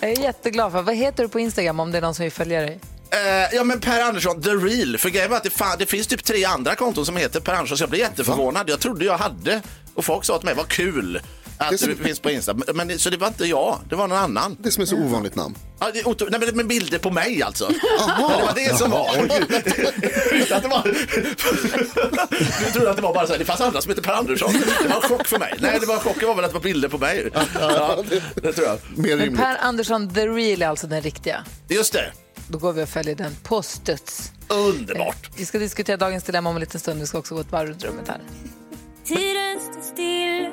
Jag 0.00 0.10
är 0.10 0.22
jätteglad 0.22 0.72
för 0.72 0.82
Vad 0.82 0.94
heter 0.96 1.22
du 1.22 1.28
på 1.28 1.40
Instagram 1.40 1.80
om 1.80 1.92
det 1.92 1.98
är 1.98 2.02
någon 2.02 2.14
som 2.14 2.22
vill 2.22 2.32
följa 2.32 2.60
dig? 2.60 2.80
Eh, 3.12 3.54
ja 3.56 3.64
men 3.64 3.80
Per 3.80 4.02
Andersson, 4.02 4.42
the 4.42 4.50
real. 4.50 4.98
För 4.98 5.08
grejen 5.10 5.32
att 5.32 5.42
det, 5.44 5.50
fan, 5.50 5.76
det 5.78 5.86
finns 5.86 6.06
typ 6.06 6.24
tre 6.24 6.44
andra 6.44 6.74
konton 6.74 7.06
som 7.06 7.16
heter 7.16 7.40
Per 7.40 7.52
Andersson 7.52 7.78
så 7.78 7.82
jag 7.82 7.90
blev 7.90 8.00
jätteförvånad. 8.00 8.70
Jag 8.70 8.80
trodde 8.80 9.04
jag 9.04 9.18
hade 9.18 9.62
och 9.94 10.04
folk 10.04 10.24
sa 10.24 10.38
till 10.38 10.44
mig 10.46 10.54
vad 10.54 10.68
kul 10.68 11.20
att 11.60 11.68
Det 11.70 11.74
är 11.84 11.88
det 11.88 11.94
som- 11.96 12.04
finns 12.04 12.20
på 12.20 12.30
Insta. 12.30 12.54
Men, 12.54 12.76
men, 12.86 12.98
så 12.98 13.10
det 13.10 13.16
var 13.16 13.28
inte 13.28 13.44
jag, 13.44 13.78
det 13.88 13.96
var 13.96 14.08
någon 14.08 14.18
annan. 14.18 14.56
Det 14.60 14.70
som 14.70 14.82
är 14.82 14.86
så 14.86 14.96
ovanligt 14.96 15.34
namn. 15.34 15.54
Ja, 15.80 15.90
det, 15.94 16.02
otro- 16.02 16.28
nej, 16.30 16.40
men 16.40 16.56
med 16.56 16.66
bilder 16.66 16.98
på 16.98 17.10
mig 17.10 17.42
alltså. 17.42 17.70
Ja, 17.98 18.16
det 18.18 18.22
var 18.46 18.54
det 18.54 18.76
som 18.78 18.90
var. 18.90 19.08
Att 20.56 20.62
det 20.62 20.68
var... 20.68 20.82
Du 22.64 22.70
trodde 22.72 22.90
att 22.90 22.96
det 22.96 23.02
var 23.02 23.14
bara 23.14 23.26
så 23.26 23.32
här, 23.32 23.38
det 23.38 23.44
fanns 23.44 23.60
andra 23.60 23.80
som 23.80 23.88
heter 23.90 24.02
Per 24.02 24.12
Andersson. 24.12 24.52
Det 24.82 24.88
var 24.88 24.96
en 24.96 25.02
chock 25.02 25.26
för 25.26 25.38
mig. 25.38 25.54
Nej, 25.60 25.78
det 25.80 25.86
var 25.86 25.98
chocken 25.98 26.28
var 26.28 26.34
väl 26.34 26.44
att 26.44 26.50
det 26.50 26.54
var 26.54 26.60
bilder 26.62 26.88
på 26.88 26.98
mig. 26.98 27.28
Ja, 27.60 28.02
det 28.34 28.52
tror 28.52 28.66
jag. 28.66 28.78
Mer 28.96 29.08
Men 29.16 29.18
rimligt. 29.18 29.40
Per 29.40 29.56
Andersson, 29.60 30.14
the 30.14 30.26
real 30.26 30.62
är 30.62 30.66
alltså 30.68 30.86
den 30.86 31.02
riktiga. 31.02 31.44
Just 31.68 31.92
det. 31.92 32.12
Då 32.48 32.58
går 32.58 32.72
vi 32.72 32.82
och 32.84 32.88
följer 32.88 33.14
den 33.14 33.36
på 33.42 33.62
studs. 33.62 34.32
Underbart. 34.48 35.30
Vi 35.36 35.46
ska 35.46 35.58
diskutera 35.58 35.96
dagens 35.96 36.24
dilemma 36.24 36.50
om 36.50 36.56
en 36.56 36.60
liten 36.60 36.80
stund. 36.80 37.00
Vi 37.00 37.06
ska 37.06 37.18
också 37.18 37.34
gå 37.34 37.40
ett 37.40 37.52
varv 37.52 37.68
runt 37.68 37.84
rummet 37.84 38.08
här. 38.08 38.20
Tiden 39.04 39.58
står 39.72 39.82
still 39.92 40.48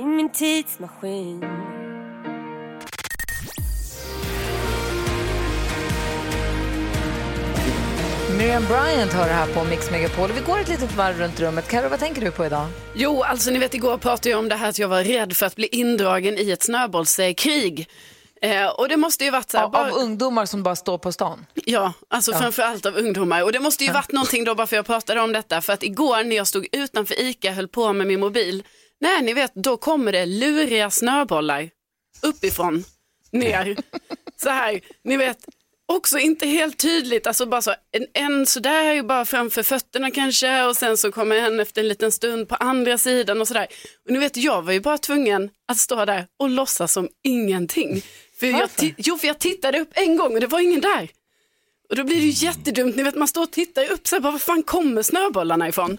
i 0.00 0.04
min 0.04 0.28
tidsmaskin 0.32 1.44
Miriam 8.38 8.64
Bryant 8.68 9.12
hör 9.12 9.26
det 9.28 9.34
här 9.34 9.54
på 9.54 9.64
Mix 9.64 9.90
Megapol. 9.90 10.32
Vi 10.32 10.40
går 10.40 10.58
ett 10.58 10.68
litet 10.68 10.96
varv 10.96 11.18
runt 11.18 11.40
rummet. 11.40 11.68
Karo, 11.68 11.88
vad 11.88 11.98
tänker 11.98 12.20
du 12.20 12.30
på 12.30 12.46
idag? 12.46 12.66
Jo, 12.94 13.22
alltså 13.22 13.50
ni 13.50 13.58
vet 13.58 13.74
igår 13.74 13.98
pratade 13.98 14.30
jag 14.30 14.38
om 14.38 14.48
det 14.48 14.54
här 14.54 14.68
att 14.68 14.78
jag 14.78 14.88
var 14.88 15.04
rädd 15.04 15.36
för 15.36 15.46
att 15.46 15.56
bli 15.56 15.66
indragen 15.66 16.38
i 16.38 16.50
ett 16.50 16.62
snöbollskrig. 16.62 17.88
Eh, 18.42 18.66
och 18.66 18.88
det 18.88 18.96
måste 18.96 19.24
ju 19.24 19.30
varit 19.30 19.50
så 19.50 19.56
här, 19.56 19.64
Av, 19.64 19.70
bara, 19.70 19.90
av 19.90 19.98
ungdomar 19.98 20.46
som 20.46 20.62
bara 20.62 20.76
står 20.76 20.98
på 20.98 21.12
stan? 21.12 21.46
ja, 21.64 21.92
alltså 22.08 22.32
framför 22.32 22.62
allt 22.62 22.86
av 22.86 22.96
ungdomar. 22.96 23.42
Och 23.42 23.52
det 23.52 23.60
måste 23.60 23.84
ju 23.84 23.92
varit 23.92 24.12
någonting 24.12 24.44
då 24.44 24.54
bara 24.54 24.66
för 24.66 24.76
jag 24.76 24.86
pratade 24.86 25.20
om 25.20 25.32
detta. 25.32 25.60
För 25.60 25.72
att 25.72 25.82
igår 25.82 26.24
när 26.24 26.36
jag 26.36 26.46
stod 26.46 26.66
utanför 26.72 27.20
ICA 27.20 27.52
höll 27.52 27.68
på 27.68 27.92
med 27.92 28.06
min 28.06 28.20
mobil, 28.20 28.62
nej 29.00 29.22
ni 29.22 29.32
vet, 29.32 29.54
då 29.54 29.76
kommer 29.76 30.12
det 30.12 30.26
luriga 30.26 30.90
snöbollar 30.90 31.70
uppifrån 32.22 32.84
ner. 33.30 33.76
Så 34.36 34.48
här, 34.50 34.80
ni 35.04 35.16
vet, 35.16 35.38
också 35.86 36.18
inte 36.18 36.46
helt 36.46 36.78
tydligt, 36.78 37.26
alltså 37.26 37.46
bara 37.46 37.62
så 37.62 37.74
en, 37.92 38.06
en 38.14 38.46
sådär 38.46 39.02
bara 39.02 39.24
framför 39.24 39.62
fötterna 39.62 40.10
kanske 40.10 40.64
och 40.64 40.76
sen 40.76 40.96
så 40.96 41.12
kommer 41.12 41.36
en 41.36 41.60
efter 41.60 41.80
en 41.80 41.88
liten 41.88 42.12
stund 42.12 42.48
på 42.48 42.54
andra 42.54 42.98
sidan 42.98 43.40
och 43.40 43.48
sådär. 43.48 43.66
Och 44.06 44.12
ni 44.12 44.18
vet, 44.18 44.36
jag 44.36 44.62
var 44.62 44.72
ju 44.72 44.80
bara 44.80 44.98
tvungen 44.98 45.50
att 45.68 45.78
stå 45.78 46.04
där 46.04 46.26
och 46.38 46.48
låtsas 46.48 46.92
som 46.92 47.08
ingenting. 47.22 48.02
För 48.40 48.46
jag, 48.46 48.68
jo, 48.96 49.18
för 49.18 49.26
jag 49.26 49.38
tittade 49.38 49.80
upp 49.80 49.90
en 49.92 50.16
gång 50.16 50.34
och 50.34 50.40
det 50.40 50.46
var 50.46 50.60
ingen 50.60 50.80
där. 50.80 51.08
Och 51.88 51.96
då 51.96 52.04
blir 52.04 52.16
det 52.16 52.26
ju 52.26 52.46
jättedumt, 52.46 52.96
ni 52.96 53.02
vet 53.02 53.14
man 53.14 53.28
står 53.28 53.42
och 53.42 53.50
tittar 53.50 53.92
upp 53.92 54.08
så 54.08 54.16
här, 54.16 54.20
bara, 54.20 54.32
var 54.32 54.38
fan 54.38 54.62
kommer 54.62 55.02
snöbollarna 55.02 55.68
ifrån? 55.68 55.98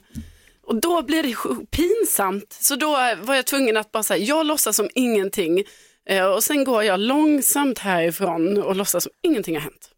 Och 0.67 0.81
då 0.81 1.01
blir 1.01 1.23
det 1.23 1.65
pinsamt, 1.65 2.57
så 2.61 2.75
då 2.75 2.89
var 3.21 3.35
jag 3.35 3.45
tvungen 3.45 3.77
att 3.77 3.91
bara 3.91 4.03
säga, 4.03 4.25
jag 4.25 4.45
låtsas 4.45 4.75
som 4.75 4.89
ingenting. 4.95 5.63
Eh, 6.09 6.25
och 6.25 6.43
sen 6.43 6.63
går 6.63 6.83
jag 6.83 6.99
långsamt 6.99 7.79
härifrån 7.79 8.63
och 8.63 8.75
låtsas 8.75 9.03
som 9.03 9.11
ingenting 9.21 9.55
har 9.55 9.61
hänt. 9.61 9.89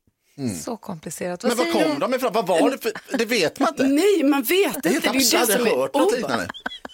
Så 0.63 0.77
komplicerat. 0.77 1.43
Men 1.43 1.57
var 1.57 1.65
säger 1.65 1.83
kom 1.85 1.93
du? 1.93 1.99
de 1.99 2.13
ifrån? 2.13 2.33
Vad 2.33 2.47
var 2.47 2.71
det 2.71 2.77
för... 2.77 3.17
Det 3.17 3.25
vet 3.25 3.59
man 3.59 3.69
inte. 3.69 3.87
Nej, 3.87 4.23
man 4.23 4.43
vet 4.43 4.83
Det 4.83 4.89
är 4.89 4.93
inte. 4.93 5.09
Det 5.11 5.17
är 5.17 5.31
det 5.31 5.33
Jag 5.33 5.47
som 5.47 5.67
är 5.67 5.95
obe-. 5.95 6.47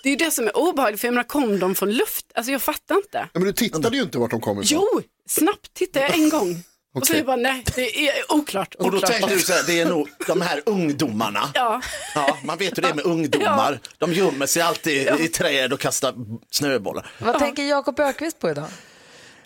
Det 0.03 0.09
är 0.09 0.17
det 0.17 0.31
som 0.31 0.47
är 0.47 0.57
obehagligt, 0.57 1.01
för 1.01 1.07
jag 1.07 1.13
menar, 1.13 1.23
kom 1.27 1.59
de 1.59 1.75
från 1.75 1.91
luft? 1.91 2.25
Alltså 2.33 2.51
jag 2.51 2.61
fattar 2.61 2.95
inte. 2.95 3.17
Ja, 3.33 3.39
men 3.39 3.43
du 3.43 3.53
tittade 3.53 3.97
ju 3.97 4.03
inte 4.03 4.17
vart 4.17 4.31
de 4.31 4.41
kommer 4.41 4.63
ifrån. 4.63 4.79
Jo, 4.93 5.01
snabbt 5.27 5.73
tittade 5.73 6.05
jag 6.05 6.15
en 6.15 6.29
gång. 6.29 6.63
Och 6.95 7.07
så 7.07 7.15
jag 7.15 7.25
bara, 7.25 7.35
nej, 7.35 7.63
det 7.75 8.07
är 8.07 8.13
oklart. 8.33 8.75
Och 8.75 8.91
då 8.91 8.97
oklart. 8.97 9.11
tänkte 9.11 9.33
du 9.33 9.39
så 9.39 9.53
här, 9.53 9.63
det 9.67 9.79
är 9.79 9.85
nog 9.85 10.09
de 10.27 10.41
här 10.41 10.61
ungdomarna. 10.65 11.39
Ja, 11.53 11.81
Ja, 12.15 12.37
man 12.43 12.57
vet 12.57 12.77
hur 12.77 12.81
det 12.81 12.89
är 12.89 12.93
med 12.93 13.05
ungdomar. 13.05 13.79
De 13.97 14.13
gömmer 14.13 14.45
sig 14.45 14.61
alltid 14.61 15.07
i 15.19 15.27
träd 15.27 15.73
och 15.73 15.79
kastar 15.79 16.13
snöbollar. 16.51 17.11
Vad 17.19 17.39
tänker 17.39 17.63
Jakob 17.63 17.99
Ökvist 17.99 18.39
på 18.39 18.49
idag? 18.49 18.65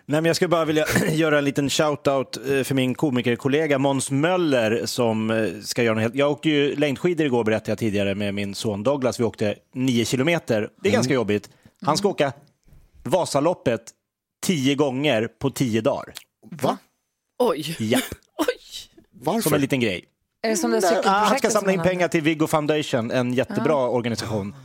Nej, 0.06 0.22
men 0.22 0.26
jag 0.26 0.36
skulle 0.36 0.50
bara 0.50 0.66
vilja 0.66 0.86
göra 1.12 1.38
en 1.38 1.46
liten 1.46 1.70
shout-out 1.70 2.58
eh, 2.58 2.64
för 2.64 2.76
min 2.76 2.96
komikerkollega 2.96 3.78
Måns 3.78 4.12
Möller 4.12 4.86
som 4.86 5.32
eh, 5.32 5.50
ska 5.62 5.84
göra 5.84 5.94
något 5.96 6.02
helt... 6.02 6.16
Jag 6.16 6.32
åkte 6.32 6.50
ju 6.50 6.76
längdskidor 6.76 7.26
igår 7.26 7.44
berättade 7.44 7.72
jag 7.72 7.78
tidigare 7.78 8.16
med 8.16 8.34
min 8.34 8.56
son 8.56 8.84
Douglas. 8.84 9.20
Vi 9.20 9.24
åkte 9.24 9.56
nio 9.74 10.06
kilometer. 10.06 10.70
Det 10.82 10.90
är 10.90 10.94
ganska 10.94 11.14
jobbigt. 11.14 11.50
Han 11.86 11.98
ska 11.98 12.08
åka 12.08 12.34
Vasaloppet 13.04 13.82
tio 14.46 14.76
gånger 14.76 15.28
på 15.40 15.50
tio 15.50 15.82
dagar. 15.82 16.14
Va? 16.52 16.78
Oj. 17.50 17.76
Japp. 17.80 18.04
Varför? 19.22 19.42
Som 19.42 19.54
en 19.54 19.62
liten 19.62 19.80
grej. 19.80 20.06
Är 20.44 20.50
det 20.50 20.58
som 20.58 20.72
det 20.72 21.02
Ah, 21.06 21.10
Han 21.10 21.38
ska 21.38 21.50
samla 21.50 21.72
in 21.72 21.82
pengar 21.82 22.08
till 22.08 22.22
Viggo 22.22 22.48
Foundation, 22.48 23.12
en 23.12 23.34
jättebra 23.34 23.76
organisation. 23.76 24.56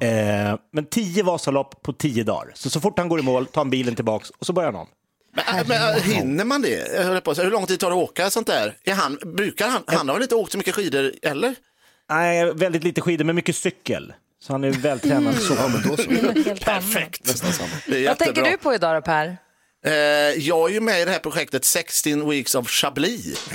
Eh, 0.00 0.58
men 0.72 0.86
tio 0.90 1.22
Vasalopp 1.22 1.82
på 1.82 1.92
tio 1.92 2.24
dagar. 2.24 2.52
Så 2.54 2.70
så 2.70 2.80
fort 2.80 2.98
han 2.98 3.08
går 3.08 3.18
i 3.20 3.22
mål 3.22 3.46
tar 3.46 3.60
han 3.60 3.70
bilen 3.70 3.94
tillbaks 3.94 4.30
och 4.30 4.46
så 4.46 4.52
börjar 4.52 4.72
han 4.72 4.80
om. 4.80 4.88
Men, 5.32 5.66
men 5.68 5.96
äh, 5.96 6.02
hinner 6.02 6.44
man 6.44 6.62
det? 6.62 6.94
Jag 6.94 7.04
höll 7.04 7.20
på 7.20 7.32
Hur 7.32 7.50
lång 7.50 7.66
tid 7.66 7.80
tar 7.80 7.90
det 7.90 7.96
att 7.96 8.02
åka 8.10 8.30
sånt 8.30 8.46
där? 8.46 8.76
Är 8.84 8.94
han, 8.94 9.18
brukar 9.24 9.68
han, 9.68 9.82
han 9.86 10.08
har 10.08 10.14
väl 10.14 10.22
inte 10.22 10.34
åkt 10.34 10.52
så 10.52 10.58
mycket 10.58 10.74
skidor, 10.74 11.12
eller? 11.22 11.54
Nej, 12.10 12.54
väldigt 12.54 12.84
lite 12.84 13.00
skidor, 13.00 13.24
men 13.24 13.36
mycket 13.36 13.56
cykel. 13.56 14.12
Så 14.40 14.52
han 14.52 14.64
är 14.64 14.70
vältränad 14.70 15.34
så. 15.34 15.54
Perfekt. 16.64 17.42
Det 17.86 18.04
är 18.04 18.08
Vad 18.08 18.18
tänker 18.18 18.42
du 18.42 18.56
på 18.56 18.74
idag 18.74 18.96
då 18.96 19.02
Per? 19.02 19.36
Eh, 19.88 19.94
jag 20.38 20.70
är 20.70 20.74
ju 20.74 20.80
med 20.80 21.02
i 21.02 21.04
det 21.04 21.10
här 21.10 21.18
projektet 21.18 21.64
16 21.64 22.30
Weeks 22.30 22.54
of 22.54 22.70
Chablis. 22.70 23.50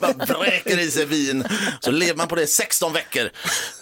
man 0.00 0.18
bräker 0.18 0.78
i 0.78 0.90
sig 0.90 1.04
vin, 1.04 1.44
så 1.80 1.90
lever 1.90 2.14
man 2.14 2.28
på 2.28 2.34
det 2.34 2.46
16 2.46 2.92
veckor. 2.92 3.30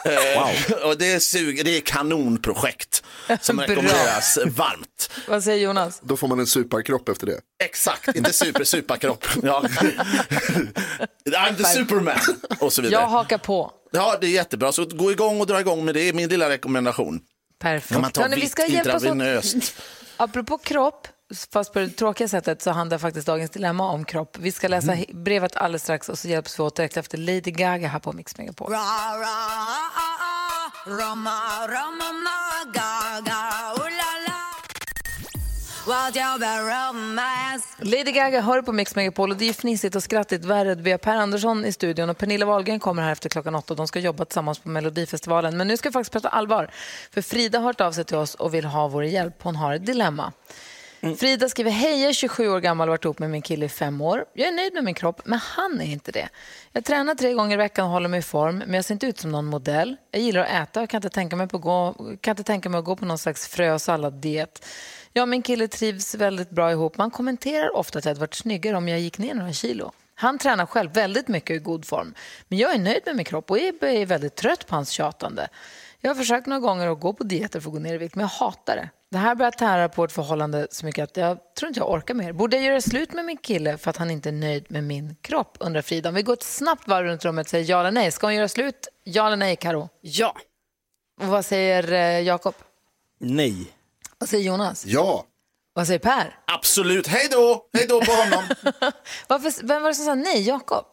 Eh, 0.04 0.84
och 0.86 0.98
det, 0.98 1.12
är 1.12 1.18
sug, 1.18 1.64
det 1.64 1.76
är 1.76 1.80
kanonprojekt 1.80 3.02
som 3.40 3.60
rekommenderas 3.60 4.38
varmt. 4.46 5.10
Vad 5.28 5.44
säger 5.44 5.64
Jonas? 5.64 6.00
Då 6.02 6.16
får 6.16 6.28
man 6.28 6.40
en 6.40 6.46
superkropp 6.46 7.08
efter 7.08 7.26
det. 7.26 7.40
Exakt, 7.64 8.16
inte 8.16 8.32
super, 8.32 8.64
superkropp. 8.64 9.26
Ja. 9.42 9.62
I'm 11.26 11.56
the 11.56 11.64
superman 11.64 12.18
och 12.60 12.72
så 12.72 12.82
vidare. 12.82 13.02
Jag 13.02 13.08
hakar 13.08 13.38
på. 13.38 13.72
Ja, 13.90 14.18
det 14.20 14.26
är 14.26 14.30
jättebra. 14.30 14.72
Så 14.72 14.84
gå 14.84 15.12
igång 15.12 15.40
och 15.40 15.46
dra 15.46 15.60
igång 15.60 15.84
med 15.84 15.94
det, 15.94 16.08
är 16.08 16.12
min 16.12 16.28
lilla 16.28 16.48
rekommendation. 16.48 17.20
Perfekt. 17.60 17.90
När 17.90 18.00
man 18.00 18.10
tar 18.10 18.22
Hörrni, 18.22 18.36
vi 18.36 18.42
vitt 18.42 18.50
ska 18.50 18.66
hjälpas 18.66 19.04
åt. 19.04 19.74
Apropå 20.22 20.58
kropp, 20.58 21.08
fast 21.52 21.72
på 21.72 21.78
det 21.78 21.88
tråkiga 21.88 22.28
sättet 22.28 22.62
så 22.62 22.70
handlar 22.70 22.98
faktiskt 22.98 23.26
dagens 23.26 23.50
dilemma 23.50 23.90
om 23.90 24.04
kropp. 24.04 24.36
Vi 24.38 24.52
ska 24.52 24.68
läsa 24.68 24.92
Mm. 24.92 25.24
brevet 25.24 25.56
alldeles 25.56 25.82
strax 25.82 26.08
och 26.08 26.18
så 26.18 26.28
hjälps 26.28 26.58
vi 26.58 26.62
åt 26.62 26.76
direkt 26.76 26.96
efter 26.96 27.18
Lady 27.18 27.40
Gaga 27.40 27.88
här 27.88 27.98
på 27.98 28.12
Mix 28.12 28.38
Megapol. 28.38 28.72
Lady 37.78 38.12
Gaga 38.12 38.40
hör 38.40 38.62
på 38.62 38.72
Mix 38.72 38.94
Megapol 38.94 39.30
och 39.30 39.36
det 39.36 39.48
är 39.48 39.52
fnissigt 39.52 39.96
och 39.96 40.02
skrattigt 40.02 40.44
värre. 40.44 40.74
Vi 40.74 40.90
har 40.90 40.98
Per 40.98 41.16
Andersson 41.16 41.64
i 41.64 41.72
studion 41.72 42.10
och 42.10 42.18
Pernilla 42.18 42.46
Wahlgren 42.46 42.80
kommer 42.80 43.02
här 43.02 43.12
efter 43.12 43.28
klockan 43.28 43.54
åtta. 43.54 43.74
De 43.74 43.88
ska 43.88 43.98
jobba 43.98 44.24
tillsammans 44.24 44.58
på 44.58 44.68
Melodifestivalen. 44.68 45.56
Men 45.56 45.68
nu 45.68 45.76
ska 45.76 45.88
vi 45.88 45.92
faktiskt 45.92 46.12
prata 46.12 46.28
allvar. 46.28 46.70
För 47.10 47.22
Frida 47.22 47.58
har 47.58 47.64
hört 47.64 47.80
av 47.80 47.92
sig 47.92 48.04
till 48.04 48.16
oss 48.16 48.34
och 48.34 48.54
vill 48.54 48.64
ha 48.64 48.88
vår 48.88 49.04
hjälp. 49.04 49.42
Hon 49.42 49.56
har 49.56 49.74
ett 49.74 49.86
dilemma. 49.86 50.32
Frida 51.18 51.48
skriver, 51.48 51.70
hej 51.70 52.00
jag 52.00 52.08
är 52.08 52.12
27 52.12 52.48
år 52.48 52.60
gammal 52.60 52.88
och 52.88 52.92
har 52.92 52.98
varit 52.98 53.04
ihop 53.04 53.18
med 53.18 53.30
min 53.30 53.42
kille 53.42 53.66
i 53.66 53.68
fem 53.68 54.00
år. 54.00 54.24
Jag 54.34 54.48
är 54.48 54.52
nöjd 54.52 54.74
med 54.74 54.84
min 54.84 54.94
kropp, 54.94 55.20
men 55.24 55.38
han 55.38 55.80
är 55.80 55.84
inte 55.84 56.12
det. 56.12 56.28
Jag 56.72 56.84
tränar 56.84 57.14
tre 57.14 57.32
gånger 57.32 57.54
i 57.54 57.56
veckan 57.56 57.84
och 57.84 57.90
håller 57.92 58.08
mig 58.08 58.18
i 58.18 58.22
form, 58.22 58.58
men 58.58 58.74
jag 58.74 58.84
ser 58.84 58.94
inte 58.94 59.06
ut 59.06 59.18
som 59.18 59.32
någon 59.32 59.44
modell. 59.44 59.96
Jag 60.10 60.22
gillar 60.22 60.40
att 60.40 60.68
äta 60.68 60.82
och 60.82 60.90
kan 60.90 60.98
inte 60.98 61.10
tänka 61.10 61.36
mig, 61.36 61.48
på 61.48 61.58
gå, 61.58 61.94
kan 62.20 62.32
inte 62.32 62.44
tänka 62.44 62.68
mig 62.68 62.78
att 62.78 62.84
gå 62.84 62.96
på 62.96 63.04
någon 63.04 63.18
slags 63.18 63.48
frö 63.48 63.72
och 63.72 63.82
salladdiet. 63.82 64.66
Jag 65.12 65.22
och 65.22 65.28
min 65.28 65.42
kille 65.42 65.68
trivs 65.68 66.14
väldigt 66.14 66.50
bra 66.50 66.72
ihop. 66.72 66.96
Man 66.98 67.10
kommenterar 67.10 67.76
ofta 67.76 67.98
att 67.98 68.04
jag 68.04 68.10
hade 68.10 68.20
varit 68.20 68.34
snyggare 68.34 68.76
om 68.76 68.88
jag 68.88 69.00
gick 69.00 69.18
ner 69.18 69.34
några 69.34 69.52
kilo. 69.52 69.92
Han 70.14 70.38
tränar 70.38 70.66
själv 70.66 70.92
väldigt 70.92 71.28
mycket 71.28 71.50
och 71.50 71.56
i 71.56 71.58
god 71.58 71.84
form. 71.84 72.14
Men 72.48 72.58
jag 72.58 72.74
är 72.74 72.78
nöjd 72.78 73.02
med 73.06 73.16
min 73.16 73.24
kropp 73.24 73.50
och 73.50 73.58
är 73.58 74.06
väldigt 74.06 74.34
trött 74.36 74.66
på 74.66 74.74
hans 74.74 74.90
tjatande. 74.90 75.48
Jag 76.00 76.10
har 76.10 76.14
försökt 76.14 76.46
några 76.46 76.60
gånger 76.60 76.88
att 76.88 77.00
gå 77.00 77.12
på 77.12 77.24
dieter 77.24 77.60
för 77.60 77.68
att 77.68 77.74
gå 77.74 77.80
ner 77.80 77.94
i 77.94 77.98
vikt, 77.98 78.14
men 78.14 78.22
jag 78.22 78.28
hatar 78.28 78.76
det. 78.76 78.88
Det 79.10 79.18
här 79.18 79.34
börjar 79.34 79.50
tära 79.50 79.88
på 79.88 80.04
ett 80.04 80.12
förhållande 80.12 80.66
så 80.70 80.86
mycket 80.86 81.02
att 81.02 81.16
jag 81.16 81.38
tror 81.54 81.68
inte 81.68 81.80
jag 81.80 81.90
orkar 81.90 82.14
mer. 82.14 82.32
Borde 82.32 82.56
jag 82.56 82.64
göra 82.64 82.80
slut 82.80 83.12
med 83.12 83.24
min 83.24 83.36
kille 83.36 83.78
för 83.78 83.90
att 83.90 83.96
han 83.96 84.10
inte 84.10 84.28
är 84.28 84.32
nöjd 84.32 84.66
med 84.68 84.84
min 84.84 85.16
kropp, 85.20 85.56
undrar 85.60 85.82
Frida. 85.82 86.08
Om 86.08 86.14
vi 86.14 86.22
går 86.22 86.32
ett 86.32 86.42
snabbt 86.42 86.88
varv 86.88 87.06
runt 87.06 87.24
rummet 87.24 87.46
och 87.46 87.50
säger 87.50 87.70
ja 87.70 87.80
eller 87.80 87.90
nej. 87.90 88.10
Ska 88.10 88.26
hon 88.26 88.34
göra 88.34 88.48
slut? 88.48 88.88
Ja 89.04 89.26
eller 89.26 89.36
nej, 89.36 89.56
Karo? 89.56 89.88
Ja. 90.00 90.36
Och 91.20 91.26
vad 91.26 91.44
säger 91.44 91.92
eh, 91.92 92.20
Jakob? 92.20 92.54
Nej. 93.18 93.72
Vad 94.22 94.28
säger 94.28 94.44
Jonas? 94.44 94.86
Ja. 94.86 95.26
Vad 95.74 95.86
säger 95.86 95.98
Per? 95.98 96.36
Absolut. 96.46 97.06
Hej 97.06 97.28
då! 97.30 97.66
Hej 97.72 97.86
då 97.88 98.00
på 98.00 98.12
honom. 98.12 98.44
Varför, 99.28 99.66
vem 99.66 99.82
var 99.82 99.88
det 99.88 99.94
som 99.94 100.04
sa 100.04 100.14
nej? 100.14 100.42
Jakob? 100.42 100.84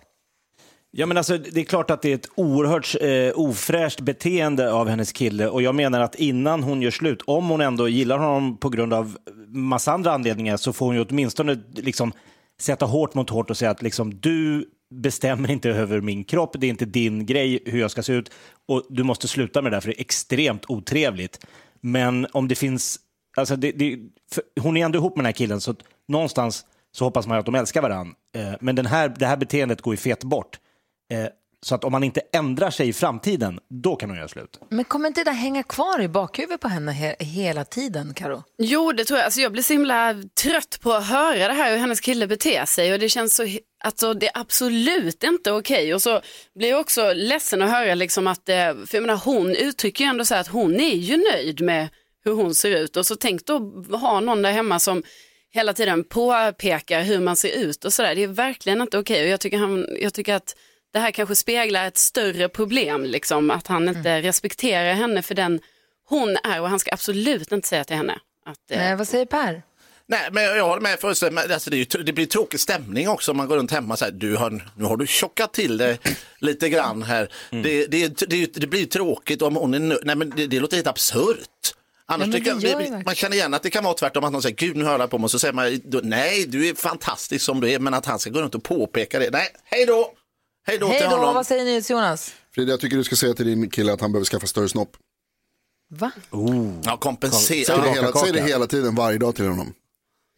Ja, 0.92 1.06
men 1.06 1.18
alltså, 1.18 1.38
det 1.38 1.60
är 1.60 1.64
klart 1.66 1.92
att 1.92 2.02
det 2.02 2.10
är 2.12 2.16
ett 2.16 2.30
oerhört 2.36 2.96
eh, 3.02 3.40
ofräscht 3.40 4.00
beteende 4.00 4.72
av 4.72 4.88
hennes 4.88 5.12
kille 5.12 5.48
och 5.48 5.62
jag 5.62 5.76
menar 5.76 6.00
att 6.00 6.16
innan 6.16 6.64
hon 6.64 6.82
gör 6.82 6.92
slut, 6.92 7.22
om 7.26 7.50
hon 7.50 7.62
ändå 7.62 7.88
gillar 7.88 8.18
honom 8.18 8.58
på 8.58 8.70
grund 8.70 8.94
av 8.94 9.18
massa 9.48 9.92
andra 9.92 10.12
anledningar 10.12 10.58
så 10.58 10.74
får 10.74 10.86
hon 10.86 10.96
ju 10.96 11.06
åtminstone 11.10 11.58
liksom, 11.74 12.12
sätta 12.62 12.86
hårt 12.86 13.14
mot 13.14 13.30
hårt 13.30 13.50
och 13.50 13.58
säga 13.58 13.72
att 13.72 13.82
liksom, 13.82 14.20
du 14.20 14.70
bestämmer 14.94 15.52
inte 15.52 15.70
över 15.70 16.02
min 16.02 16.24
kropp, 16.24 16.56
det 16.60 16.68
är 16.68 16.70
inte 16.70 16.86
din 16.86 17.26
grej 17.26 17.64
hur 17.66 17.80
jag 17.80 17.92
ska 17.92 18.04
se 18.04 18.14
ut 18.14 18.32
och 18.68 18.86
du 18.90 19.04
måste 19.04 19.28
sluta 19.28 19.62
med 19.62 19.72
det 19.72 19.76
där 19.76 19.82
för 19.82 19.88
det 19.90 20.00
är 20.00 20.02
extremt 20.02 20.66
otrevligt. 20.68 21.46
Men 21.82 22.28
om 22.32 22.48
det 22.48 22.56
finns, 22.56 23.00
alltså 23.38 23.56
det, 23.56 23.72
det, 23.72 24.00
hon 24.62 24.78
är 24.78 24.86
ändå 24.86 24.98
ihop 25.00 25.16
med 25.16 25.24
den 25.24 25.26
här 25.26 25.34
killen 25.34 25.62
så 25.62 25.72
att 25.72 25.80
någonstans 26.08 26.66
så 26.92 27.06
hoppas 27.06 27.28
man 27.28 27.40
att 27.40 27.46
de 27.46 27.56
älskar 27.56 27.82
varandra. 27.82 28.14
Eh, 28.36 28.54
men 28.62 28.76
den 28.76 28.86
här, 28.86 29.10
det 29.20 29.26
här 29.26 29.38
beteendet 29.38 29.82
går 29.82 29.94
ju 29.94 29.98
fet 29.98 30.24
bort. 30.24 30.60
Eh, 31.14 31.26
så 31.62 31.76
att 31.76 31.84
om 31.84 31.92
man 31.92 32.04
inte 32.04 32.22
ändrar 32.34 32.70
sig 32.72 32.88
i 32.88 32.94
framtiden, 32.94 33.60
då 33.70 33.96
kan 33.96 34.10
hon 34.10 34.18
göra 34.18 34.28
slut. 34.28 34.60
Men 34.70 34.86
kommer 34.86 35.08
inte 35.08 35.20
det 35.24 35.30
där 35.32 35.38
hänga 35.38 35.64
kvar 35.64 36.02
i 36.02 36.08
bakhuvudet 36.08 36.62
på 36.62 36.68
henne 36.68 36.92
he- 36.92 37.24
hela 37.24 37.66
tiden, 37.66 38.14
Karo? 38.14 38.44
Jo, 38.58 38.92
det 38.92 39.06
tror 39.06 39.18
jag. 39.20 39.26
Alltså, 39.26 39.42
jag 39.42 39.52
blir 39.52 39.64
så 39.64 39.74
himla 39.74 40.16
trött 40.44 40.80
på 40.82 40.94
att 40.94 41.08
höra 41.08 41.48
det 41.48 41.54
här 41.54 41.72
hur 41.72 41.78
hennes 41.78 42.00
kille 42.00 42.28
beter 42.28 42.66
sig 42.66 42.94
och 42.94 43.00
det 43.00 43.10
känns 43.10 43.36
så, 43.36 43.44
alltså 43.84 44.14
det 44.14 44.28
är 44.28 44.42
absolut 44.42 45.24
inte 45.24 45.52
okej. 45.52 45.94
Och 45.94 46.02
så 46.02 46.22
blir 46.56 46.70
jag 46.70 46.80
också 46.80 47.14
ledsen 47.14 47.62
att 47.62 47.70
höra 47.72 47.96
liksom 47.96 48.28
att, 48.28 48.50
eh, 48.50 48.56
för 48.56 48.90
jag 48.92 49.02
menar 49.02 49.22
hon 49.26 49.56
uttrycker 49.56 50.04
ju 50.04 50.10
ändå 50.10 50.26
så 50.26 50.34
här 50.34 50.42
att 50.42 50.48
hon 50.48 50.76
är 50.80 50.96
ju 50.96 51.18
nöjd 51.34 51.62
med 51.62 51.90
hur 52.26 52.32
hon 52.34 52.56
ser 52.56 52.72
ut 52.72 52.98
och 52.98 53.06
så 53.06 53.16
tänk 53.16 53.46
då 53.46 53.60
ha 53.92 54.20
någon 54.20 54.42
där 54.42 54.52
hemma 54.52 54.80
som 54.80 55.04
hela 55.52 55.74
tiden 55.74 56.04
påpekar 56.04 57.02
hur 57.02 57.20
man 57.20 57.36
ser 57.36 57.50
ut 57.58 57.86
och 57.86 57.94
sådär. 57.94 58.16
Det 58.16 58.24
är 58.24 58.28
verkligen 58.28 58.82
inte 58.82 58.98
okej 58.98 59.24
och 59.24 59.30
jag 59.30 59.40
tycker, 59.40 59.58
han, 59.58 59.88
jag 60.02 60.14
tycker 60.14 60.34
att 60.34 60.56
det 60.94 61.00
här 61.00 61.12
kanske 61.12 61.36
speglar 61.36 61.88
ett 61.88 61.98
större 61.98 62.50
problem, 62.50 63.04
liksom, 63.06 63.52
att 63.52 63.68
han 63.68 63.90
inte 63.90 64.22
respekterar 64.22 64.94
henne 64.94 65.22
för 65.22 65.36
den 65.36 65.60
hon 66.06 66.38
är 66.44 66.62
och 66.62 66.70
han 66.70 66.80
ska 66.80 66.92
absolut 66.94 67.52
inte 67.52 67.68
säga 67.68 67.84
till 67.84 67.96
henne 67.96 68.20
att 68.46 68.72
eh, 68.72 68.78
Nej, 68.78 68.96
vad 68.96 69.08
säger 69.08 69.26
Per? 69.26 69.64
Nej, 70.08 70.30
men 70.32 70.44
jag 70.44 70.66
håller 70.68 70.82
med. 70.82 71.00
För, 71.00 71.32
men 71.32 71.52
alltså, 71.52 71.70
det, 71.70 71.76
är 71.78 71.98
ju, 71.98 72.04
det 72.04 72.14
blir 72.14 72.26
tråkig 72.26 72.60
stämning 72.60 73.10
också 73.10 73.32
om 73.32 73.38
man 73.38 73.48
går 73.48 73.58
runt 73.58 73.72
hemma 73.72 73.94
och 73.94 74.00
säger 74.00 74.12
du 74.12 74.36
har, 74.36 74.64
nu 74.78 74.84
har 74.84 74.98
du 74.98 75.08
tjockat 75.08 75.54
till 75.54 75.78
det 75.78 75.98
lite 76.40 76.70
grann 76.70 77.04
här. 77.04 77.30
Det, 77.50 77.86
det, 77.86 78.20
det, 78.30 78.54
det 78.54 78.68
blir 78.68 78.86
tråkigt 78.86 79.42
om 79.42 79.56
hon 79.56 79.74
är 79.74 79.80
nö- 79.80 80.00
Nej, 80.04 80.16
men 80.16 80.30
det, 80.30 80.48
det 80.48 80.60
låter 80.60 80.76
helt 80.78 80.88
absurt. 80.88 81.74
Annars 82.12 82.28
men 82.28 82.32
tycker 82.32 82.68
jag, 82.68 83.06
man 83.06 83.16
känner 83.16 83.36
igen 83.36 83.54
att 83.54 83.64
det 83.64 83.70
kan 83.70 83.84
vara 83.84 83.94
tvärtom, 83.94 84.24
att 84.24 84.32
någon 84.32 84.42
säger 84.42 84.56
gud 84.56 84.76
nu 84.76 84.86
hör 84.86 85.00
jag 85.00 85.10
på 85.10 85.18
mig 85.18 85.24
och 85.24 85.32
så 85.32 85.40
säger 85.40 85.54
man 85.54 85.80
då, 85.86 86.00
nej 86.04 86.46
du 86.48 86.68
är 86.70 86.76
fantastisk 86.76 87.46
som 87.46 87.62
du 87.62 87.72
är 87.72 87.80
men 87.80 87.94
att 87.94 88.06
han 88.06 88.20
ska 88.20 88.30
gå 88.30 88.42
runt 88.42 88.56
och 88.56 88.64
påpeka 88.64 89.20
det. 89.20 89.30
Nej, 89.32 89.48
hej 89.64 89.86
då! 89.86 90.12
Hej 90.68 90.78
då 90.78 90.88
Hej 90.88 91.00
till 91.00 91.10
då, 91.10 91.16
honom. 91.16 91.36
vad 91.36 91.48
säger 91.48 91.66
ni 91.66 91.82
Jonas? 91.90 92.34
Frida, 92.56 92.72
jag 92.72 92.80
tycker 92.80 92.98
du 92.98 93.04
ska 93.04 93.16
säga 93.16 93.34
till 93.34 93.46
din 93.46 93.70
kille 93.70 93.94
att 93.94 94.02
han 94.02 94.12
behöver 94.12 94.26
skaffa 94.26 94.48
större 94.48 94.70
snopp. 94.70 94.98
Va? 95.92 96.12
Ja, 96.86 96.98
kompensera. 96.98 97.66
Säg 97.66 97.84
det, 97.84 97.90
hela, 97.90 98.12
säg 98.12 98.32
det 98.32 98.42
hela 98.42 98.68
tiden, 98.68 98.96
varje 98.96 99.18
dag 99.18 99.36
till 99.36 99.48
honom. 99.48 99.74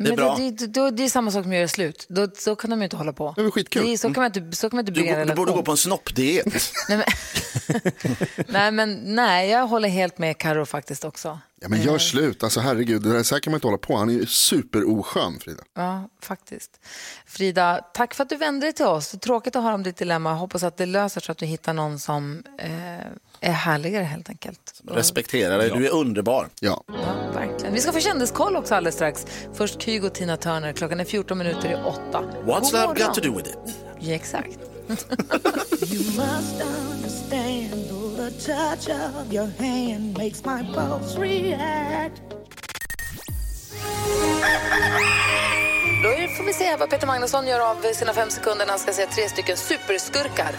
Det 0.04 0.10
är 0.10 0.16
Men 0.16 0.26
bra. 0.26 0.36
det, 0.36 0.52
det, 0.52 0.68
då, 0.68 0.90
det 0.90 1.04
är 1.04 1.10
samma 1.10 1.32
sak 1.32 1.46
med 1.46 1.56
att 1.56 1.60
göra 1.60 1.68
slut. 1.68 2.06
Då, 2.10 2.28
så 2.38 2.56
kan 2.56 2.70
de 2.70 2.80
ju 2.80 2.84
inte 2.84 2.96
hålla 2.98 3.14
på. 3.14 3.34
Det 3.38 3.42
är 3.42 3.52
skitkul. 3.52 3.86
Det 3.86 3.94
är, 3.94 3.98
så, 3.98 4.14
kan 4.14 4.24
man 4.24 4.32
inte, 4.36 4.58
så 4.58 4.70
kan 4.70 4.78
man 4.78 4.84
inte 4.84 4.92
Du, 4.92 5.00
bygga 5.02 5.12
en 5.12 5.18
du 5.18 5.22
relation. 5.24 5.46
borde 5.46 5.58
gå 5.58 5.64
på 5.64 5.72
en 5.72 5.78
snoppdiet. 5.78 6.46
nej, 6.90 6.98
men, 6.98 7.06
nej, 8.48 8.72
men 8.72 9.16
nej, 9.16 9.50
jag 9.50 9.68
håller 9.68 9.90
helt 9.90 10.18
med 10.18 10.38
Karo 10.38 10.66
faktiskt 10.66 11.06
också. 11.06 11.40
Ja, 11.62 11.70
men 11.70 11.82
gör 11.82 11.98
slut, 11.98 12.44
alltså 12.44 12.60
herregud, 12.60 13.02
det 13.02 13.14
där 13.14 13.24
så 13.24 13.36
här 13.36 13.40
kan 13.40 13.52
man 13.52 13.58
inte 13.58 13.68
hålla 13.68 13.78
på. 13.78 13.98
Han 13.98 14.10
är 14.10 14.14
ju 14.14 14.26
superoskön 14.26 15.40
Frida. 15.40 15.64
Ja, 15.76 16.10
faktiskt. 16.22 16.72
Frida, 17.26 17.82
tack 17.94 18.14
för 18.14 18.24
att 18.24 18.30
du 18.30 18.36
vände 18.36 18.66
dig 18.66 18.74
till 18.74 18.86
oss. 18.86 19.12
Tråkigt 19.12 19.56
att 19.56 19.64
höra 19.64 19.74
om 19.74 19.84
ditt 19.84 19.98
dilemma. 19.98 20.34
Hoppas 20.34 20.64
att 20.64 20.78
det 20.78 20.86
löser 20.86 21.22
sig 21.22 21.26
så 21.26 21.32
att 21.32 21.38
du 21.38 21.46
hittar 21.46 21.74
någon 21.74 22.00
som 22.00 22.44
eh, 22.58 22.70
är 23.41 23.51
härligare 23.51 24.04
helt 24.04 24.30
enkelt. 24.30 24.82
Respektera 24.88 25.58
dig, 25.58 25.69
du 25.69 25.86
är 25.88 25.91
underbar. 25.93 26.47
Ja. 26.60 26.84
Ja, 26.88 26.93
verkligen. 27.34 27.73
Vi 27.73 27.80
ska 27.80 27.91
få 27.91 27.99
kändiskoll 27.99 28.56
också 28.56 28.75
alldeles 28.75 28.95
strax. 28.95 29.25
Först 29.54 29.82
Kygo 29.82 30.08
och 30.08 30.13
Tina 30.13 30.38
Turner. 30.38 30.73
Klockan 30.73 30.99
är 30.99 31.06
14 31.06 31.38
minuter 31.38 31.71
i 31.71 31.75
8. 31.86 32.01
What's 32.12 32.43
God 32.45 32.73
love 32.73 32.88
morgon. 32.88 33.08
got 33.08 33.13
to 33.15 33.21
do 33.21 33.38
with 33.38 33.49
it? 33.49 33.75
Ja, 33.99 34.13
exakt. 34.13 34.60
You 35.82 36.04
must 36.15 36.62
understand, 36.62 37.89
the 38.17 38.32
touch 38.45 38.89
of 38.89 39.34
your 39.34 39.47
hand 39.60 40.17
makes 40.17 40.45
my 40.45 40.63
pulse 40.73 41.17
react. 41.19 42.21
Då 46.04 46.10
får 46.38 46.44
vi 46.44 46.54
se 46.54 46.76
vad 46.76 46.90
Peter 46.90 47.08
Magnusson 47.08 47.48
gör 47.48 47.60
av 47.60 47.94
sina 47.94 48.14
fem 48.14 48.30
sekunder 48.30 48.66
när 48.66 48.72
han 48.72 48.80
ska 48.80 48.94
säga 48.94 49.08
tre 49.08 49.30
stycken 49.30 49.58
superskurkar. 49.58 50.56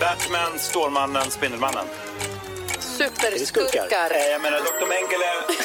Batman, 0.00 0.58
Stålmannen, 0.58 1.30
Spindelmannen. 1.30 1.84
Superskurkar. 2.80 4.10
Eh, 4.10 4.26
Jag 4.32 4.42
menar, 4.42 4.58
Dr. 4.58 4.86
Mengele... 4.88 5.26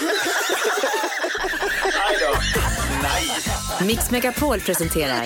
Nej 1.84 2.17
då. 2.19 2.38
Nej. 3.04 3.88
Mix 3.88 4.12
Megapol 4.12 4.60
presenterar 4.60 5.26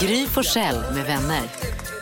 Gry 0.00 0.26
Forssell 0.26 0.84
med 0.94 1.04
vänner. 1.04 1.42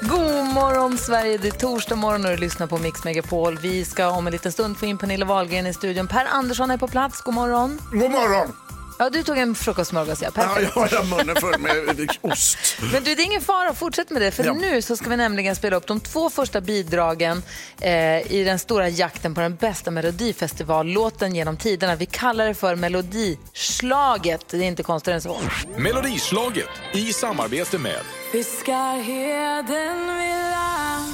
God 0.00 0.44
morgon 0.44 0.98
Sverige, 0.98 1.38
det 1.38 1.48
är 1.48 1.52
torsdag 1.52 1.96
morgon 1.96 2.24
och 2.24 2.30
du 2.30 2.36
lyssnar 2.36 2.66
på 2.66 2.78
Mix 2.78 3.04
Megapol. 3.04 3.58
Vi 3.58 3.84
ska 3.84 4.08
om 4.08 4.26
en 4.26 4.32
liten 4.32 4.52
stund 4.52 4.78
få 4.78 4.86
in 4.86 4.98
Pernilla 4.98 5.26
Wahlgren 5.26 5.66
i 5.66 5.74
studion. 5.74 6.08
Per 6.08 6.24
Andersson 6.26 6.70
är 6.70 6.76
på 6.76 6.88
plats, 6.88 7.20
god 7.22 7.34
morgon. 7.34 7.80
God 7.92 8.10
morgon! 8.10 8.52
Ja, 8.98 9.10
du 9.10 9.22
tog 9.22 9.38
en 9.38 9.54
frukostsmörgås, 9.54 10.22
ja. 10.22 10.28
Ja, 10.36 10.42
Perfekt. 10.42 10.72
jag 10.92 10.98
har 10.98 11.04
munnen 11.16 11.36
full 11.36 11.58
med 11.60 12.10
ost. 12.20 12.58
Men 12.92 13.04
du, 13.04 13.14
det 13.14 13.22
är 13.22 13.26
ingen 13.26 13.40
fara, 13.40 13.74
fortsätt 13.74 14.10
med 14.10 14.22
det. 14.22 14.30
För 14.30 14.44
Ja. 14.44 14.52
nu 14.54 14.82
så 14.82 14.96
ska 14.96 15.08
vi 15.10 15.16
nämligen 15.16 15.56
spela 15.56 15.76
upp 15.76 15.86
de 15.86 16.00
två 16.00 16.30
första 16.30 16.60
bidragen 16.60 17.42
eh, 17.80 18.32
i 18.32 18.44
den 18.46 18.58
stora 18.58 18.88
jakten 18.88 19.34
på 19.34 19.40
den 19.40 19.54
bästa 19.56 19.90
melodifestivallåten 19.90 21.34
genom 21.34 21.56
tiderna. 21.56 21.94
Vi 21.96 22.06
kallar 22.06 22.46
det 22.46 22.54
för 22.54 22.76
Melodislaget. 22.76 24.48
Det 24.50 24.56
är 24.56 24.62
inte 24.62 24.82
konstigare 24.82 25.16
än 25.16 25.22
så. 25.22 25.38
Melodislaget 25.76 26.68
i 26.92 27.12
samarbete 27.12 27.78
med 27.78 28.00
Fiskarheden 28.32 30.16
vid 30.16 30.50
land 30.50 31.12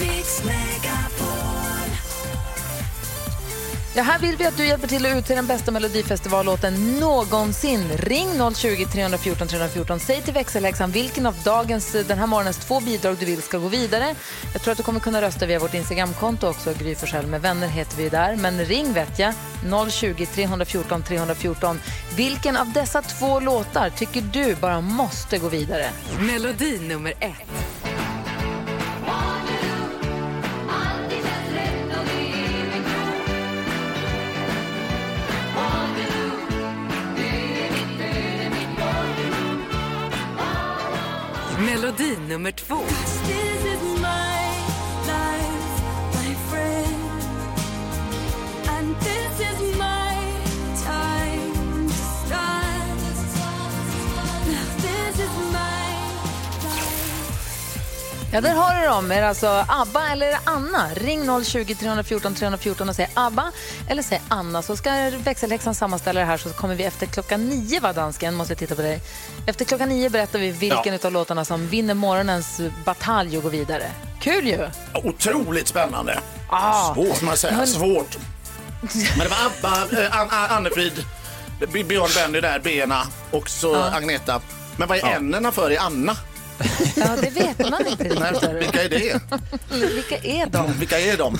Mix 0.00 0.44
Megapol 0.44 1.05
Ja, 3.96 4.02
här 4.02 4.18
vill 4.18 4.36
vi 4.36 4.46
att 4.46 4.56
du 4.56 4.66
hjälper 4.66 4.88
till 4.88 5.06
att 5.06 5.16
utse 5.16 5.34
den 5.34 5.46
bästa 5.46 5.70
melodifestivallåten 5.70 6.98
någonsin. 6.98 7.88
Ring 7.88 8.54
020 8.54 8.86
314 8.92 9.48
314. 9.48 10.00
Säg 10.00 10.22
till 10.22 10.34
växelhäxan 10.34 10.90
vilken 10.90 11.26
av 11.26 11.34
dagens, 11.44 11.92
den 11.92 12.18
här 12.18 12.26
morgonens 12.26 12.58
två 12.58 12.80
bidrag 12.80 13.16
du 13.20 13.26
vill 13.26 13.42
ska 13.42 13.58
gå 13.58 13.68
vidare. 13.68 14.14
Jag 14.52 14.62
tror 14.62 14.72
att 14.72 14.78
du 14.78 14.84
kommer 14.84 15.00
kunna 15.00 15.22
rösta 15.22 15.46
via 15.46 15.58
vårt 15.58 15.74
Instagramkonto 15.74 16.48
också. 16.48 16.74
Gry 16.78 16.94
Forssell 16.94 17.26
med 17.26 17.42
vänner 17.42 17.68
heter 17.68 17.96
vi 17.96 18.08
där. 18.08 18.36
Men 18.36 18.64
ring 18.64 18.92
vet 18.92 19.18
jag. 19.18 19.34
020 19.90 20.26
314 20.26 21.02
314. 21.02 21.80
Vilken 22.16 22.56
av 22.56 22.72
dessa 22.72 23.02
två 23.02 23.40
låtar 23.40 23.90
tycker 23.90 24.20
du 24.20 24.54
bara 24.54 24.80
måste 24.80 25.38
gå 25.38 25.48
vidare? 25.48 25.90
Melodi 26.18 26.78
nummer 26.78 27.12
ett. 27.20 27.75
Melodi 41.86 42.16
nummer 42.28 42.50
två. 42.50 42.76
Ja, 58.32 58.40
där 58.40 58.54
har 58.54 58.80
du 58.80 58.86
dem. 58.86 59.10
Är 59.12 59.20
det 59.20 59.28
alltså 59.28 59.64
ABBA 59.68 60.08
eller 60.12 60.38
Anna? 60.44 60.88
Ring 60.94 61.44
020 61.44 61.74
314 61.74 62.34
314 62.34 62.88
och 62.88 62.96
säg 62.96 63.10
ABBA 63.14 63.52
eller 63.88 64.02
säg 64.02 64.22
Anna 64.28 64.62
så 64.62 64.76
ska 64.76 64.90
växelhäxan 65.18 65.74
sammanställa 65.74 66.20
det 66.20 66.26
här 66.26 66.36
så 66.36 66.48
kommer 66.50 66.74
vi 66.74 66.84
efter 66.84 67.06
klockan 67.06 67.44
nio, 67.48 67.80
va 67.80 67.92
dansken, 67.92 68.34
måste 68.34 68.54
titta 68.54 68.74
på 68.74 68.82
dig. 68.82 69.00
Efter 69.46 69.64
klockan 69.64 69.88
nio 69.88 70.10
berättar 70.10 70.38
vi 70.38 70.50
vilken 70.50 70.92
Ja. 70.94 70.98
av 71.06 71.12
låtarna 71.12 71.44
som 71.44 71.68
vinner 71.68 71.94
morgonens 71.94 72.60
batalj 72.84 73.36
och 73.36 73.42
går 73.42 73.50
vidare. 73.50 73.90
Kul 74.20 74.46
ju! 74.46 74.68
Otroligt 74.94 75.68
spännande. 75.68 76.18
Ah. 76.50 76.94
Svårt, 76.94 77.22
man 77.22 77.36
säga. 77.36 77.56
Men- 77.56 77.66
Svårt. 77.66 78.16
Men 79.16 79.18
det 79.18 79.28
var 79.28 79.38
Abba, 79.46 80.02
eh, 80.02 80.20
An- 80.20 80.28
An- 80.30 80.50
Annefrid, 80.56 81.04
Björn 81.72 82.08
Benny 82.14 82.40
där, 82.40 82.58
Bena 82.58 83.02
och 83.30 83.50
så 83.50 83.72
Ja. 83.72 83.90
Agneta. 83.96 84.40
Men 84.76 84.88
vad 84.88 84.98
är 84.98 85.02
Ja. 85.02 85.08
ämnena 85.08 85.52
för 85.52 85.70
i 85.72 85.78
Anna? 85.78 86.16
Ja, 86.96 87.16
det 87.20 87.30
vet 87.30 87.70
man 87.70 87.86
inte 87.86 88.04
riktigt. 88.04 88.20
Nej, 88.20 88.54
vilka 88.54 88.82
är 88.82 88.88
det? 88.88 89.20
Vilka 89.94 90.18
är 90.18 90.46
de? 90.46 90.72
Vilka 90.78 91.00
är 91.00 91.16
de? 91.16 91.38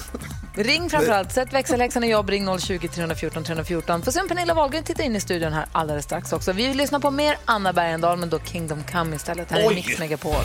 Ring 0.54 0.90
framförallt. 0.90 1.32
Sätt 1.32 1.52
växelhäxan 1.52 2.04
i 2.04 2.10
jobb. 2.10 2.30
Ring 2.30 2.58
020 2.58 2.88
314 2.88 3.44
314. 3.44 4.02
Får 4.02 4.12
se 4.12 4.20
om 4.20 4.28
Pernilla 4.28 4.54
Wahlgren 4.54 4.84
tittar 4.84 5.04
in 5.04 5.16
i 5.16 5.20
studion 5.20 5.52
här 5.52 5.66
alldeles 5.72 6.04
strax 6.04 6.32
också. 6.32 6.52
Vi 6.52 6.66
vill 6.66 6.76
lyssna 6.76 7.00
på 7.00 7.10
mer 7.10 7.36
Anna 7.44 7.72
Bergendahl, 7.72 8.18
men 8.18 8.30
då 8.30 8.38
Kingdom 8.38 8.82
Come 8.92 9.16
istället. 9.16 9.50
Här 9.50 9.60
är 9.60 9.68
Oj. 9.68 9.74
Mix 9.74 9.98
Megapol. 9.98 10.44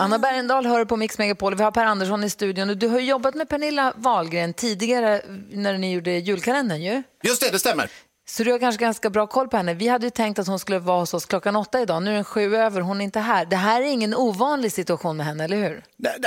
Anna 0.00 0.18
Bergendahl 0.18 0.66
hör 0.66 0.84
på 0.84 0.96
Mix 0.96 1.18
Megapol. 1.18 1.54
Vi 1.54 1.62
har 1.62 1.70
Per 1.70 1.84
Andersson 1.84 2.24
i 2.24 2.30
studion. 2.30 2.78
Du 2.78 2.88
har 2.88 2.98
jobbat 2.98 3.34
med 3.34 3.48
Pernilla 3.48 3.92
Wahlgren 3.96 4.54
tidigare 4.54 5.22
när 5.50 5.78
ni 5.78 5.92
gjorde 5.92 6.10
julkalendern 6.10 6.82
ju. 6.82 7.02
Just 7.22 7.42
det, 7.42 7.50
det 7.50 7.58
stämmer. 7.58 7.90
Så 8.28 8.44
du 8.44 8.52
har 8.52 8.58
kanske 8.58 8.80
ganska 8.80 9.10
bra 9.10 9.26
koll 9.26 9.48
på 9.48 9.56
henne. 9.56 9.74
Vi 9.74 9.88
hade 9.88 10.06
ju 10.06 10.10
tänkt 10.10 10.38
att 10.38 10.46
hon 10.46 10.58
skulle 10.58 10.78
vara 10.78 11.00
hos 11.00 11.14
oss 11.14 11.26
klockan 11.26 11.56
åtta 11.56 11.80
idag. 11.80 12.02
Nu 12.02 12.10
är 12.10 12.14
den 12.14 12.24
sju 12.24 12.56
över, 12.56 12.80
hon 12.80 13.00
är 13.00 13.04
inte 13.04 13.20
här. 13.20 13.44
Det 13.44 13.56
här 13.56 13.80
är 13.82 13.86
ingen 13.86 14.14
ovanlig 14.14 14.72
situation 14.72 15.16
med 15.16 15.26
henne, 15.26 15.44
eller 15.44 15.56
hur? 15.56 15.84
Nej, 15.96 16.18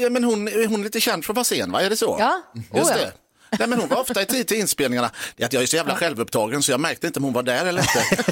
ja, 0.00 0.10
men 0.10 0.24
hon, 0.24 0.38
hon 0.68 0.80
är 0.80 0.84
lite 0.84 1.00
känd 1.00 1.24
för 1.24 1.32
att 1.32 1.36
vara 1.36 1.44
sen, 1.44 1.72
va? 1.72 1.82
Är 1.82 1.90
det 1.90 1.96
så? 1.96 2.16
Ja. 2.18 2.42
Just 2.74 2.90
Oh, 2.90 2.96
ja. 2.98 3.06
det. 3.06 3.12
Nej, 3.58 3.68
men 3.68 3.80
hon 3.80 3.88
var 3.88 4.00
ofta 4.00 4.22
i 4.22 4.26
tid 4.26 4.46
till 4.46 4.56
inspelningarna. 4.56 5.10
Det 5.36 5.42
är 5.42 5.46
att 5.46 5.52
jag 5.52 5.62
är 5.62 5.66
så 5.66 5.76
jävla 5.76 5.96
självupptagen 5.96 6.62
så 6.62 6.72
jag 6.72 6.80
märkte 6.80 7.06
inte 7.06 7.18
om 7.18 7.24
hon 7.24 7.32
var 7.32 7.42
där 7.42 7.66
eller 7.66 7.82
inte. 7.82 8.24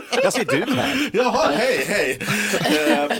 Jag 0.26 0.32
ser 0.32 0.44
du 0.44 0.74
här. 0.74 1.10
Jaha, 1.12 1.50
hej, 1.52 1.84
hej. 1.88 2.18
Eh, 2.60 3.12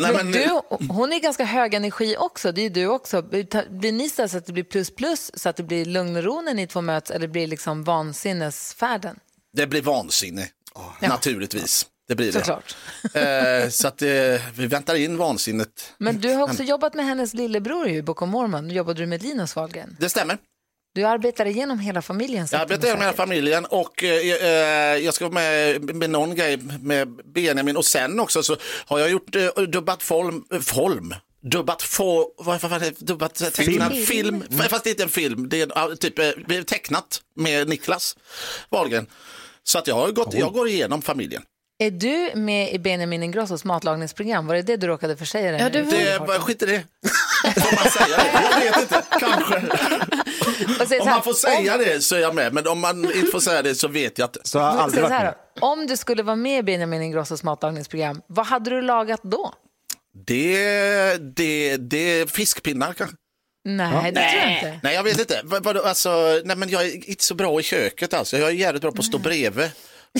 nej, 0.00 0.12
men, 0.14 0.32
Du, 0.32 0.60
hon 0.88 1.12
är 1.12 1.20
ganska 1.20 1.44
hög 1.44 1.74
energi 1.74 2.16
också. 2.18 2.52
Det 2.52 2.66
är 2.66 2.70
du 2.70 2.86
också. 2.86 3.22
Blir 3.22 3.92
ni 3.92 4.08
så 4.08 4.22
att 4.22 4.46
det 4.46 4.52
blir 4.52 4.64
plus 4.64 4.90
plus, 4.90 5.30
så 5.34 5.48
att 5.48 5.56
det 5.56 5.62
blir 5.62 5.84
lugn 5.84 6.16
och 6.16 6.22
ro 6.22 6.40
när 6.40 6.54
ni 6.54 6.66
två 6.66 6.80
möts, 6.80 7.10
eller 7.10 7.28
blir 7.28 7.42
det 7.42 7.46
liksom 7.46 7.84
vansinnesfärden? 7.84 9.16
Det 9.52 9.66
blir 9.66 9.82
vansinne, 9.82 10.48
naturligtvis. 11.00 11.86
Det 12.08 12.14
blir 12.14 12.32
det. 12.32 12.38
Såklart. 12.38 12.76
Eh, 13.14 13.68
så 13.68 13.88
att 13.88 14.02
eh, 14.02 14.08
vi 14.54 14.66
väntar 14.66 14.94
in 14.94 15.16
vansinnet. 15.16 15.92
Men 15.98 16.20
du 16.20 16.32
har 16.32 16.42
också 16.42 16.62
jobbat 16.62 16.94
med 16.94 17.04
hennes 17.06 17.34
lillebror 17.34 17.88
ju, 17.88 18.02
Boko 18.02 18.26
Mormon. 18.26 18.68
Nu 18.68 18.74
jobbade 18.74 19.00
du 19.02 19.06
med 19.06 19.22
Linus 19.22 19.56
Wahlgren. 19.56 19.96
Det 20.00 20.08
stämmer. 20.08 20.38
Du 20.94 21.04
arbetar 21.04 21.46
igenom 21.46 21.78
hela 21.78 22.02
familjen. 22.02 22.46
Jag 22.52 22.60
arbetar 22.60 22.88
med 22.88 23.00
hela 23.00 23.12
familjen 23.12 23.64
och 23.64 24.04
eh, 24.04 24.10
eh, 24.10 24.96
jag 25.04 25.14
ska 25.14 25.24
vara 25.28 25.34
med 25.34 25.94
med 25.94 26.10
någon 26.10 26.34
grej 26.34 26.56
med 26.80 27.08
Benjamin 27.34 27.76
och 27.76 27.84
sen 27.84 28.20
också 28.20 28.42
så 28.42 28.56
har 28.86 28.98
jag 28.98 29.10
gjort 29.10 29.36
eh, 29.36 29.48
dubbat 29.48 30.02
form, 30.02 30.44
eh, 30.52 30.60
form. 30.60 31.14
Dubbat 31.42 31.82
få, 31.82 32.32
vad 32.38 32.60
vad 32.62 32.72
är 32.72 32.80
det? 32.80 33.00
Dubbat 33.00 33.40
eh, 33.40 33.48
tecknad 33.48 33.92
Film. 33.92 34.06
film. 34.06 34.44
Mm. 34.50 34.68
Fast 34.68 34.84
det 34.84 34.90
är 34.90 34.92
inte 34.92 35.02
en 35.02 35.08
film, 35.08 35.48
det 35.48 35.60
är 35.60 35.96
typ 35.96 36.18
eh, 36.18 36.62
tecknat 36.62 37.20
med 37.36 37.68
Niklas 37.68 38.16
Wahlgren. 38.70 39.06
Så 39.64 39.78
att 39.78 39.86
jag, 39.86 39.94
har 39.94 40.12
gått, 40.12 40.34
jag 40.34 40.52
går 40.52 40.68
igenom 40.68 41.02
familjen. 41.02 41.42
Är 41.78 41.90
du 41.90 42.30
med 42.34 42.72
i 42.74 42.78
Benjamin 42.78 43.22
Ingrossos 43.22 43.64
matlagningsprogram? 43.64 44.46
Var 44.46 44.54
det 44.54 44.62
det 44.62 44.76
du 44.76 44.86
råkade 44.86 45.16
försäga 45.16 45.52
dig? 45.52 45.60
Ja, 45.60 45.68
nu? 45.68 45.82
det, 46.26 46.40
skit 46.40 46.62
i 46.62 46.66
det. 46.66 46.84
Får 47.60 47.74
man 47.74 47.90
säga 47.90 48.16
det? 48.16 48.64
Jag 48.64 48.72
vet 48.72 48.82
inte, 48.82 49.02
kanske. 49.20 49.62
Om 51.00 51.06
man 51.08 51.22
får 51.22 51.32
säga 51.32 51.76
det 51.76 52.00
så 52.00 52.14
är 52.14 52.20
jag 52.20 52.34
med, 52.34 52.54
men 52.54 52.66
om 52.66 52.80
man 52.80 53.04
inte 53.04 53.30
får 53.32 53.40
säga 53.40 53.62
det 53.62 53.74
så 53.74 53.88
vet 53.88 54.18
jag 54.18 54.24
att... 54.24 54.36
Så 54.46 54.58
Men 54.58 54.90
säg 54.90 55.02
så 55.02 55.08
här, 55.08 55.34
då. 55.54 55.66
om 55.66 55.86
du 55.86 55.96
skulle 55.96 56.22
vara 56.22 56.36
med 56.36 56.58
i 56.58 56.62
Benjamin 56.62 57.02
Ingrossos 57.02 57.42
matlagningsprogram, 57.42 58.22
vad 58.26 58.46
hade 58.46 58.70
du 58.70 58.82
lagat 58.82 59.20
då? 59.22 59.54
Det, 60.26 61.16
det, 61.36 61.76
det 61.76 62.20
är 62.20 62.26
fiskpinnar 62.26 62.92
kanske. 62.92 63.16
Nej, 63.64 64.12
det 64.12 64.30
tror 64.30 64.42
jag 64.42 64.52
inte. 64.52 64.80
Nej, 64.82 64.94
jag 64.94 65.02
vet 65.02 65.18
inte. 65.20 65.42
Alltså, 65.84 66.40
nej, 66.44 66.56
men 66.56 66.68
jag 66.68 66.82
är 66.86 67.08
inte 67.10 67.24
så 67.24 67.34
bra 67.34 67.60
i 67.60 67.62
köket 67.62 68.14
alltså. 68.14 68.38
Jag 68.38 68.48
är 68.48 68.52
jävligt 68.52 68.82
bra 68.82 68.92
på 68.92 68.98
att 68.98 69.04
stå 69.04 69.18
bredvid 69.18 69.70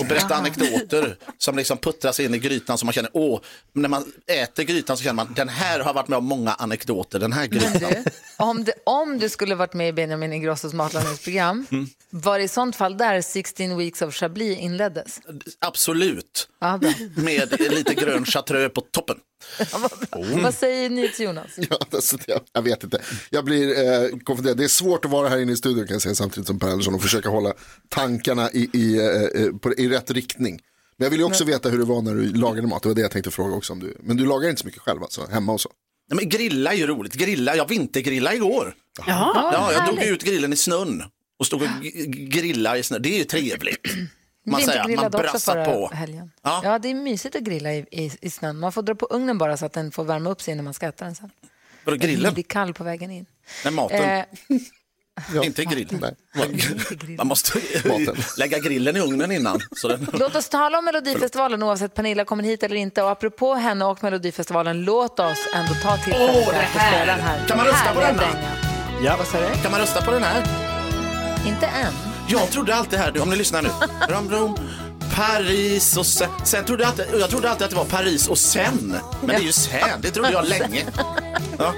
och 0.01 0.07
berätta 0.07 0.35
anekdoter 0.35 1.17
som 1.39 1.57
liksom 1.57 1.79
puttras 1.79 2.21
in 2.21 2.35
i 2.35 2.39
grytan 2.39 2.79
så 2.79 2.87
man 2.87 2.93
känner, 2.93 3.11
åh, 3.15 3.41
när 3.73 3.89
man 3.89 4.13
äter 4.27 4.63
grytan 4.63 4.97
så 4.97 5.03
känner 5.03 5.15
man, 5.15 5.33
den 5.35 5.49
här 5.49 5.81
har 5.81 5.95
varit 5.95 6.09
med 6.09 6.17
om 6.17 6.25
många 6.25 6.53
anekdoter, 6.55 7.19
den 7.19 7.33
här 7.33 7.47
grytan. 7.47 8.05
Om, 8.39 8.65
det, 8.65 8.73
om 8.87 9.19
du 9.19 9.29
skulle 9.29 9.55
varit 9.55 9.75
med 9.75 9.89
i 9.89 9.93
Benjamin 9.93 10.33
Ingrossos 10.33 10.73
matlagningsprogram, 10.73 11.67
Mm. 11.71 11.87
var 12.11 12.39
det 12.39 12.45
i 12.45 12.49
sånt 12.49 12.77
fall 12.77 12.97
där 12.97 13.21
16 13.23 13.77
weeks 13.79 14.03
of 14.03 14.15
Chablis 14.15 14.59
inleddes? 14.59 15.21
Absolut. 15.59 16.49
Bra. 16.61 16.81
Med 17.17 17.61
lite 17.61 17.95
grön 17.95 18.25
chartreux 18.25 18.75
på 18.75 18.81
toppen. 18.81 19.17
Vad 20.43 20.55
säger 20.55 20.91
ni 20.91 21.09
till 21.09 21.25
Jonas? 21.25 21.47
Ja, 21.57 21.79
alltså, 21.91 22.19
jag, 22.27 22.41
jag 22.53 22.63
vet 22.63 22.85
inte. 22.85 23.03
Jag 23.31 23.45
blir 23.45 23.69
eh, 23.69 24.19
konfunderad. 24.25 24.57
Det 24.57 24.65
är 24.65 24.69
svårt 24.69 25.05
att 25.05 25.11
vara 25.11 25.29
här 25.29 25.39
inne 25.39 25.53
i 25.53 25.57
studion 25.57 25.87
kan 25.87 25.95
jag 25.95 26.03
säga 26.03 26.15
samtidigt 26.15 26.47
som 26.47 26.59
Per 26.59 26.69
Andersson 26.69 26.95
och 26.95 27.03
försöka 27.03 27.29
hålla 27.29 27.55
tankarna 27.89 28.51
i, 28.51 28.71
i, 28.73 28.99
eh, 28.99 29.43
eh, 29.43 29.53
på, 29.53 29.75
i 29.75 29.89
rätt 29.89 30.11
riktning. 30.11 30.61
Men 30.97 31.07
jag 31.07 31.11
vill 31.11 31.21
ju 31.21 31.27
också 31.27 31.45
veta 31.45 31.69
hur 31.69 31.79
det 31.79 31.85
var 31.85 32.03
när 32.03 32.15
du 32.15 32.33
lagade 32.33 32.67
mat. 32.67 32.83
Det 32.83 32.89
var 32.89 32.95
det 32.95 33.01
jag 33.01 33.11
tänkte 33.11 33.31
fråga 33.31 33.55
också. 33.57 33.73
Om 33.73 33.81
du... 33.81 33.97
Men 34.01 34.17
du 34.17 34.27
lagar 34.27 34.49
inte 34.49 34.61
så 34.61 34.67
mycket 34.67 34.83
själv 34.83 35.03
alltså, 35.03 35.27
hemma 35.31 35.53
och 35.53 35.61
så? 35.61 35.71
Nej, 36.11 36.17
men 36.17 36.29
grilla 36.29 36.73
är 36.73 36.77
ju 36.77 36.87
roligt. 36.87 37.15
Grilla, 37.15 37.57
jag 37.57 37.69
vintergrilla 37.69 38.35
igår. 38.35 38.75
Jaha, 39.07 39.53
ja, 39.53 39.73
jag 39.73 39.85
drog 39.87 39.99
härligt. 39.99 40.13
ut 40.13 40.25
grillen 40.25 40.53
i 40.53 40.57
snön 40.57 41.03
och 41.39 41.47
stod 41.47 41.63
och 41.63 41.69
grillade 42.11 42.79
i 42.79 42.83
snön. 42.83 43.03
Det 43.03 43.09
är 43.15 43.19
ju 43.19 43.25
trevligt. 43.25 43.87
Man 44.47 44.61
säger, 44.61 44.79
man 44.79 44.89
Vintergrillade 44.89 45.19
också 45.19 45.33
brassar 45.33 45.53
förra 45.53 45.65
på. 45.65 45.91
helgen. 45.95 46.31
Ja. 46.43 46.61
Ja. 46.65 46.79
det 46.79 46.89
är 46.91 46.95
mysigt 46.95 47.37
att 47.37 47.43
grilla 47.43 47.73
i, 47.73 47.87
i, 47.91 48.13
i 48.21 48.31
snön. 48.31 48.59
Man 48.59 48.73
får 48.73 48.83
dra 48.83 48.95
på 48.95 49.07
ugnen 49.07 49.39
bara 49.39 49.57
så 49.57 49.67
att 49.67 49.73
den 49.73 49.93
får 49.93 50.05
värma 50.05 50.31
upp 50.31 50.43
sig 50.43 50.53
innan 50.53 50.65
man 50.65 50.75
ska 50.75 50.87
äta 50.87 51.05
den 51.05 51.15
sen. 51.15 51.31
Vadå, 51.85 51.97
Den 51.97 52.09
grillen? 52.09 52.35
blir 52.35 52.45
kall 52.45 52.75
på 52.75 52.85
vägen 52.85 53.11
in. 53.11 53.27
Nej, 53.65 53.73
maten. 53.75 54.03
Eh, 54.19 54.25
Inte 55.43 55.65
grillen. 55.65 56.15
Man 57.17 57.27
måste 57.27 57.61
lägga 58.39 58.59
grillen 58.59 58.97
i 58.97 59.01
ugnen 59.01 59.33
innan. 59.33 59.61
Så 59.77 59.89
den... 59.89 60.09
Låt 60.13 60.37
oss 60.37 60.49
tala 60.49 60.79
om 60.79 60.85
Melodifestivalen 60.85 61.63
oavsett 61.63 61.95
Pernilla 61.95 62.25
kommer 62.25 62.45
hit 62.45 62.63
eller 62.63 62.77
inte. 62.77 63.03
Och 63.03 63.11
apropå 63.11 63.55
henne 63.55 63.85
och 63.85 64.03
Melodifestivalen, 64.03 64.85
låt 64.85 65.21
oss 65.21 65.39
ändå 65.55 65.75
ta 65.75 65.97
tillfället 65.97 66.37
Åh, 66.47 66.53
det 66.53 66.79
här! 66.79 67.07
den 67.07 67.21
här 67.21 67.47
Kan 67.49 67.57
man 67.57 67.67
rösta 67.67 67.95
på 67.95 68.01
denna? 68.01 68.23
Ja. 69.05 69.15
Vad 69.19 69.27
sa 69.27 69.41
du? 69.41 69.63
Kan 69.63 69.71
man 69.71 69.81
rösta 69.81 70.03
på 70.03 70.11
den 70.11 70.23
här? 70.23 70.43
Inte 71.47 71.67
än. 71.67 72.12
Jag 72.33 72.51
trodde 72.51 72.75
alltid 72.75 72.99
här, 72.99 73.23
om 73.23 73.31
ni 73.31 73.37
lyssnar 73.37 73.63
nu. 73.63 73.69
Rom, 74.09 74.31
rom, 74.31 74.57
Paris 75.15 75.97
och 75.97 76.07
sen. 76.07 76.31
sen 76.45 76.65
trodde 76.65 76.83
jag, 76.83 76.91
alltid, 76.91 77.07
jag 77.21 77.31
trodde 77.31 77.51
alltid 77.51 77.65
att 77.65 77.71
det 77.71 77.77
var 77.77 77.85
Paris 77.85 78.29
och 78.29 78.39
sen. 78.39 78.97
Men 79.21 79.29
det 79.29 79.35
är 79.35 79.41
ju 79.41 79.53
sen, 79.53 80.01
det 80.01 80.11
trodde 80.11 80.33
jag 80.33 80.49
länge. 80.49 80.85
Ja, 81.59 81.75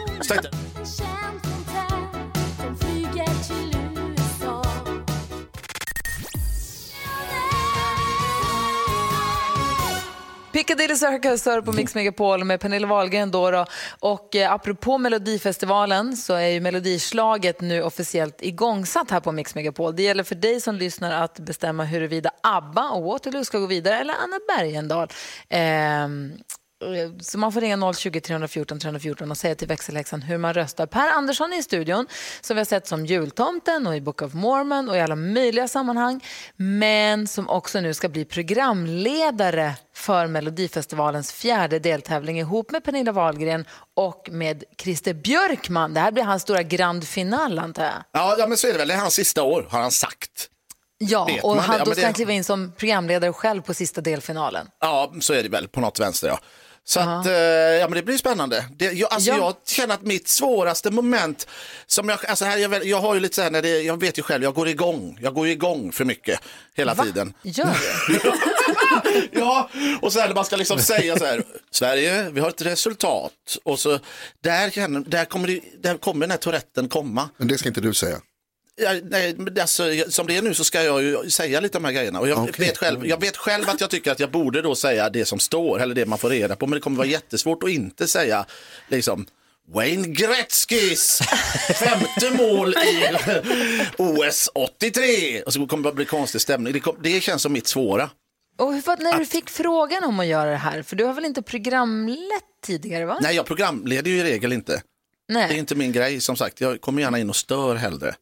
Piccadilly 10.55 10.97
Circus 10.97 11.47
hör 11.47 11.61
på 11.61 11.73
Mix 11.73 11.95
Megapol 11.95 12.45
med 12.45 12.61
Pernilla 12.61 12.87
Wahlgren 12.87 13.31
då, 13.31 13.51
då. 13.51 13.67
Och 14.01 14.37
eh, 14.37 14.53
apropå 14.53 14.99
Melodifestivalen 14.99 16.17
så 16.17 16.35
är 16.35 16.47
ju 16.47 16.61
Melodislaget 16.61 17.61
nu 17.61 17.83
officiellt 17.83 18.43
igångsatt 18.43 19.11
här 19.11 19.21
på 19.21 19.33
Mix 19.33 19.55
Megapol. 19.55 19.97
Det 19.97 20.03
gäller 20.03 20.25
för 20.25 20.35
dig 20.35 20.61
som 20.61 20.77
lyssnar 20.77 21.25
att 21.25 21.39
bestämma 21.39 21.85
huruvida 21.85 22.31
ABBA 22.43 22.89
och 22.89 23.03
Waterloo 23.03 23.45
ska 23.45 23.59
gå 23.59 23.67
vidare 23.67 23.99
eller 23.99 24.15
Anna 24.15 24.39
Bergendahl. 24.49 25.09
Eh, 25.49 26.09
så 27.21 27.39
man 27.39 27.53
får 27.53 27.61
ringa 27.61 27.93
020 27.95 28.21
314 28.21 28.79
314 28.79 29.31
och 29.31 29.37
säga 29.37 29.55
till 29.55 29.69
växelhäxan 29.69 30.23
hur 30.23 30.39
man 30.39 30.55
röstar. 30.55 30.87
Per 30.87 31.09
Andersson 31.09 31.53
är 31.53 31.59
i 31.59 31.63
studion, 31.63 32.07
som 32.41 32.57
vi 32.57 32.61
har 32.61 32.65
sett 32.65 32.87
som 32.87 33.07
jultomten 33.07 33.87
och 33.87 33.97
i 33.97 34.01
Book 34.01 34.23
of 34.23 34.35
Mormon 34.35 34.89
och 34.89 34.97
i 34.97 35.01
alla 35.01 35.17
möjliga 35.17 35.69
sammanhang, 35.69 36.25
men 36.57 37.27
som 37.27 37.49
också 37.49 37.81
nu 37.81 37.95
ska 37.95 38.09
bli 38.09 38.25
programledare 38.25 39.75
för 39.95 40.27
Melodifestivalens 40.27 41.33
fjärde 41.33 41.79
deltävling 41.79 42.39
ihop 42.39 42.71
med 42.71 42.85
Pernilla 42.85 43.13
Wahlgren 43.13 43.65
och 43.95 44.29
med 44.31 44.65
Christer 44.79 45.15
Björkman. 45.15 45.95
Det 45.95 46.01
här 46.01 46.13
blir 46.13 46.25
hans 46.25 46.43
stora 46.43 46.63
grand 46.63 47.09
final, 47.09 47.59
antar 47.59 47.85
jag. 47.85 47.93
Ja, 48.13 48.37
ja, 48.39 48.47
men 48.47 48.57
så 48.59 48.67
är 48.67 48.73
det 48.73 48.79
väl. 48.79 48.89
Det 48.89 48.95
är 48.95 48.99
hans 48.99 49.15
sista 49.15 49.43
år, 49.43 49.67
har 49.71 49.81
han 49.81 49.91
sagt. 49.91 50.51
Ja, 50.99 51.25
Vet 51.25 51.45
och 51.45 51.57
han, 51.57 51.85
då 51.85 51.95
ska 51.95 52.05
han 52.05 52.15
kliva 52.15 52.33
in 52.33 52.45
som 52.45 52.73
programledare 52.77 53.33
själv 53.33 53.63
på 53.63 53.75
sista 53.75 54.01
delfinalen. 54.01 54.69
Ja, 54.81 55.13
så 55.21 55.33
är 55.35 55.43
det 55.43 55.49
väl 55.49 55.69
på 55.69 55.81
något 55.81 56.01
vänster, 56.01 56.29
ja. 56.29 56.39
Så 56.87 57.01
att, 57.01 57.27
eh, 57.27 57.33
ja 57.33 57.89
men 57.89 57.97
det 57.97 58.03
blir 58.03 58.19
spännande. 58.19 58.65
Det, 58.77 58.93
jag, 58.93 59.13
alltså, 59.13 59.31
Ja. 59.31 59.37
jag 59.37 59.55
känner 59.67 59.95
att 59.95 60.03
mitt 60.03 60.29
svåraste 60.29 60.91
moment, 60.91 61.47
som 61.87 62.09
jag, 62.09 62.27
alltså 62.27 62.45
här, 62.45 62.59
jag, 62.59 62.87
jag 62.87 63.01
har 63.01 63.15
ju 63.15 63.21
lite 63.21 63.35
så 63.35 63.43
här, 63.43 63.51
när 63.51 63.63
det, 63.63 63.83
jag 63.83 64.01
vet 64.01 64.19
ju 64.19 64.23
själv, 64.23 64.45
jag 64.45 64.55
går 64.55 64.69
igång, 64.69 65.19
jag 65.23 65.35
går 65.35 65.49
igång 65.49 65.93
för 65.93 66.05
mycket 66.05 66.41
hela 66.75 66.95
tiden. 66.95 67.35
Gör 67.43 67.77
du? 68.09 68.21
Ja, 69.33 69.71
och 70.03 70.13
så 70.13 70.21
här 70.21 70.27
när 70.29 70.35
man 70.35 70.45
ska 70.45 70.57
liksom 70.57 70.79
säga 70.79 71.19
så 71.19 71.25
här, 71.25 71.43
Sverige, 71.71 72.31
vi 72.31 72.41
har 72.41 72.49
ett 72.49 72.63
resultat. 72.63 73.33
Och 73.63 73.79
så, 73.81 73.99
där, 74.43 74.71
känner, 74.71 75.01
där, 75.01 75.25
kommer, 75.25 75.49
det, 75.49 75.61
där 75.83 75.97
kommer 75.97 76.21
den 76.21 76.31
här 76.31 76.39
touretten 76.39 76.89
komma. 76.89 77.29
Men 77.37 77.49
det 77.49 77.59
ska 77.59 77.69
inte 77.69 77.81
du 77.81 77.95
säga. 77.95 78.17
Ja, 78.77 78.93
nej, 79.03 79.37
alltså, 79.61 79.85
som 80.09 80.27
det 80.27 80.37
är 80.37 80.43
nu 80.43 80.55
så 80.55 80.65
ska 80.65 80.83
jag 80.83 81.03
ju 81.03 81.31
säga 81.31 81.61
lite 81.61 81.79
de 81.79 81.85
här 81.85 81.93
grejerna. 81.93 82.21
Och 82.21 82.29
jag, 82.29 82.39
Okej. 82.39 82.67
vet 82.67 82.79
själv, 82.79 83.07
jag 83.07 83.21
vet 83.21 83.37
själv 83.37 83.69
att 83.69 83.81
jag 83.81 83.91
tycker 83.91 84.13
att 84.13 84.21
jag 84.21 84.31
borde 84.31 84.63
då 84.63 84.75
säga 84.75 85.11
det 85.11 85.25
som 85.25 85.39
står, 85.39 85.81
eller 85.81 85.95
det 85.95 86.07
man 86.07 86.19
får 86.19 86.29
reda 86.31 86.57
på. 86.57 86.67
Men 86.67 86.75
det 86.75 86.81
kommer 86.81 86.97
vara 86.97 87.07
jättesvårt 87.07 87.63
att 87.63 87.71
inte 87.71 88.09
säga 88.09 88.47
liksom 88.89 89.27
Wayne 89.69 90.09
Gretzkys 90.09 91.19
femte 91.75 92.31
mål 92.31 92.75
i 92.75 93.07
OS 93.99 94.51
83. 94.55 95.43
Och 95.43 95.53
så 95.53 95.67
kommer 95.67 95.91
det 95.91 95.95
bli 95.95 96.05
konstig 96.05 96.41
stämning. 96.41 96.73
Det, 96.73 96.81
kom, 96.81 96.97
det 97.03 97.21
känns 97.21 97.43
som 97.43 97.53
mitt 97.53 97.67
svåra. 97.67 98.11
Och 98.59 98.75
hur, 98.75 99.03
när 99.03 99.19
du 99.19 99.27
fick 99.27 99.51
frågan 99.51 100.05
om 100.05 100.21
att 100.21 100.27
göra 100.27 100.51
det 100.51 100.57
här, 100.57 100.83
för 100.83 100.97
du 100.97 101.05
har 101.05 101.13
väl 101.13 101.25
inte 101.25 101.43
programlett 101.43 102.45
tidigare? 102.67 103.07
va? 103.07 103.19
Nej, 103.23 103.37
jag 103.37 103.47
programleder 103.47 104.11
ju 104.11 104.19
i 104.19 104.25
regel 104.25 104.53
inte. 104.53 104.83
Nej. 105.29 105.49
Det 105.49 105.55
är 105.55 105.59
inte 105.59 105.75
min 105.75 105.93
grej 105.93 106.21
som 106.21 106.37
sagt. 106.37 106.61
Jag 106.61 106.81
kommer 106.81 107.03
gärna 107.03 107.19
in 107.19 107.31
och 107.31 107.37
stör 107.37 107.75
hellre. 107.75 108.15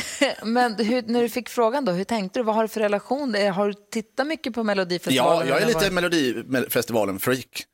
Men 0.44 0.74
hur, 0.74 1.02
när 1.02 1.22
du 1.22 1.28
fick 1.28 1.48
frågan 1.48 1.84
då, 1.84 1.92
hur 1.92 2.04
tänkte 2.04 2.38
du? 2.38 2.42
Vad 2.44 2.54
har 2.54 2.62
du 2.62 2.68
för 2.68 2.80
relation? 2.80 3.34
Eh, 3.34 3.52
Har 3.54 3.68
du 3.68 3.74
tittat 3.92 4.26
mycket 4.26 4.54
på 4.54 4.64
Melodifestivalen? 4.64 5.48
Ja, 5.48 5.54
jag 5.54 5.62
är 5.62 5.66
lite 5.66 5.78
vad- 5.90 5.92
Melodifestivalen-freak. 5.92 7.64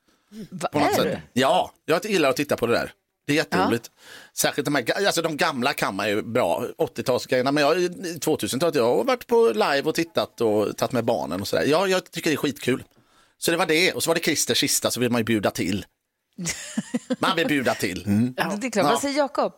Va, 0.51 0.69
på 0.71 0.79
något 0.79 0.89
är 0.89 0.93
sätt. 0.93 1.03
du? 1.33 1.41
Ja, 1.41 1.71
jag 1.85 2.05
gillar 2.05 2.29
att 2.29 2.35
titta 2.35 2.55
på 2.57 2.67
det 2.67 2.73
där. 2.73 2.91
Det 3.27 3.33
är 3.33 3.37
jätteroligt. 3.37 3.91
Särskilt 4.37 4.65
de 4.65 4.75
här, 4.75 5.05
alltså 5.07 5.21
de 5.21 5.37
gamla 5.37 5.73
kan 5.73 5.95
man 5.95 6.09
ju 6.09 6.21
bra, 6.21 6.63
80-talsgrejerna, 6.77 7.51
men 7.51 7.63
jag, 7.63 7.75
2000-talet, 8.19 8.75
jag 8.75 8.95
har 8.95 9.03
varit 9.03 9.27
på 9.27 9.51
live 9.53 9.81
och 9.81 9.95
tittat 9.95 10.41
och 10.41 10.77
tagit 10.77 10.91
med 10.91 11.05
barnen 11.05 11.41
och 11.41 11.47
sådär. 11.47 11.63
Ja, 11.67 11.87
jag 11.87 12.11
tycker 12.11 12.29
det 12.29 12.33
är 12.33 12.37
skitkul. 12.37 12.83
Så 13.37 13.51
det 13.51 13.57
var 13.57 13.65
det, 13.65 13.93
och 13.93 14.03
så 14.03 14.09
var 14.09 14.15
det 14.15 14.21
Christers 14.23 14.59
sista 14.59 14.91
så 14.91 14.99
vill 14.99 15.11
man 15.11 15.19
ju 15.19 15.25
bjuda 15.25 15.51
till. 15.51 15.85
Man 17.19 17.35
vill 17.35 17.47
bjuda 17.47 17.73
till. 17.75 18.03
Ja, 18.37 18.57
Det 18.61 18.67
är 18.67 18.71
klart. 18.71 18.85
Vad 18.85 18.99
säger 19.01 19.17
Jakob? 19.17 19.53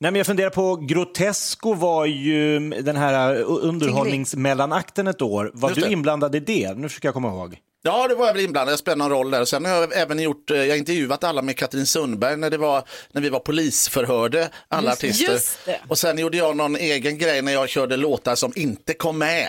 Nej, 0.00 0.10
men 0.10 0.14
jag 0.18 0.26
funderar 0.26 0.50
på, 0.50 0.76
Grotesco 0.76 1.74
var 1.74 2.06
ju 2.06 2.58
den 2.70 2.96
här 2.96 3.36
uh, 3.36 3.44
underhållningsmellanakten 3.48 5.06
ett 5.06 5.22
år. 5.22 5.50
Var 5.54 5.68
Just 5.68 5.80
du 5.80 5.86
det. 5.86 5.92
inblandad 5.92 6.34
i 6.34 6.40
det? 6.40 6.74
Nu 6.76 6.88
försöker 6.88 7.08
jag 7.08 7.14
komma 7.14 7.28
ihåg. 7.28 7.58
Ja, 7.82 8.08
det 8.08 8.14
var 8.14 8.26
jag 8.26 8.34
väl 8.34 8.44
inblandad. 8.44 8.72
Jag 8.72 8.78
spelade 8.78 8.98
någon 8.98 9.10
roll 9.10 9.30
där. 9.30 9.40
Och 9.40 9.48
sen 9.48 9.64
har 9.64 9.72
jag 9.72 9.96
även 9.98 10.18
gjort, 10.18 10.50
eh, 10.50 10.56
jag 10.56 10.68
har 10.68 10.76
intervjuat 10.76 11.24
alla 11.24 11.42
med 11.42 11.56
Katrin 11.56 11.86
Sundberg 11.86 12.36
när, 12.36 12.50
det 12.50 12.58
var, 12.58 12.82
när 13.12 13.22
vi 13.22 13.28
var 13.28 13.40
polisförhörde 13.40 14.48
alla 14.68 14.90
Just- 14.90 15.04
artister. 15.04 15.32
just 15.32 15.58
det. 15.64 15.80
Och 15.88 15.98
sen 15.98 16.18
gjorde 16.18 16.36
jag 16.36 16.56
någon 16.56 16.76
egen 16.76 17.18
grej 17.18 17.42
när 17.42 17.52
jag 17.52 17.68
körde 17.68 17.96
låtar 17.96 18.34
som 18.34 18.52
inte 18.56 18.94
kom 18.94 19.18
med. 19.18 19.46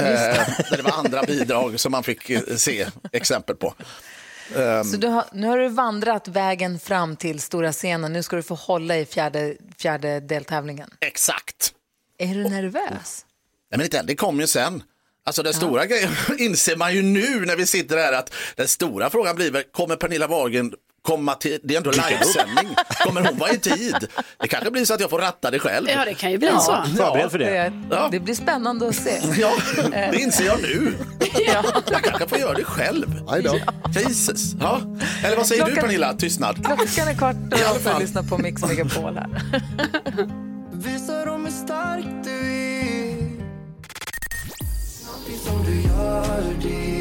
Eh, 0.00 0.04
där 0.04 0.76
det 0.76 0.82
var 0.82 0.92
andra 0.92 1.22
bidrag 1.22 1.80
som 1.80 1.92
man 1.92 2.02
fick 2.02 2.30
eh, 2.30 2.40
se 2.56 2.86
exempel 3.12 3.56
på. 3.56 3.74
Så 4.84 4.96
du 4.96 5.06
har, 5.06 5.24
nu 5.32 5.46
har 5.46 5.58
du 5.58 5.68
vandrat 5.68 6.28
vägen 6.28 6.78
fram 6.78 7.16
till 7.16 7.40
stora 7.40 7.72
scenen. 7.72 8.12
Nu 8.12 8.22
ska 8.22 8.36
du 8.36 8.42
få 8.42 8.54
hålla 8.54 8.96
i 8.96 9.06
fjärde, 9.06 9.54
fjärde 9.78 10.20
deltävlingen. 10.20 10.90
Exakt. 11.00 11.74
Är 12.18 12.34
du 12.34 12.48
nervös? 12.48 13.26
Nej, 13.70 13.78
men 13.78 13.82
inte 13.82 13.98
än, 13.98 14.06
det 14.06 14.16
kommer 14.16 14.40
ju 14.40 14.46
sen. 14.46 14.82
Alltså 15.24 15.42
den 15.42 15.54
stora 15.54 15.86
grejen 15.86 16.10
inser 16.38 16.76
man 16.76 16.94
ju 16.94 17.02
nu 17.02 17.46
när 17.46 17.56
vi 17.56 17.66
sitter 17.66 17.96
här 17.96 18.12
att 18.12 18.34
den 18.56 18.68
stora 18.68 19.10
frågan 19.10 19.36
blir 19.36 19.50
väl, 19.50 19.62
kommer 19.62 19.96
Pernilla 19.96 20.26
Wahlgren 20.26 20.74
komma 21.08 21.34
till, 21.34 21.58
det 21.62 21.74
är 21.74 21.78
ändå 21.78 21.90
livesändning, 21.90 22.76
kommer 23.04 23.20
hon 23.28 23.38
vara 23.38 23.50
i 23.50 23.58
tid? 23.58 23.96
Det 24.40 24.48
kanske 24.48 24.70
blir 24.70 24.84
så 24.84 24.94
att 24.94 25.00
jag 25.00 25.10
får 25.10 25.18
ratta 25.18 25.50
det 25.50 25.58
själv. 25.58 25.86
Ja, 25.90 26.04
det 26.04 26.14
kan 26.14 26.30
ju 26.30 26.38
bli 26.38 26.48
så. 26.48 26.84
Förbered 26.96 27.30
för 27.30 27.38
det. 27.38 27.44
Det, 27.50 27.72
Ja. 27.90 28.08
det 28.12 28.20
blir 28.20 28.34
spännande 28.34 28.88
att 28.88 28.94
se. 28.94 29.20
Ja, 29.40 29.52
det 29.92 30.16
inser 30.20 30.44
jag 30.44 30.62
nu. 30.62 30.94
Ja. 31.46 31.64
Jag 31.90 32.02
kanske 32.02 32.28
får 32.28 32.38
göra 32.38 32.54
det 32.54 32.64
själv. 32.64 33.20
Jesus. 33.90 34.52
Ja. 34.60 34.80
Eller 35.24 35.36
vad 35.36 35.46
säger 35.46 35.64
du 35.64 35.70
Klockan- 35.70 35.82
Pernilla? 35.84 36.14
Tystnad. 36.14 36.56
Klockan 36.66 37.08
är 37.08 37.14
kvart 37.18 37.36
och 37.52 37.58
jag 37.60 37.80
får 37.80 38.00
lyssna 38.00 38.22
på 38.22 38.38
Mix 38.38 38.62
Megapol 38.62 39.14
här. 39.14 39.42
Visa 40.72 41.24
dem 41.24 41.44
hur 41.44 41.52
stark 41.52 42.04
du 42.24 42.30
är 42.30 43.38
Någonting 45.06 45.38
som 45.46 45.64
du 45.66 45.80
gör, 45.88 46.44
det 46.62 46.97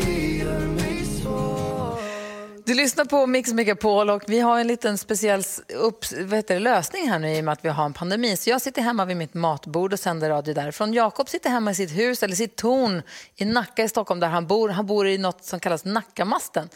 Du 2.68 2.74
lyssnar 2.74 3.06
på 3.06 3.28
Mix 3.28 3.54
Megapol 3.54 4.10
och 4.10 4.24
vi 4.28 4.40
har 4.40 4.60
en 4.60 4.68
liten 4.68 4.98
speciell 4.98 5.44
upp, 5.76 6.06
vad 6.12 6.34
heter 6.34 6.54
det, 6.54 6.60
lösning 6.60 7.10
här 7.10 7.20
nu 7.20 7.36
i 7.36 7.40
och 7.40 7.44
med 7.44 7.52
att 7.52 7.66
vi 7.66 7.70
har 7.70 7.86
en 7.86 7.94
pandemi. 7.94 8.38
Så 8.38 8.50
jag 8.50 8.62
sitter 8.62 8.82
hemma 8.82 9.06
vid 9.06 9.18
mitt 9.18 9.34
matbord 9.34 9.94
och 9.94 10.00
sänder 10.00 10.30
radio 10.30 10.54
därifrån. 10.54 10.94
Jakob 10.94 11.30
sitter 11.30 11.50
hemma 11.50 11.72
i 11.72 11.76
sitt 11.76 11.92
hus 11.92 12.24
eller 12.24 12.36
sitt 12.36 12.56
torn 12.56 13.02
i 13.36 13.46
Nacka 13.46 13.84
i 13.84 13.90
Stockholm 13.90 14.20
där 14.20 14.28
han 14.28 14.48
bor. 14.48 14.70
Han 14.70 14.86
bor 14.86 15.08
i 15.08 15.18
något 15.18 15.44
som 15.44 15.60
kallas 15.60 15.86
Nackamasten. 15.86 16.70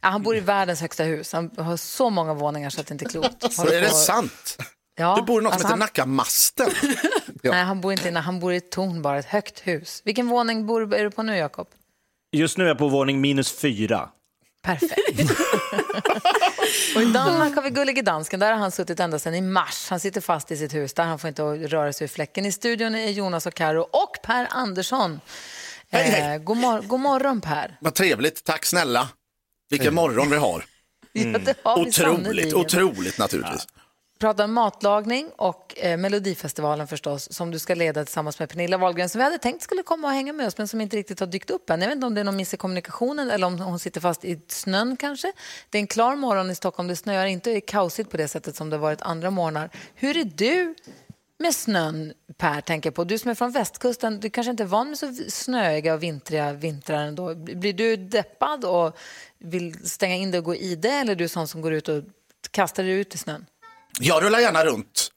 Ja, 0.00 0.08
han 0.08 0.22
bor 0.22 0.36
i 0.36 0.40
världens 0.40 0.80
högsta 0.80 1.02
hus. 1.04 1.32
Han 1.32 1.50
har 1.58 1.76
så 1.76 2.10
många 2.10 2.34
våningar 2.34 2.70
så 2.70 2.80
att 2.80 2.86
det 2.86 2.92
inte 2.94 3.04
är 3.04 3.08
klokt. 3.08 3.52
Så 3.52 3.68
är 3.68 3.80
det 3.80 3.90
sant? 3.90 4.56
Ja, 4.96 5.16
Du 5.16 5.22
bor 5.22 5.40
i 5.40 5.44
något 5.44 5.52
alltså 5.52 5.68
som 5.68 5.80
heter 5.80 6.02
han- 6.02 6.06
Nackamasten. 6.16 6.70
Nej, 7.42 7.64
han 7.64 7.80
bor 7.80 7.92
inte 7.92 8.08
i 8.08 8.10
Nacka. 8.10 8.24
Han 8.24 8.40
bor 8.40 8.52
i 8.52 8.56
ett 8.56 8.70
torn, 8.70 9.02
bara 9.02 9.18
ett 9.18 9.26
högt 9.26 9.60
hus. 9.60 10.02
Vilken 10.04 10.28
våning 10.28 10.66
bor, 10.66 10.94
är 10.94 11.04
du 11.04 11.10
på 11.10 11.22
nu, 11.22 11.36
Jakob? 11.36 11.66
Just 12.32 12.58
nu 12.58 12.64
är 12.64 12.68
jag 12.68 12.78
på 12.78 12.88
våning 12.88 13.20
minus 13.20 13.52
fyra. 13.58 14.08
Perfekt. 14.64 15.30
och 16.96 17.02
I 17.02 17.04
Danmark 17.04 17.54
har 17.54 17.62
vi 17.62 17.70
Gullige 17.70 18.02
Dansken. 18.02 18.40
Där 18.40 18.52
har 18.52 18.58
han 18.58 18.70
suttit 18.70 19.00
ända 19.00 19.18
sedan 19.18 19.34
i 19.34 19.40
mars. 19.40 19.86
Han 19.90 20.00
sitter 20.00 20.20
fast 20.20 20.50
i 20.50 20.56
sitt 20.56 20.74
hus 20.74 20.94
där. 20.94 21.04
Han 21.04 21.18
får 21.18 21.28
inte 21.28 21.42
röra 21.42 21.92
sig 21.92 22.04
ur 22.04 22.08
fläcken. 22.08 22.46
I 22.46 22.52
studion 22.52 22.94
är 22.94 23.10
Jonas 23.10 23.46
och 23.46 23.54
Karo 23.54 23.80
och 23.80 24.16
Per 24.22 24.46
Andersson. 24.50 25.20
Hej, 25.90 26.04
hej. 26.10 26.34
Eh, 26.34 26.42
god, 26.42 26.56
mor- 26.56 26.82
god 26.82 27.00
morgon 27.00 27.40
Per. 27.40 27.76
Vad 27.80 27.94
trevligt, 27.94 28.44
tack 28.44 28.64
snälla. 28.66 29.08
Vilken 29.70 29.94
morgon 29.94 30.30
vi 30.30 30.36
har. 30.36 30.64
Ja, 31.16 31.38
det 31.38 31.54
har 31.62 31.76
vi 31.76 31.80
Otroligt, 31.82 31.94
sannerligen. 31.94 32.54
otroligt 32.54 33.18
naturligtvis. 33.18 33.66
Prata 34.18 34.44
om 34.44 34.52
matlagning 34.52 35.30
och 35.36 35.74
eh, 35.78 35.96
Melodifestivalen 35.96 36.86
förstås 36.86 37.32
som 37.32 37.50
du 37.50 37.58
ska 37.58 37.74
leda 37.74 38.04
tillsammans 38.04 38.38
med 38.38 38.48
Pernilla 38.48 38.78
Wahlgren 38.78 39.08
som 39.08 39.18
vi 39.18 39.24
hade 39.24 39.38
tänkt 39.38 39.62
skulle 39.62 39.82
komma 39.82 40.08
och 40.08 40.14
hänga 40.14 40.32
med 40.32 40.46
oss 40.46 40.58
men 40.58 40.68
som 40.68 40.80
inte 40.80 40.96
riktigt 40.96 41.20
har 41.20 41.26
dykt 41.26 41.50
upp 41.50 41.70
än. 41.70 41.80
Jag 41.80 41.88
vet 41.88 41.94
inte 41.94 42.06
om 42.06 42.14
det 42.14 42.20
är 42.20 42.24
någon 42.24 42.36
miss 42.36 42.54
i 42.54 42.56
kommunikationen 42.56 43.30
eller 43.30 43.46
om 43.46 43.60
hon 43.60 43.78
sitter 43.78 44.00
fast 44.00 44.24
i 44.24 44.40
snön 44.48 44.96
kanske. 44.96 45.32
Det 45.70 45.78
är 45.78 45.80
en 45.80 45.86
klar 45.86 46.16
morgon 46.16 46.50
i 46.50 46.54
Stockholm, 46.54 46.88
det 46.88 46.96
snöar 46.96 47.26
inte 47.26 47.50
och 47.50 47.56
är 47.56 47.60
kaosigt 47.60 48.10
på 48.10 48.16
det 48.16 48.28
sättet 48.28 48.56
som 48.56 48.70
det 48.70 48.76
har 48.76 48.80
varit 48.82 49.02
andra 49.02 49.30
morgnar. 49.30 49.70
Hur 49.94 50.16
är 50.16 50.24
du 50.24 50.74
med 51.38 51.54
snön 51.54 52.12
Per, 52.36 52.60
tänker 52.60 52.88
jag 52.88 52.94
på? 52.94 53.04
Du 53.04 53.18
som 53.18 53.30
är 53.30 53.34
från 53.34 53.50
västkusten, 53.50 54.20
du 54.20 54.30
kanske 54.30 54.50
inte 54.50 54.62
är 54.62 54.66
van 54.66 54.88
med 54.88 54.98
så 54.98 55.14
snöiga 55.28 55.94
och 55.94 56.02
vintriga 56.02 56.52
vintrar 56.52 57.04
ändå. 57.04 57.34
Blir 57.34 57.72
du 57.72 57.96
deppad 57.96 58.64
och 58.64 58.96
vill 59.38 59.88
stänga 59.88 60.14
in 60.14 60.30
dig 60.30 60.38
och 60.38 60.44
gå 60.44 60.54
i 60.54 60.76
det 60.76 60.88
eller 60.88 61.12
är 61.12 61.16
du 61.16 61.28
sån 61.28 61.48
som 61.48 61.60
går 61.60 61.72
ut 61.72 61.88
och 61.88 62.02
kastar 62.50 62.82
dig 62.82 62.92
ut 62.92 63.14
i 63.14 63.18
snön? 63.18 63.46
Jag 64.00 64.22
rullar 64.22 64.38
gärna 64.38 64.64
runt 64.64 65.10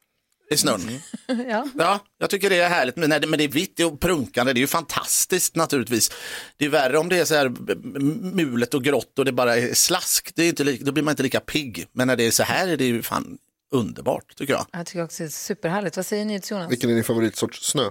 i 0.51 0.57
snön. 0.57 1.01
ja. 1.27 1.69
Ja, 1.77 1.99
jag 2.17 2.29
tycker 2.29 2.49
det 2.49 2.59
är 2.59 2.69
härligt, 2.69 2.95
men 2.95 3.09
det, 3.09 3.27
men 3.27 3.37
det 3.37 3.43
är 3.43 3.47
vitt 3.47 3.79
och 3.79 3.99
prunkande, 3.99 4.53
det 4.53 4.59
är 4.59 4.61
ju 4.61 4.67
fantastiskt 4.67 5.55
naturligtvis. 5.55 6.11
Det 6.57 6.65
är 6.65 6.69
värre 6.69 6.97
om 6.97 7.09
det 7.09 7.19
är 7.19 7.25
så 7.25 7.35
här 7.35 7.49
mulet 8.35 8.73
och 8.73 8.83
grått 8.83 9.19
och 9.19 9.25
det 9.25 9.31
bara 9.31 9.55
är 9.57 9.73
slask, 9.73 10.31
det 10.35 10.43
är 10.43 10.49
inte 10.49 10.63
li, 10.63 10.77
då 10.77 10.91
blir 10.91 11.03
man 11.03 11.11
inte 11.11 11.23
lika 11.23 11.39
pigg. 11.39 11.87
Men 11.91 12.07
när 12.07 12.15
det 12.15 12.23
är 12.23 12.31
så 12.31 12.43
här 12.43 12.67
är 12.67 12.77
det 12.77 12.85
ju 12.85 13.01
fan 13.01 13.37
underbart 13.71 14.35
tycker 14.35 14.53
jag. 14.53 14.65
Jag 14.71 14.85
tycker 14.85 15.03
också 15.03 15.23
det 15.23 15.27
är 15.27 15.29
superhärligt. 15.29 15.95
Vad 15.95 16.05
säger 16.05 16.25
ni 16.25 16.41
Jonas? 16.43 16.71
Vilken 16.71 16.89
är 16.89 16.95
din 16.95 17.03
favoritsorts 17.03 17.71
snö? 17.71 17.89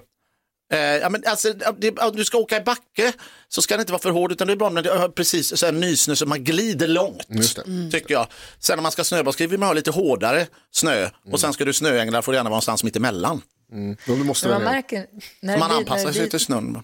Eh, 0.72 0.78
ja, 0.78 1.08
men 1.08 1.22
alltså, 1.26 1.52
det, 1.78 1.98
om 1.98 2.16
du 2.16 2.24
ska 2.24 2.38
åka 2.38 2.56
i 2.56 2.60
backe 2.60 3.12
så 3.48 3.62
ska 3.62 3.76
det 3.76 3.80
inte 3.80 3.92
vara 3.92 4.02
för 4.02 4.10
hårt 4.10 4.32
utan 4.32 4.46
det 4.46 4.52
är 4.52 4.56
bra 4.56 4.68
när 4.70 4.82
det 4.82 4.90
har 4.98 5.08
precis 5.08 5.58
så 5.58 5.66
här 5.66 5.72
nysnö 5.72 6.16
så 6.16 6.26
man 6.26 6.44
glider 6.44 6.88
långt. 6.88 7.26
Mm. 7.66 7.90
Tycker 7.90 8.14
jag. 8.14 8.26
Sen 8.58 8.76
när 8.76 8.82
man 8.82 8.92
ska 8.92 9.04
snöbaska 9.04 9.46
vill 9.46 9.58
man 9.60 9.66
ha 9.66 9.74
lite 9.74 9.90
hårdare 9.90 10.46
snö 10.70 11.08
och 11.32 11.40
sen 11.40 11.52
ska 11.52 11.64
du 11.64 11.72
snöänglar 11.72 12.22
får 12.22 12.32
det 12.32 12.36
gärna 12.36 12.50
vara 12.50 12.54
någonstans 12.54 12.84
mitt 12.84 12.96
emellan. 12.96 13.42
Mm. 13.72 13.96
Du 14.06 14.12
måste 14.16 14.48
man 14.48 14.62
märker 14.62 15.06
när 15.40 15.58
man 15.58 15.68
det 15.70 15.74
blir- 15.74 15.78
anpassar 15.78 15.98
när 15.98 16.06
det 16.06 16.12
sig 16.12 16.22
blir- 16.22 16.30
till 16.30 16.40
snön. 16.40 16.82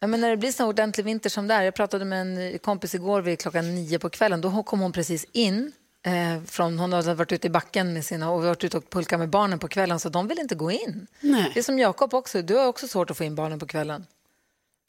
Ja, 0.00 0.06
men 0.06 0.20
när 0.20 0.30
det 0.30 0.36
blir 0.36 0.52
så 0.52 0.64
ordentlig 0.66 1.04
vinter 1.04 1.30
som 1.30 1.46
det 1.48 1.54
är. 1.54 1.62
Jag 1.62 1.74
pratade 1.74 2.04
med 2.04 2.20
en 2.20 2.58
kompis 2.58 2.94
igår 2.94 3.22
vid 3.22 3.38
klockan 3.38 3.74
nio 3.74 3.98
på 3.98 4.10
kvällen. 4.10 4.40
Då 4.40 4.62
kom 4.62 4.80
hon 4.80 4.92
precis 4.92 5.26
in. 5.32 5.72
Eh, 6.06 6.42
från, 6.46 6.78
hon 6.78 6.92
hade 6.92 7.14
varit 7.14 7.32
ute 7.32 7.46
i 7.46 7.50
backen 7.50 7.92
med 7.92 8.04
sina 8.04 8.30
och 8.30 8.42
varit 8.42 8.64
ute 8.64 8.76
och 8.76 8.90
pulkat 8.90 9.18
med 9.18 9.28
barnen 9.30 9.58
på 9.58 9.68
kvällen 9.68 10.00
så 10.00 10.08
de 10.08 10.28
vill 10.28 10.38
inte 10.38 10.54
gå 10.54 10.70
in. 10.70 11.06
Nej. 11.20 11.50
Det 11.54 11.60
är 11.60 11.62
som 11.64 11.78
Jakob 11.78 12.14
också. 12.14 12.42
Du 12.42 12.54
har 12.54 12.66
också 12.66 12.88
svårt 12.88 13.10
att 13.10 13.16
få 13.16 13.24
in 13.24 13.34
barnen 13.34 13.58
på 13.58 13.66
kvällen. 13.66 14.06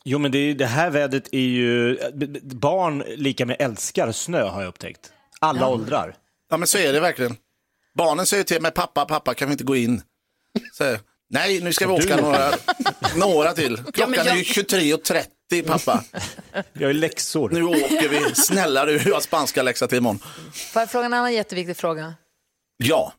Jo, 0.04 0.20
men 0.20 0.32
det, 0.32 0.38
är, 0.38 0.54
det 0.56 0.66
här 0.66 0.90
vädret 0.90 1.28
är 1.32 1.40
ju... 1.40 1.98
Barn 2.44 3.04
lika 3.08 3.46
med 3.46 3.56
älskar 3.60 4.12
snö 4.12 4.44
har 4.44 4.62
jag 4.62 4.70
upptäckt. 4.70 5.12
Alla 5.40 5.60
Ja. 5.62 5.68
åldrar. 5.70 6.16
Ja 6.50 6.58
men 6.58 6.68
så 6.68 6.78
är 6.78 6.94
det 6.94 7.00
verkligen. 7.00 7.36
Barnen 7.94 8.26
säger 8.26 8.44
till 8.44 8.62
mig, 8.62 8.72
pappa, 8.72 9.06
pappa 9.06 9.34
kan 9.34 9.48
vi 9.48 9.52
inte 9.52 9.64
gå 9.64 9.76
in? 9.76 10.02
Så, 10.74 10.98
Nej, 11.30 11.62
nu 11.62 11.74
ska 11.74 11.88
vi 11.88 11.94
åka 11.94 12.16
Du- 12.16 12.22
några, 12.22 12.52
några 13.16 13.54
till. 13.54 13.78
Klockan 13.78 14.12
men 14.12 14.20
jag- 14.26 14.28
är 14.28 14.36
ju 14.36 14.44
23.30 14.44 15.26
pappa. 15.66 16.04
Jag 16.74 16.90
är 16.90 16.94
läxor. 16.94 17.50
Nu 17.50 17.64
åker 17.64 18.10
vi, 18.10 18.36
snälla 18.36 18.86
du, 18.86 19.02
jag 19.06 19.14
har 19.14 19.22
spanska 19.22 19.64
läxa 19.64 19.88
till 19.88 19.98
imorgon. 19.98 20.20
Får 20.74 20.82
jag 20.82 20.92
fråga 20.92 21.06
en 21.06 21.14
annan 21.14 21.34
jätteviktig 21.34 21.78
fråga? 21.78 22.14
Ja, 22.78 23.14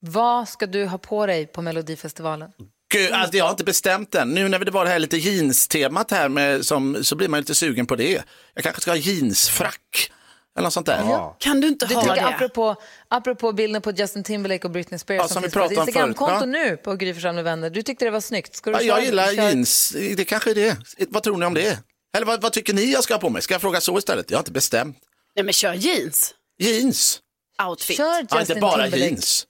Vad 0.00 0.48
ska 0.48 0.66
du 0.66 0.86
ha 0.86 0.98
på 0.98 1.26
dig 1.26 1.46
på 1.46 1.62
Melodifestivalen? 1.62 2.50
Gud, 2.92 3.12
alltså, 3.12 3.36
jag 3.36 3.44
har 3.44 3.50
inte 3.50 3.64
bestämt 3.64 4.14
än. 4.14 4.28
Nu 4.30 4.48
när 4.48 4.58
det 4.58 4.70
var 4.70 4.84
det 4.84 4.90
här 4.90 4.98
lite 4.98 5.16
jeans-temat 5.16 6.10
här 6.10 6.28
med, 6.28 6.66
som, 6.66 7.04
så 7.04 7.16
blir 7.16 7.28
man 7.28 7.40
lite 7.40 7.54
sugen 7.54 7.86
på 7.86 7.96
det. 7.96 8.22
Jag 8.54 8.64
kanske 8.64 8.80
ska 8.82 8.90
ha 8.90 8.96
jeansfrack 8.96 10.12
eller 10.56 10.64
något 10.66 10.72
sånt 10.72 10.86
där. 10.86 11.30
Kan 11.38 11.60
du 11.60 11.68
inte 11.68 11.86
Du 11.86 11.94
ha 11.94 12.14
det? 12.14 12.20
apropå, 12.26 12.76
apropå 13.08 13.52
bilden 13.52 13.82
på 13.82 13.90
Justin 13.90 14.24
Timberlake 14.24 14.64
och 14.66 14.70
Britney 14.70 14.98
Spears 14.98 15.18
Ja, 15.20 15.28
som, 15.28 15.34
som 15.34 15.42
vi 15.42 15.50
pratade 15.50 15.80
om 15.80 15.88
Instagramkonto 15.88 16.38
förut, 16.38 16.48
nu 16.48 16.76
på 16.76 16.94
Gry 16.96 17.14
med 17.32 17.44
vänner. 17.44 17.70
Du 17.70 17.82
tyckte 17.82 18.04
det 18.04 18.10
var 18.10 18.20
snyggt. 18.20 18.56
Ska 18.56 18.70
du 18.70 18.76
Ja, 18.76 18.80
köra- 18.80 18.88
jag 18.88 19.04
gillar 19.04 19.24
köra- 19.34 19.44
jeans, 19.50 19.90
det 20.16 20.24
kanske 20.24 20.50
är 20.50 20.54
det. 20.54 20.76
Vad 21.08 21.22
tror 21.22 21.36
ni 21.36 21.46
om 21.46 21.54
det? 21.54 21.78
Eller 22.16 22.26
vad, 22.26 22.42
vad 22.42 22.52
tycker 22.52 22.74
ni 22.74 22.92
jag 22.92 23.04
ska 23.04 23.14
ha 23.14 23.18
på 23.20 23.30
mig? 23.30 23.42
Ska 23.42 23.54
jag 23.54 23.60
fråga 23.60 23.80
så 23.80 23.98
istället? 23.98 24.30
Jag 24.30 24.38
har 24.38 24.40
inte 24.42 24.52
bestämt. 24.52 24.96
Nej 25.36 25.44
men 25.44 25.52
kör 25.52 25.72
jeans. 25.74 26.34
Jeans? 26.58 27.20
Outfit. 27.68 27.96
Kör 27.96 28.04
Ja, 28.04 28.20
Justin 28.20 28.40
inte 28.40 28.54
bara 28.60 28.72
Timberlake. 28.82 28.96
jeans. 29.04 29.46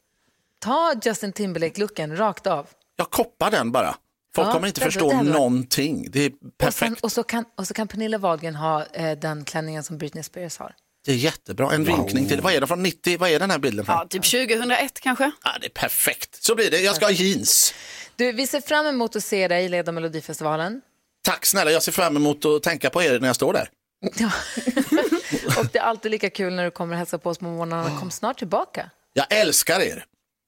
Ta 0.61 0.95
Justin 1.05 1.33
Timberlake-looken 1.33 2.17
rakt 2.17 2.47
av. 2.47 2.67
Jag 2.97 3.11
koppar 3.11 3.51
den 3.51 3.73
bara. 3.73 3.95
Folk 4.35 4.49
Ja, 4.49 4.53
kommer 4.53 4.67
inte 4.67 4.81
det- 4.81 4.85
förstå 4.85 5.09
det 5.11 5.17
varit- 5.17 5.29
någonting. 5.33 6.07
Det 6.11 6.21
är 6.25 6.31
Och, 6.31 6.35
sen, 6.41 6.51
perfekt. 6.59 7.05
och, 7.05 7.13
så 7.13 7.23
kan, 7.23 7.45
och 7.59 7.67
så 7.67 7.75
kan 7.75 7.89
Pernilla 7.89 8.19
Wahlgren 8.19 8.55
ha 8.55 8.85
eh, 8.85 9.19
den 9.19 9.45
klänningen 9.45 9.83
som 9.85 9.99
Britney 9.99 10.23
Spears 10.23 10.59
har. 10.59 10.75
Det 11.05 11.13
är 11.13 11.17
jättebra. 11.17 11.73
En 11.73 11.85
vinkning 11.85 12.29
till, 12.29 12.41
vad 12.41 12.53
är 12.53 12.61
det 12.61 12.67
från 12.67 12.83
90, 12.83 13.19
vad 13.19 13.31
är 13.31 13.39
den 13.39 13.51
här 13.51 13.59
bilden 13.59 13.85
från? 13.85 13.95
Ja, 13.97 14.07
typ 14.09 14.25
2001 14.25 15.01
kanske. 15.01 15.31
Ja, 15.45 15.51
det 15.61 15.67
är 15.67 15.71
perfekt. 15.71 16.45
Så 16.45 16.55
blir 16.55 16.71
det. 16.71 16.81
Jag 16.81 16.97
ska 16.97 17.05
ha 17.05 17.13
jeans. 17.13 17.75
Du, 18.17 18.33
vi 18.33 18.47
ser 18.47 18.61
fram 18.61 18.87
emot 18.87 19.17
att 19.17 19.25
se 19.25 19.49
dig 19.49 19.69
leda 19.69 19.93
Melodifestivalen. 19.93 20.81
Tack 21.25 21.47
snälla, 21.47 21.71
jag 21.71 21.83
ser 21.83 21.93
fram 21.93 22.17
emot 22.17 22.45
att 22.45 22.63
tänka 22.63 22.91
på 22.91 23.03
er 23.03 23.21
när 23.21 23.27
jag 23.27 23.37
står 23.37 23.53
där. 23.53 23.69
Och 25.59 25.67
det 25.73 25.79
är 25.79 25.83
alltid 25.83 26.11
lika 26.11 26.31
kul 26.31 26.55
när 26.55 26.65
du 26.65 26.71
kommer 26.71 26.95
och 26.95 26.99
hälsar 26.99 27.19
på 27.19 27.31
oss 27.31 27.39
på 27.39 27.45
morgnarna. 27.45 27.99
Kom 28.01 28.11
snart 28.11 28.39
tillbaka. 28.39 28.91
Jag 29.13 29.27
älskar 29.31 29.81
er. 29.81 30.05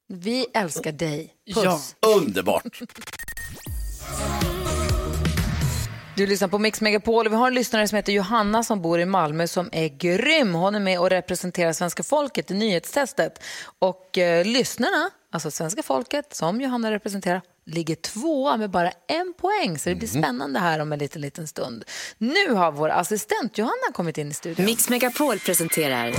Vi 0.09 0.47
älskar 0.55 0.93
dig. 0.93 1.35
Puss. 1.55 1.65
Ja. 2.01 2.09
Underbart. 2.09 2.81
Du 6.17 6.27
lyssnar 6.27 6.49
på 6.49 6.59
Mix 6.59 6.81
Megapol 6.81 7.27
och 7.27 7.33
vi 7.33 7.37
har 7.37 7.47
en 7.47 7.55
lyssnare 7.55 7.89
som 7.89 7.97
heter 7.97 8.13
Johanna 8.13 8.63
som 8.63 8.83
bor 8.83 9.01
i 9.01 9.05
Malmö 9.05 9.47
som 9.47 9.69
är 9.73 9.89
grym. 9.89 10.55
Hon 10.55 10.75
är 10.75 10.81
med 10.81 11.01
och 11.01 11.11
representerar 11.11 11.73
svenska 11.73 12.03
folket 12.03 12.51
i 12.51 12.55
nyhetstestet. 12.55 13.43
Och 13.79 14.19
eh, 14.19 14.45
lyssnarna, 14.45 15.11
alltså 15.33 15.51
svenska 15.51 15.83
folket 15.83 16.35
som 16.35 16.61
Johanna 16.61 16.91
representerar, 16.91 17.43
ligger 17.67 17.95
tvåa 17.95 18.57
med 18.57 18.71
bara 18.71 18.91
en 19.09 19.35
poäng. 19.41 19.79
Så 19.79 19.89
det 19.89 19.95
blir 19.95 20.09
spännande 20.09 20.59
här 20.59 20.79
om 20.79 20.93
en 20.93 20.99
liten, 20.99 21.23
liten 21.23 21.47
stund. 21.47 21.85
Nu 22.19 22.53
har 22.53 22.73
vår 22.73 22.89
assistent 22.89 23.59
Johanna 23.59 23.93
kommit 23.93 24.19
in 24.19 24.31
i 24.31 24.35
studion. 24.35 24.67
Mix 24.67 24.89
Megapol 24.89 25.39
presenterar 25.39 26.15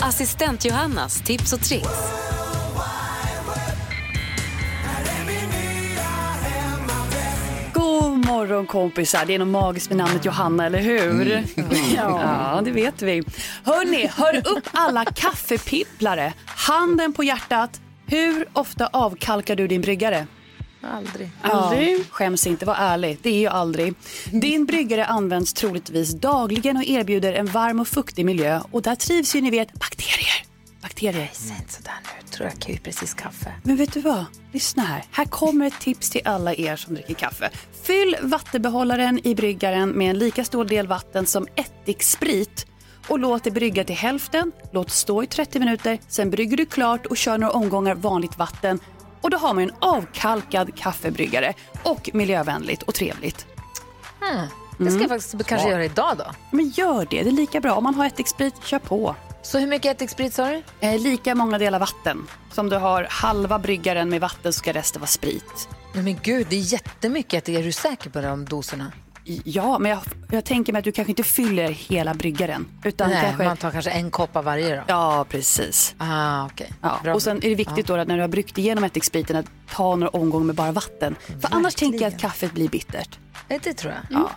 Assistent 0.00 0.64
Johannas 0.64 1.22
tips 1.22 1.52
och 1.52 1.60
tricks. 1.60 2.35
Morgon 8.36 8.66
kompisar, 8.66 9.24
det 9.26 9.34
är 9.34 9.38
något 9.38 9.48
magiskt 9.48 9.90
med 9.90 9.96
namnet 9.96 10.24
Johanna, 10.24 10.66
eller 10.66 10.78
hur? 10.78 11.44
Ja, 11.96 12.60
det 12.64 12.70
vet 12.70 13.02
vi. 13.02 13.22
Hörni, 13.64 14.06
hör 14.06 14.36
upp 14.36 14.68
alla 14.72 15.04
kaffepipplare. 15.04 16.32
Handen 16.46 17.12
på 17.12 17.24
hjärtat. 17.24 17.80
Hur 18.06 18.48
ofta 18.52 18.86
avkalkar 18.86 19.56
du 19.56 19.68
din 19.68 19.80
bryggare? 19.80 20.26
Aldrig. 20.82 21.30
Aldrig. 21.42 21.98
Ja, 21.98 22.04
skäms 22.10 22.46
inte, 22.46 22.66
var 22.66 22.74
ärlig. 22.74 23.18
Det 23.22 23.30
är 23.30 23.38
ju 23.38 23.46
aldrig. 23.46 23.94
Din 24.30 24.66
bryggare 24.66 25.06
används 25.06 25.52
troligtvis 25.52 26.14
dagligen 26.14 26.76
och 26.76 26.84
erbjuder 26.84 27.32
en 27.32 27.46
varm 27.46 27.80
och 27.80 27.88
fuktig 27.88 28.26
miljö. 28.26 28.60
Och 28.70 28.82
där 28.82 28.94
trivs 28.94 29.36
ju 29.36 29.40
ni 29.40 29.50
vet 29.50 29.72
bakterier. 29.72 30.55
Bakterier. 30.86 31.30
Säg 31.32 31.56
inte 31.56 31.72
sådär 31.72 31.94
nu, 32.02 32.28
tror 32.28 32.50
jag 32.60 32.70
ju 32.70 32.78
precis 32.78 33.14
kaffe. 33.14 33.52
Men 33.62 33.76
vet 33.76 33.92
du 33.92 34.00
vad? 34.00 34.24
Lyssna 34.52 34.82
här. 34.82 35.04
Här 35.10 35.24
kommer 35.24 35.66
ett 35.66 35.80
tips 35.80 36.10
till 36.10 36.20
alla 36.24 36.54
er 36.54 36.76
som 36.76 36.94
dricker 36.94 37.14
kaffe. 37.14 37.50
Fyll 37.82 38.16
vattenbehållaren 38.22 39.26
i 39.26 39.34
bryggaren 39.34 39.90
med 39.90 40.10
en 40.10 40.18
lika 40.18 40.44
stor 40.44 40.64
del 40.64 40.86
vatten 40.86 41.26
som 41.26 41.46
ättiksprit 41.54 42.66
och 43.08 43.18
låt 43.18 43.44
det 43.44 43.50
brygga 43.50 43.84
till 43.84 43.94
hälften. 43.94 44.52
Låt 44.72 44.90
stå 44.90 45.22
i 45.22 45.26
30 45.26 45.58
minuter. 45.58 45.98
Sen 46.08 46.30
brygger 46.30 46.56
du 46.56 46.66
klart 46.66 47.06
och 47.06 47.16
kör 47.16 47.38
några 47.38 47.52
omgångar 47.52 47.94
vanligt 47.94 48.38
vatten. 48.38 48.78
Och 49.20 49.30
då 49.30 49.36
har 49.36 49.54
man 49.54 49.64
en 49.64 49.74
avkalkad 49.78 50.76
kaffebryggare 50.76 51.54
och 51.82 52.10
miljövänligt 52.12 52.82
och 52.82 52.94
trevligt. 52.94 53.46
Hmm. 54.20 54.46
Det 54.78 54.90
ska 54.90 55.00
jag 55.00 55.08
faktiskt 55.08 55.46
kanske 55.46 55.70
göra 55.70 55.84
idag 55.84 56.16
då. 56.18 56.24
Men 56.50 56.68
gör 56.68 57.06
det, 57.10 57.22
det 57.22 57.28
är 57.28 57.32
lika 57.32 57.60
bra. 57.60 57.74
Om 57.74 57.84
man 57.84 57.94
har 57.94 58.06
ättiksprit, 58.06 58.54
kör 58.64 58.78
på. 58.78 59.14
Så 59.46 59.58
hur 59.58 59.66
mycket 59.66 59.96
ättiksprit 59.96 60.34
sa 60.34 60.48
du? 60.48 60.62
Eh, 60.80 61.00
lika 61.00 61.34
många 61.34 61.58
delar 61.58 61.78
vatten. 61.78 62.26
Som 62.52 62.68
du 62.68 62.76
har 62.76 63.06
halva 63.10 63.58
bryggaren 63.58 64.08
med 64.08 64.20
vatten 64.20 64.52
så 64.52 64.58
ska 64.58 64.72
resten 64.72 65.00
vara 65.00 65.06
sprit. 65.06 65.68
Nej, 65.92 66.04
men 66.04 66.18
gud, 66.22 66.46
det 66.50 66.56
är 66.56 66.60
jättemycket. 66.60 67.48
Är 67.48 67.62
du 67.62 67.72
säker 67.72 68.10
på 68.10 68.20
de 68.20 68.44
doserna? 68.44 68.92
Ja, 69.44 69.78
men 69.78 69.90
jag, 69.90 70.00
jag 70.30 70.44
tänker 70.44 70.72
mig 70.72 70.78
att 70.78 70.84
du 70.84 70.92
kanske 70.92 71.12
inte 71.12 71.22
fyller 71.22 71.68
hela 71.70 72.14
bryggaren. 72.14 72.66
Utan 72.84 73.10
Nej, 73.10 73.22
kanske... 73.22 73.44
man 73.44 73.56
tar 73.56 73.70
kanske 73.70 73.90
en 73.90 74.10
kopp 74.10 74.36
av 74.36 74.44
varje 74.44 74.76
då? 74.76 74.82
Ja, 74.86 75.26
precis. 75.28 75.94
Ah, 75.98 76.46
okay. 76.46 76.68
Ja. 76.82 77.00
Bra. 77.02 77.14
Och 77.14 77.22
sen 77.22 77.36
är 77.36 77.48
det 77.48 77.54
viktigt 77.54 77.86
då 77.86 77.96
att 77.96 78.08
när 78.08 78.14
du 78.14 78.20
har 78.20 78.28
bryggt 78.28 78.58
igenom 78.58 78.84
ättikspriten 78.84 79.36
att 79.36 79.46
ta 79.70 79.96
några 79.96 80.08
omgångar 80.08 80.46
med 80.46 80.54
bara 80.54 80.72
vatten. 80.72 81.16
För 81.40 81.54
annars 81.54 81.74
tänker 81.74 82.00
jag 82.00 82.14
att 82.14 82.20
kaffet 82.20 82.52
blir 82.52 82.68
bittert. 82.68 83.18
Det 83.48 83.58
tror 83.58 83.92
jag. 83.92 84.20
Ja. 84.20 84.30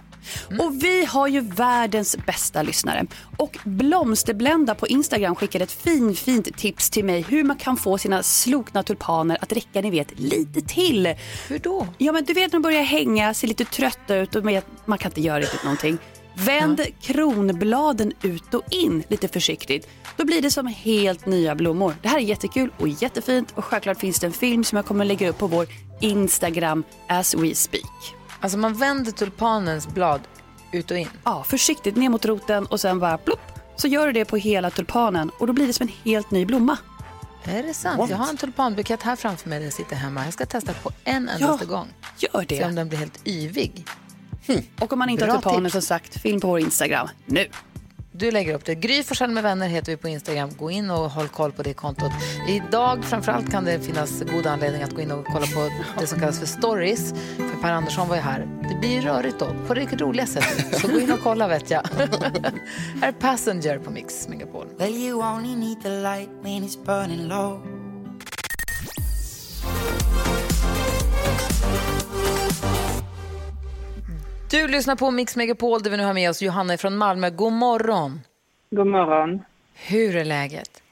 Och 0.59 0.83
vi 0.83 1.05
har 1.05 1.27
ju 1.27 1.41
världens 1.41 2.17
bästa 2.25 2.61
lyssnare. 2.61 3.05
Och 3.37 3.57
Blomsterblända 3.63 4.75
på 4.75 4.87
Instagram 4.87 5.35
skickade 5.35 5.63
ett 5.63 5.71
fin, 5.71 6.15
fint 6.15 6.57
tips 6.57 6.89
till 6.89 7.05
mig 7.05 7.21
hur 7.21 7.43
man 7.43 7.57
kan 7.57 7.77
få 7.77 7.97
sina 7.97 8.23
slokna 8.23 8.83
tulpaner 8.83 9.37
att 9.41 9.51
räcka, 9.51 9.81
ni 9.81 9.91
vet, 9.91 10.19
lite 10.19 10.61
till. 10.61 11.15
Hur 11.47 11.59
då? 11.59 11.87
Ja, 11.97 12.11
men 12.11 12.23
du 12.23 12.33
vet 12.33 12.51
när 12.51 12.59
de 12.59 12.61
börjar 12.61 12.83
hänga, 12.83 13.33
ser 13.33 13.47
lite 13.47 13.65
trötta 13.65 14.15
ut 14.15 14.35
och 14.35 14.43
man 14.85 14.97
kan 14.97 15.11
inte 15.11 15.21
göra 15.21 15.39
riktigt 15.39 15.63
någonting. 15.63 15.97
Vänd 16.33 16.81
kronbladen 17.01 18.13
ut 18.21 18.53
och 18.53 18.63
in 18.69 19.03
lite 19.07 19.27
försiktigt. 19.27 19.87
Då 20.17 20.25
blir 20.25 20.41
det 20.41 20.51
som 20.51 20.67
helt 20.67 21.25
nya 21.25 21.55
blommor. 21.55 21.95
Det 22.01 22.07
här 22.07 22.17
är 22.17 22.21
jättekul 22.21 22.71
och 22.77 22.87
jättefint 22.87 23.51
och 23.55 23.65
självklart 23.65 23.99
finns 23.99 24.19
det 24.19 24.27
en 24.27 24.33
film 24.33 24.63
som 24.63 24.75
jag 24.75 24.85
kommer 24.85 25.05
lägga 25.05 25.29
upp 25.29 25.37
på 25.37 25.47
vår 25.47 25.67
Instagram 26.01 26.83
as 27.07 27.35
we 27.35 27.55
speak. 27.55 28.18
Alltså 28.41 28.57
man 28.57 28.73
vänder 28.73 29.11
tulpanens 29.11 29.87
blad 29.87 30.21
ut 30.71 30.91
och 30.91 30.97
in? 30.97 31.09
Ja, 31.23 31.43
försiktigt 31.43 31.95
ner 31.95 32.09
mot 32.09 32.25
roten 32.25 32.65
och 32.65 32.79
sen 32.79 32.99
bara 32.99 33.17
plopp. 33.17 33.39
Så 33.75 33.87
gör 33.87 34.07
du 34.07 34.13
det 34.13 34.25
på 34.25 34.37
hela 34.37 34.69
tulpanen 34.69 35.31
och 35.39 35.47
då 35.47 35.53
blir 35.53 35.67
det 35.67 35.73
som 35.73 35.87
en 35.87 35.93
helt 36.03 36.31
ny 36.31 36.45
blomma. 36.45 36.77
Är 37.43 37.63
det 37.63 37.73
sant? 37.73 38.09
Jag 38.09 38.17
har 38.17 38.29
en 38.29 38.37
tulpanbukett 38.37 39.03
här 39.03 39.15
framför 39.15 39.49
mig 39.49 39.63
jag 39.63 39.73
sitter 39.73 39.95
hemma. 39.95 40.23
Jag 40.25 40.33
ska 40.33 40.45
testa 40.45 40.73
på 40.73 40.91
en 41.03 41.29
endaste 41.29 41.65
gång. 41.65 41.87
Gör 42.17 42.45
det. 42.47 42.57
Se 42.57 42.65
om 42.65 42.75
den 42.75 42.89
blir 42.89 42.99
helt 42.99 43.27
yvig. 43.27 43.85
Och 44.79 44.93
om 44.93 44.99
man 44.99 45.09
inte 45.09 45.25
Bra 45.25 45.33
har 45.33 45.41
tulpaner 45.41 45.69
tips. 45.69 45.73
som 45.73 45.81
sagt, 45.81 46.21
film 46.21 46.41
på 46.41 46.47
vår 46.47 46.59
Instagram 46.59 47.07
nu. 47.25 47.47
Du 48.19 48.31
lägger 48.31 48.53
upp 48.53 48.65
det. 48.65 48.75
Gry 48.75 49.03
Forssell 49.03 49.31
med 49.31 49.43
vänner 49.43 49.67
heter 49.67 49.91
vi 49.91 49.97
på 49.97 50.07
Instagram. 50.07 50.49
Gå 50.57 50.71
in 50.71 50.89
och 50.89 51.11
håll 51.11 51.27
koll 51.27 51.51
på 51.51 51.63
det 51.63 51.73
kontot. 51.73 52.11
Idag 52.47 53.05
framförallt 53.05 53.51
kan 53.51 53.65
det 53.65 53.79
finnas 53.79 54.21
god 54.21 54.45
anledning 54.45 54.83
att 54.83 54.93
gå 54.95 55.01
in 55.01 55.11
och 55.11 55.25
kolla 55.25 55.45
på 55.45 55.69
det 55.99 56.07
som 56.07 56.19
kallas 56.19 56.39
för 56.39 56.45
stories. 56.45 57.13
För 57.37 57.61
Per 57.61 57.71
Andersson 57.71 58.07
var 58.07 58.15
ju 58.15 58.21
här. 58.21 58.47
Det 58.69 58.75
blir 58.79 59.01
rörigt 59.01 59.39
då, 59.39 59.47
på 59.67 59.73
det 59.73 60.01
roliga 60.01 60.25
sättet. 60.25 60.79
Så 60.79 60.87
gå 60.87 60.99
in 60.99 61.11
och 61.11 61.19
kolla 61.23 61.47
vet 61.47 61.71
jag. 61.71 61.81
här 63.01 63.07
är 63.07 63.11
Passenger 63.11 63.79
på 63.79 63.91
Mix 63.91 64.27
Megapol. 64.27 64.67
Well, 64.77 64.93
Du 74.49 74.67
lyssnar 74.67 74.95
på 74.95 75.11
Mix 75.11 75.35
Megapol 75.35 75.83
där 75.83 75.91
vi 75.91 75.97
nu 75.97 76.03
har 76.03 76.13
med 76.13 76.29
oss 76.29 76.41
Johanna 76.41 76.77
från 76.77 76.97
Malmö. 76.97 77.29
God 77.29 77.53
morgon. 77.53 78.21
God 78.69 78.87
morgon. 78.87 79.41
Hur 79.75 80.15
är 80.15 80.25
läget? 80.25 80.83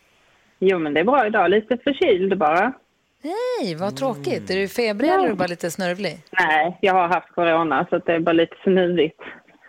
Jo, 0.60 0.80
men 0.80 0.94
det 0.94 1.00
är 1.00 1.04
bra 1.04 1.28
idag. 1.28 1.50
Lite 1.50 1.78
förkyld 1.78 2.38
bara. 2.38 2.74
Nej, 3.22 3.76
vad 3.76 3.96
tråkigt. 3.96 4.50
Är 4.50 4.56
du 4.56 4.68
febrig 4.68 5.10
eller 5.10 5.24
är 5.26 5.30
du 5.30 5.34
bara 5.36 5.48
lite 5.48 5.72
snörvlig? 5.72 6.22
Nej, 6.32 6.78
jag 6.82 6.94
har 6.94 7.08
haft 7.08 7.36
corona 7.36 7.88
så 7.90 7.98
det 7.98 8.14
är 8.14 8.20
bara 8.20 8.34
lite 8.34 8.56
snuvigt. 8.64 9.20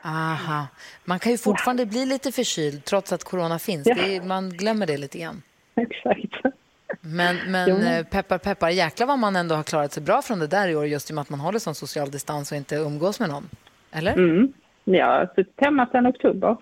Aha. 0.05 0.67
Man 1.05 1.19
kan 1.19 1.33
ju 1.33 1.39
fortfarande 1.39 1.87
bli 1.87 2.07
lite 2.07 2.33
förkyld 2.33 2.85
trots 2.85 3.13
att 3.13 3.25
corona 3.25 3.59
finns. 3.59 3.87
Ja. 3.87 3.97
Är, 3.97 4.21
man 4.23 4.51
glömmer 4.51 4.87
det 4.87 4.97
lite 4.97 5.19
grann. 5.19 5.43
Exakt. 5.77 6.55
Men, 7.01 7.37
men 7.47 7.69
Jo. 7.69 7.77
eh, 7.77 8.05
peppar 8.05 8.39
peppar, 8.39 8.71
jäklar 8.71 9.07
vad 9.07 9.19
man 9.19 9.37
ändå 9.37 9.55
har 9.55 9.63
klarat 9.63 9.93
sig 9.93 10.03
bra 10.03 10.23
från 10.23 10.39
det 10.39 10.47
där 10.47 10.69
i 10.69 10.77
år 10.77 10.87
just 10.87 11.11
i 11.11 11.13
och 11.13 11.15
med 11.15 11.23
att 11.23 11.31
man 11.31 11.41
håller 11.41 11.59
sån 11.59 11.75
social 11.75 12.11
distans 12.11 12.53
och 12.53 12.57
inte 12.59 12.75
umgås 12.77 13.21
med 13.21 13.29
någon. 13.29 13.49
Eller? 13.93 14.13
Mm. 14.13 14.53
Jag 14.85 15.07
har 15.07 15.27
suttit 15.37 15.55
hemma 15.57 15.87
sedan 15.87 16.07
oktober. 16.07 16.57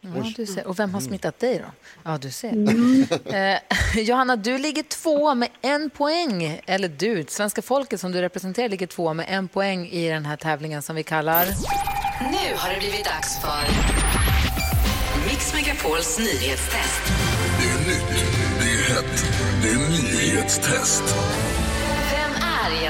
Ja, 0.00 0.32
du 0.36 0.46
ser. 0.46 0.66
Och 0.66 0.78
vem 0.78 0.94
har 0.94 1.00
smittat 1.00 1.38
dig 1.38 1.58
då? 1.58 1.70
Ja, 2.04 2.18
du 2.18 2.30
ser. 2.30 2.52
Mm. 2.52 3.04
Eh, 3.24 4.00
Johanna, 4.02 4.36
du 4.36 4.58
ligger 4.58 4.82
två 4.82 5.34
med 5.34 5.48
en 5.62 5.90
poäng. 5.90 6.60
Eller 6.66 6.88
du, 6.88 7.24
svenska 7.28 7.62
folket 7.62 8.00
som 8.00 8.12
du 8.12 8.20
representerar 8.20 8.68
ligger 8.68 8.86
två 8.86 9.14
med 9.14 9.26
en 9.28 9.48
poäng 9.48 9.86
i 9.86 10.08
den 10.08 10.26
här 10.26 10.36
tävlingen 10.36 10.82
som 10.82 10.96
vi 10.96 11.02
kallar... 11.02 11.44
Nu 12.20 12.56
har 12.56 12.74
det 12.74 12.78
blivit 12.78 13.04
dags 13.04 13.40
för 13.40 13.62
Mix 15.28 15.54
Megapols 15.54 16.18
nyhetstest. 16.18 17.02
Det 17.58 17.68
är 17.68 17.78
nytt, 17.88 18.26
det 18.58 18.64
är 18.64 18.94
hett, 18.94 19.24
det 19.62 19.68
är 19.68 19.78
nyhetstest. 19.88 21.14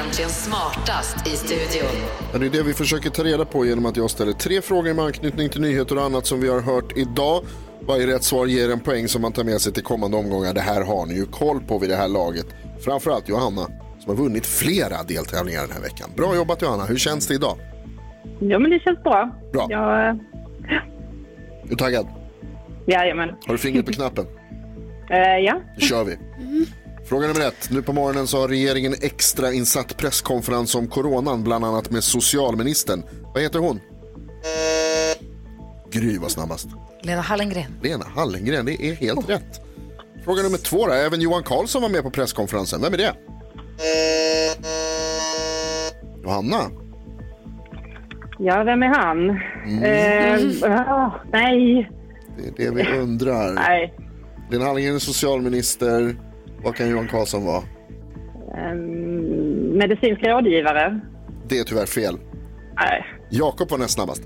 Egentligen 0.09 0.30
smartast 0.30 1.26
i 1.26 1.30
studion? 1.30 1.88
Ja, 2.32 2.38
det 2.38 2.46
är 2.46 2.50
det 2.50 2.62
vi 2.62 2.74
försöker 2.74 3.11
ta 3.11 3.24
reda 3.24 3.44
på 3.44 3.66
genom 3.66 3.86
att 3.86 3.96
jag 3.96 4.11
ställer 4.11 4.32
tre 4.32 4.61
frågor 4.62 4.94
med 4.94 5.04
anknytning 5.04 5.48
till 5.48 5.61
nyheter 5.61 5.96
och 5.98 6.02
annat 6.02 6.26
som 6.26 6.40
vi 6.40 6.48
har 6.48 6.61
hört 6.61 6.96
idag. 6.96 7.44
Varje 7.80 8.06
rätt 8.06 8.22
svar 8.24 8.46
ger 8.46 8.70
en 8.70 8.80
poäng 8.80 9.09
som 9.09 9.22
man 9.22 9.32
tar 9.32 9.44
med 9.44 9.61
sig 9.61 9.72
till 9.72 9.82
kommande 9.82 10.16
omgångar. 10.16 10.54
Det 10.54 10.61
här 10.61 10.84
har 10.84 11.06
ni 11.06 11.14
ju 11.14 11.26
koll 11.26 11.61
på 11.61 11.78
vid 11.78 11.90
det 11.90 11.96
här 11.96 12.09
laget. 12.09 12.46
Framförallt 12.84 13.28
Johanna 13.28 13.66
som 13.98 14.09
har 14.09 14.14
vunnit 14.14 14.46
flera 14.46 15.02
deltävlingar 15.02 15.61
den 15.61 15.70
här 15.72 15.80
veckan. 15.82 16.11
Bra 16.16 16.34
jobbat 16.36 16.62
Johanna, 16.62 16.84
hur 16.84 16.96
känns 16.96 17.26
det 17.26 17.34
idag? 17.34 17.56
Ja, 18.40 18.59
men 18.59 18.70
det 18.70 18.78
känns 18.78 19.02
bra. 19.02 19.30
Bra. 19.52 19.66
Jag, 19.70 20.00
Är 20.09 20.18
du 21.68 21.76
taggad? 21.76 22.06
jajamän. 22.86 23.28
Har 23.46 23.54
du 23.54 23.59
fingret 23.59 23.86
på 23.86 23.92
knappen? 23.92 24.26
Eh, 25.11 25.18
ja. 25.44 25.61
Då 25.74 25.80
kör 25.80 26.04
vi. 26.04 26.16
Fråga 27.09 27.26
nummer 27.28 27.40
ett. 27.40 27.70
Nu 27.70 27.82
på 27.82 27.92
morgonen 27.92 28.26
så 28.26 28.40
har 28.40 28.48
regeringen 28.48 28.94
extra 29.00 29.52
insatt 29.52 29.96
presskonferens 29.96 30.74
om 30.74 30.88
coronan, 30.88 31.44
bland 31.44 31.64
annat 31.64 31.90
med 31.90 32.04
socialministern. 32.04 33.02
Vad 33.34 33.42
heter 33.42 33.59
hon? 33.59 33.80
Gry 35.90 36.18
var 36.18 36.28
snabbast. 36.28 36.68
Lena 37.02 37.20
Hallengren. 37.20 37.74
Lena 37.82 38.04
Hallengren, 38.14 38.66
det 38.66 38.72
är 38.72 38.94
helt 38.94 39.28
rätt. 39.28 39.61
Fråga 40.24 40.42
nummer 40.42 40.59
två 40.59 40.86
då. 40.86 40.92
Även 40.92 41.20
Johan 41.20 41.42
Carlsson 41.42 41.82
var 41.82 41.88
med 41.88 42.02
på 42.02 42.11
presskonferensen. 42.11 42.82
Vem 42.82 42.94
är 42.94 42.98
det? 42.98 43.14
Johanna? 46.24 46.70
Ja, 48.38 48.62
vem 48.64 48.82
är 48.82 48.88
han? 48.88 49.30
Eh, 49.84 50.92
ah, 50.92 51.20
nej. 51.32 51.90
Det 52.36 52.64
är 52.64 52.70
det 52.70 52.76
vi 52.76 52.98
undrar. 52.98 53.52
Nej. 53.52 53.94
Lena 54.50 54.64
Hallengren 54.64 54.94
är 54.94 54.98
socialminister. 54.98 56.16
Vad 56.62 56.76
kan 56.76 56.88
Johan 56.88 57.09
Carlsson 57.09 57.44
vara? 57.44 57.62
Um, 58.72 59.78
medicinsk 59.78 60.22
rådgivare. 60.22 61.00
Det 61.48 61.59
är 61.59 61.64
tyvärr 61.64 61.86
fel. 61.86 62.18
Nej. 62.76 63.06
Jakob 63.30 63.70
var 63.70 63.78
näst 63.78 63.94
snabbast. 63.94 64.22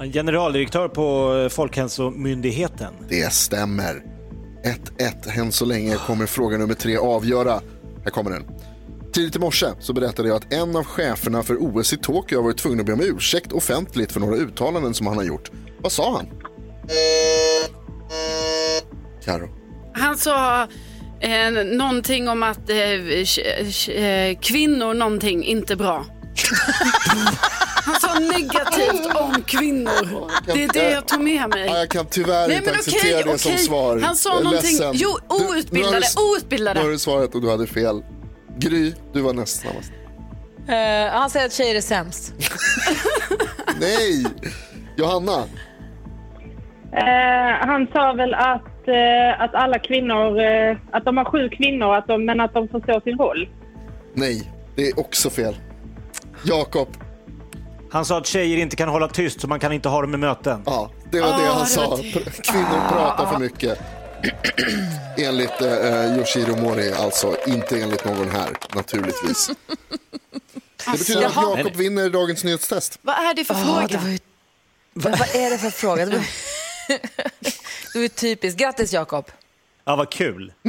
En 0.00 0.12
generaldirektör 0.12 0.88
på 0.88 1.36
eh, 1.42 1.48
Folkhälsomyndigheten. 1.48 2.94
Det 3.08 3.32
stämmer. 3.32 4.02
1-1. 4.98 5.40
Än 5.40 5.52
så 5.52 5.64
länge 5.64 5.96
kommer 5.96 6.26
fråga 6.26 6.58
nummer 6.58 6.74
tre 6.74 6.96
avgöra. 6.96 7.60
Här 8.04 8.10
kommer 8.10 8.30
den. 8.30 8.44
Tidigt 9.12 9.36
i 9.36 9.38
morse 9.38 9.66
så 9.78 9.92
berättade 9.92 10.28
jag 10.28 10.36
att 10.36 10.52
en 10.52 10.76
av 10.76 10.84
cheferna 10.84 11.42
för 11.42 11.56
OS 11.60 11.92
i 11.92 11.96
Tokyo 11.96 12.38
har 12.38 12.42
varit 12.44 12.58
tvungen 12.58 12.80
att 12.80 12.86
be 12.86 12.92
om 12.92 13.00
ursäkt 13.00 13.52
offentligt 13.52 14.12
för 14.12 14.20
några 14.20 14.36
uttalanden 14.36 14.94
som 14.94 15.06
han 15.06 15.16
har 15.16 15.24
gjort. 15.24 15.50
Vad 15.78 15.92
sa 15.92 16.16
han? 16.16 16.26
Karo. 19.24 19.48
Han 19.92 20.16
sa 20.16 20.66
eh, 21.20 21.50
någonting 21.64 22.28
om 22.28 22.42
att 22.42 22.70
eh, 22.70 22.76
eh, 23.96 24.38
kvinnor 24.40 24.94
någonting 24.94 25.44
inte 25.44 25.76
bra. 25.76 26.04
Han 27.84 27.94
sa 28.00 28.14
negativt 28.18 29.14
om 29.16 29.42
kvinnor. 29.42 30.30
Det 30.54 30.64
är 30.64 30.68
det 30.72 30.90
jag 30.90 31.08
tog 31.08 31.20
med 31.20 31.48
mig. 31.50 31.66
Ja, 31.66 31.78
jag 31.78 31.88
kan 31.88 32.06
tyvärr 32.06 32.48
Nej, 32.48 32.56
inte 32.56 32.70
acceptera 32.72 33.20
okej, 33.20 33.32
det 33.32 33.38
som 33.38 33.52
okej. 33.52 33.64
svar. 33.64 34.00
Han 34.00 34.16
sa 34.16 34.34
någonting- 34.34 34.52
ledsen. 34.52 34.90
jo, 34.94 35.18
Du- 35.30 35.36
nu 35.38 35.44
outbildade, 35.56 36.06
du- 36.16 36.22
outbildade. 36.34 36.80
Nu 36.80 36.86
har 36.86 36.92
du 36.92 36.98
svarat 36.98 37.34
och 37.34 37.42
du 37.42 37.50
hade 37.50 37.66
fel. 37.66 38.02
Gry, 38.58 38.92
du 39.12 39.20
var 39.20 39.32
näst 39.32 39.60
snabbast. 39.60 39.92
Eh, 40.68 41.12
han 41.20 41.30
säger 41.30 41.46
att 41.46 41.52
tjejer 41.52 41.74
är 41.74 41.80
sämst. 41.80 42.32
Nej! 43.80 44.26
Johanna. 44.96 45.44
Eh, 46.92 47.66
han 47.66 47.86
sa 47.92 48.12
väl 48.12 48.34
att, 48.34 48.62
eh, 48.88 49.40
att 49.40 49.54
alla 49.54 49.78
kvinnor, 49.78 50.40
eh, 50.40 50.76
att 50.90 51.04
de 51.04 51.16
har 51.16 51.24
sju 51.24 51.48
kvinnor, 51.48 51.94
att 51.94 52.06
de, 52.06 52.24
men 52.24 52.40
att 52.40 52.54
de 52.54 52.68
förstår 52.68 53.00
sin 53.00 53.18
roll. 53.18 53.48
Nej, 54.14 54.52
det 54.76 54.88
är 54.88 55.00
också 55.00 55.30
fel. 55.30 55.56
Jakob. 56.44 56.88
Han 57.90 58.04
sa 58.04 58.18
att 58.18 58.26
tjejer 58.26 58.56
inte 58.58 58.76
kan 58.76 58.88
hålla 58.88 59.08
tyst 59.08 59.40
så 59.40 59.46
man 59.48 59.60
kan 59.60 59.72
inte 59.72 59.88
ha 59.88 60.00
dem 60.00 60.14
i 60.14 60.16
möten. 60.16 60.62
Ja, 60.66 60.90
det 61.10 61.20
var 61.20 61.28
det 61.28 61.46
han 61.46 61.66
sa. 61.66 61.96
Kvinnor 62.42 62.88
pratar 62.88 63.26
för 63.26 63.38
mycket. 63.38 63.78
Enligt 65.18 65.60
eh, 65.60 66.16
Yoshiro 66.18 66.56
Mori, 66.56 66.92
alltså 66.92 67.36
inte 67.46 67.80
enligt 67.80 68.04
någon 68.04 68.30
här, 68.30 68.48
naturligtvis. 68.74 69.50
Det 70.92 70.98
betyder 70.98 71.26
att 71.26 71.34
Jaha. 71.36 71.58
Jakob 71.58 71.76
vinner 71.76 72.10
dagens 72.10 72.44
nyhetstest. 72.44 72.98
Vad 73.02 73.14
är 73.14 73.34
det 73.34 73.44
för 73.44 73.54
Ah, 73.54 73.56
fråga? 73.58 73.86
det 73.86 73.96
var 73.98 74.08
ju- 74.10 74.18
Vad, 74.94 75.18
vad 75.18 75.34
är 75.34 75.50
det 75.50 75.58
för 75.58 75.70
fråga? 75.70 76.06
Det 76.06 76.12
var, 76.16 76.24
det 76.88 77.94
var 77.94 78.00
ju 78.02 78.08
typiskt. 78.08 78.60
Grattis 78.60 78.92
Jakob. 78.92 79.30
Ja, 79.84 79.96
vad 79.96 80.10
kul. 80.10 80.52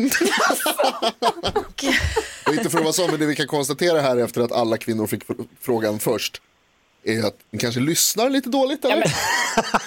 Och 2.47 2.53
inte 2.53 2.69
för 2.69 2.77
att 2.77 2.83
vara 2.83 2.93
så, 2.93 3.07
men 3.07 3.19
det 3.19 3.25
vi 3.25 3.35
kan 3.35 3.47
konstatera 3.47 4.01
här 4.01 4.17
efter 4.17 4.41
att 4.41 4.51
alla 4.51 4.77
kvinnor 4.77 5.07
fick 5.07 5.25
fr- 5.25 5.47
frågan 5.61 5.99
först 5.99 6.41
är 7.03 7.23
att 7.27 7.35
ni 7.51 7.59
kanske 7.59 7.79
lyssnar 7.81 8.29
lite 8.29 8.49
dåligt. 8.49 8.85
Eller? 8.85 9.13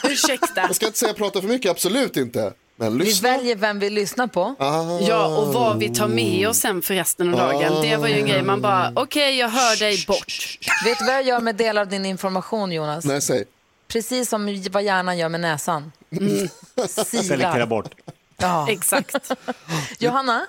Ursäkta. 0.09 0.61
Jag 0.61 0.77
ska 0.77 0.87
inte 0.87 0.99
säga 0.99 1.13
prata 1.15 1.41
för 1.41 1.49
mycket, 1.49 1.71
absolut 1.71 2.17
inte. 2.17 2.53
Men 2.77 2.99
Vi 2.99 3.13
väljer 3.13 3.57
vem 3.57 3.79
vi 3.79 3.91
lyssnar 3.91 4.27
på. 4.27 4.55
Ja, 5.09 5.27
och 5.39 5.55
vad 5.55 5.79
vi 5.79 5.95
tar 5.95 6.09
med 6.09 6.49
oss 6.49 6.59
sen 6.59 6.83
för 6.83 6.95
resten 6.95 7.35
av 7.35 7.39
dagen. 7.53 7.83
Det 7.83 7.97
var 7.97 8.09
ju 8.09 8.15
en 8.15 8.27
grej 8.27 8.43
man 8.43 8.59
Ah. 8.59 8.63
bara, 8.63 8.93
okej 9.03 9.39
jag 9.39 9.49
hör 9.49 9.77
dig 9.79 10.05
bort. 10.09 10.59
Vet 10.85 10.99
du 10.99 11.05
vad 11.05 11.15
jag 11.15 11.27
gör 11.27 11.41
med 11.41 11.57
delar 11.57 11.83
av 11.83 11.89
din 11.89 12.07
information 12.07 12.73
Jonas? 12.73 13.05
Nej, 13.05 13.21
säg. 13.23 13.45
Precis 13.93 14.29
som 14.29 14.63
vad 14.71 14.83
hjärnan 14.83 15.19
gör 15.19 15.29
med 15.29 15.41
näsan. 15.41 15.93
Selektera 16.89 17.23
Silar. 17.23 17.67
bort. 17.67 17.95
Ja. 18.37 18.67
Exakt. 18.71 19.33
Johanna? 19.99 20.47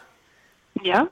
Ja? 0.83 1.07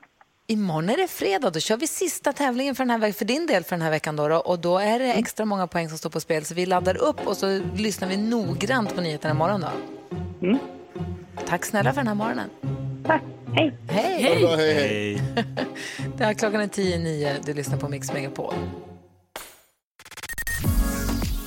Imorgon 0.47 0.89
är 0.89 0.97
det 0.97 1.07
fredag, 1.07 1.49
då 1.49 1.59
kör 1.59 1.77
vi 1.77 1.88
sista 1.88 2.34
tävlingen 2.34 2.75
för, 2.75 2.86
den 2.86 3.01
här, 3.01 3.11
för 3.11 3.25
din 3.25 3.47
del 3.47 3.63
för 3.63 3.75
den 3.75 3.82
här 3.82 3.91
veckan. 3.91 4.15
Då, 4.15 4.27
då, 4.27 4.36
och 4.36 4.59
då 4.59 4.77
är 4.77 4.99
det 4.99 5.13
extra 5.13 5.45
många 5.45 5.67
poäng 5.67 5.89
som 5.89 5.97
står 5.97 6.09
på 6.09 6.19
spel. 6.19 6.45
Så 6.45 6.53
vi 6.53 6.65
laddar 6.65 6.97
upp 6.97 7.27
och 7.27 7.38
så 7.38 7.61
lyssnar 7.75 8.07
vi 8.07 8.17
noggrant 8.17 8.95
på 8.95 9.01
nyheterna 9.01 9.34
imorgon. 9.34 9.61
Då. 9.61 10.57
Tack 11.47 11.65
snälla 11.65 11.93
för 11.93 11.99
den 11.99 12.07
här 12.07 12.15
morgonen. 12.15 12.49
Tack. 13.05 13.21
Hej. 13.53 13.77
Hej. 13.89 14.23
Hej, 14.57 14.73
hej. 14.73 15.21
Det 16.17 16.25
här 16.25 16.34
klockan 16.34 16.61
är 16.61 16.67
tio 16.67 16.99
nio. 16.99 17.36
Du 17.45 17.53
lyssnar 17.53 17.77
på 17.77 17.89
Mix 17.89 18.13
Megapol. 18.13 18.53